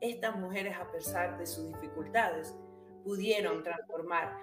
Estas 0.01 0.35
mujeres, 0.35 0.75
a 0.77 0.91
pesar 0.91 1.37
de 1.37 1.45
sus 1.45 1.67
dificultades, 1.67 2.55
pudieron 3.03 3.63
transformar 3.63 4.37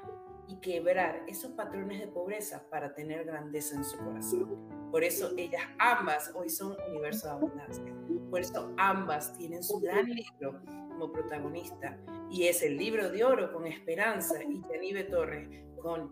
y 0.49 0.57
quebrar 0.57 1.23
esos 1.29 1.53
patrones 1.53 2.01
de 2.01 2.09
pobreza 2.09 2.65
para 2.71 2.95
tener 2.95 3.25
grandeza 3.25 3.77
en 3.77 3.85
su 3.85 3.99
corazón. 3.99 4.91
Por 4.91 5.05
eso 5.05 5.31
ellas 5.37 5.63
ambas 5.79 6.33
hoy 6.35 6.49
son 6.49 6.77
universo 6.89 7.29
de 7.29 7.35
abundancia. 7.35 7.95
Por 8.31 8.41
eso 8.41 8.73
ambas 8.77 9.37
tienen 9.37 9.63
su 9.63 9.79
gran 9.79 10.07
libro 10.07 10.61
como 10.89 11.13
protagonista 11.13 11.97
y 12.31 12.49
es 12.49 12.63
el 12.63 12.77
libro 12.77 13.11
de 13.11 13.25
oro 13.25 13.53
con 13.53 13.67
Esperanza 13.67 14.43
y 14.43 14.61
Yanive 14.69 15.05
Torres 15.05 15.49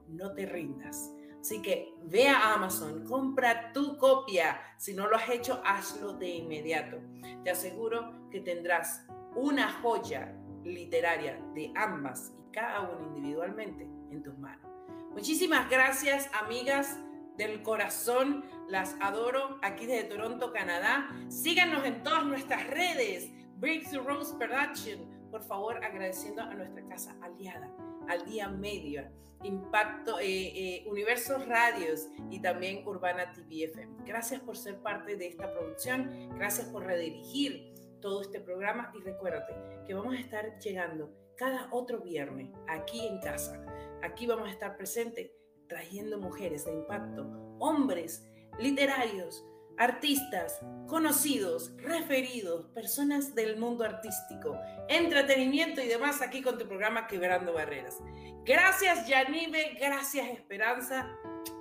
No 0.08 0.32
te 0.34 0.46
rindas. 0.46 1.12
Así 1.40 1.62
que 1.62 1.94
ve 2.02 2.28
a 2.28 2.54
Amazon, 2.54 3.04
compra 3.04 3.72
tu 3.72 3.96
copia. 3.96 4.60
Si 4.76 4.92
no 4.92 5.06
lo 5.06 5.16
has 5.16 5.28
hecho, 5.28 5.62
hazlo 5.64 6.14
de 6.14 6.28
inmediato. 6.28 6.98
Te 7.44 7.50
aseguro 7.50 8.28
que 8.30 8.40
tendrás 8.40 9.06
una 9.34 9.72
joya 9.80 10.34
literaria 10.64 11.40
de 11.54 11.72
ambas 11.76 12.34
y 12.38 12.52
cada 12.52 12.80
una 12.82 13.06
individualmente 13.06 13.84
en 14.10 14.22
tus 14.22 14.36
manos. 14.38 14.68
Muchísimas 15.12 15.70
gracias, 15.70 16.28
amigas 16.34 16.98
del 17.36 17.62
corazón. 17.62 18.44
Las 18.68 18.96
adoro 19.00 19.58
aquí 19.62 19.86
desde 19.86 20.08
Toronto, 20.08 20.52
Canadá. 20.52 21.08
Síganos 21.28 21.84
en 21.84 22.02
todas 22.02 22.24
nuestras 22.26 22.66
redes. 22.66 23.30
Breakthrough 23.56 24.06
Rose 24.06 24.34
Production. 24.36 25.18
Por 25.30 25.42
favor, 25.42 25.82
agradeciendo 25.84 26.42
a 26.42 26.54
nuestra 26.54 26.86
casa 26.88 27.16
aliada, 27.22 27.70
al 28.08 28.24
día 28.24 28.48
medio, 28.48 29.04
Impacto, 29.44 30.18
eh, 30.18 30.26
eh, 30.26 30.84
Universos 30.88 31.46
Radios 31.46 32.08
y 32.30 32.40
también 32.42 32.86
Urbana 32.86 33.32
TVFM. 33.32 34.04
Gracias 34.04 34.40
por 34.40 34.56
ser 34.56 34.82
parte 34.82 35.16
de 35.16 35.28
esta 35.28 35.52
producción. 35.52 36.30
Gracias 36.34 36.66
por 36.68 36.84
redirigir 36.84 37.72
todo 38.00 38.20
este 38.22 38.40
programa 38.40 38.92
y 38.98 39.02
recuérdate 39.02 39.54
que 39.86 39.94
vamos 39.94 40.14
a 40.14 40.20
estar 40.20 40.58
llegando 40.58 41.12
cada 41.36 41.68
otro 41.70 42.00
viernes 42.00 42.50
aquí 42.66 43.06
en 43.06 43.20
casa. 43.20 43.64
Aquí 44.02 44.26
vamos 44.26 44.48
a 44.48 44.52
estar 44.52 44.76
presentes 44.76 45.30
trayendo 45.68 46.18
mujeres 46.18 46.64
de 46.64 46.72
impacto, 46.72 47.22
hombres, 47.60 48.26
literarios, 48.58 49.46
artistas, 49.78 50.60
conocidos, 50.86 51.72
referidos, 51.78 52.66
personas 52.74 53.34
del 53.34 53.56
mundo 53.58 53.84
artístico, 53.84 54.58
entretenimiento 54.88 55.80
y 55.80 55.86
demás 55.86 56.20
aquí 56.20 56.42
con 56.42 56.58
tu 56.58 56.66
programa 56.66 57.06
Quebrando 57.06 57.52
Barreras. 57.52 57.98
Gracias 58.44 59.06
Yanive, 59.06 59.76
gracias 59.80 60.28
Esperanza, 60.28 61.08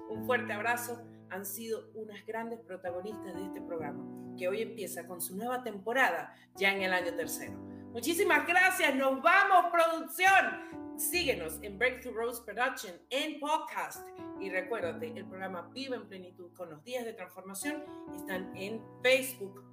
un 0.09 0.25
fuerte 0.25 0.53
abrazo. 0.53 1.01
Han 1.29 1.45
sido 1.45 1.91
unas 1.93 2.25
grandes 2.25 2.59
protagonistas 2.61 3.35
de 3.35 3.43
este 3.43 3.61
programa, 3.61 4.03
que 4.37 4.47
hoy 4.47 4.61
empieza 4.61 5.05
con 5.05 5.21
su 5.21 5.35
nueva 5.35 5.61
temporada 5.61 6.33
ya 6.55 6.73
en 6.73 6.81
el 6.81 6.93
año 6.93 7.13
tercero. 7.13 7.53
Muchísimas 7.91 8.47
gracias, 8.47 8.95
nos 8.95 9.21
vamos 9.21 9.65
producción. 9.71 10.86
Síguenos 10.97 11.59
en 11.61 11.77
Breakthrough 11.77 12.15
Rose 12.15 12.41
Production 12.43 12.95
en 13.11 13.39
podcast. 13.39 14.03
Y 14.41 14.49
recuérdate, 14.49 15.13
el 15.15 15.25
programa 15.27 15.69
Viva 15.71 15.95
en 15.95 16.07
Plenitud 16.07 16.51
con 16.53 16.71
los 16.71 16.83
días 16.83 17.05
de 17.05 17.13
transformación 17.13 17.83
están 18.15 18.51
en 18.57 18.81
Facebook, 19.03 19.63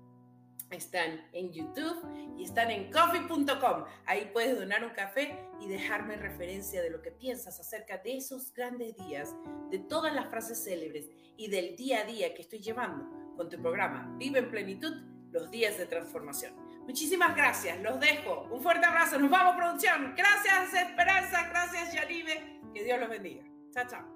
están 0.70 1.26
en 1.32 1.50
YouTube 1.50 1.96
y 2.36 2.44
están 2.44 2.70
en 2.70 2.92
coffee.com. 2.92 3.84
Ahí 4.04 4.30
puedes 4.34 4.58
donar 4.58 4.84
un 4.84 4.90
café 4.90 5.34
y 5.62 5.66
dejarme 5.66 6.16
referencia 6.16 6.82
de 6.82 6.90
lo 6.90 7.00
que 7.00 7.10
piensas 7.10 7.58
acerca 7.58 7.96
de 7.96 8.18
esos 8.18 8.52
grandes 8.52 8.94
días, 8.94 9.34
de 9.70 9.78
todas 9.78 10.14
las 10.14 10.28
frases 10.28 10.62
célebres 10.62 11.08
y 11.38 11.48
del 11.48 11.74
día 11.74 12.00
a 12.00 12.04
día 12.04 12.34
que 12.34 12.42
estoy 12.42 12.58
llevando 12.58 13.34
con 13.34 13.48
tu 13.48 13.58
programa 13.62 14.14
Vive 14.18 14.40
en 14.40 14.50
Plenitud 14.50 14.92
los 15.32 15.50
días 15.50 15.78
de 15.78 15.86
transformación. 15.86 16.63
Muchísimas 16.86 17.34
gracias, 17.34 17.80
los 17.80 17.98
dejo. 17.98 18.48
Un 18.50 18.62
fuerte 18.62 18.84
abrazo, 18.84 19.18
nos 19.18 19.30
vamos 19.30 19.56
producción. 19.56 20.14
Gracias 20.16 20.74
Esperanza, 20.74 21.48
gracias 21.48 21.92
Yanive, 21.92 22.60
que 22.74 22.84
Dios 22.84 23.00
los 23.00 23.08
bendiga. 23.08 23.42
Chao, 23.72 23.84
chao. 23.88 24.14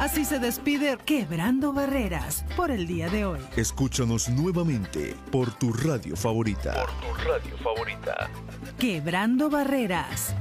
Así 0.00 0.24
se 0.24 0.38
despide 0.38 0.96
Quebrando 1.04 1.74
Barreras 1.74 2.46
por 2.56 2.70
el 2.70 2.86
día 2.86 3.10
de 3.10 3.26
hoy. 3.26 3.40
Escúchanos 3.54 4.30
nuevamente 4.30 5.14
por 5.30 5.52
tu 5.52 5.74
radio 5.74 6.16
favorita. 6.16 6.72
Por 6.72 6.90
tu 7.00 7.28
radio 7.28 7.58
favorita. 7.58 8.30
Quebrando 8.78 9.50
Barreras. 9.50 10.34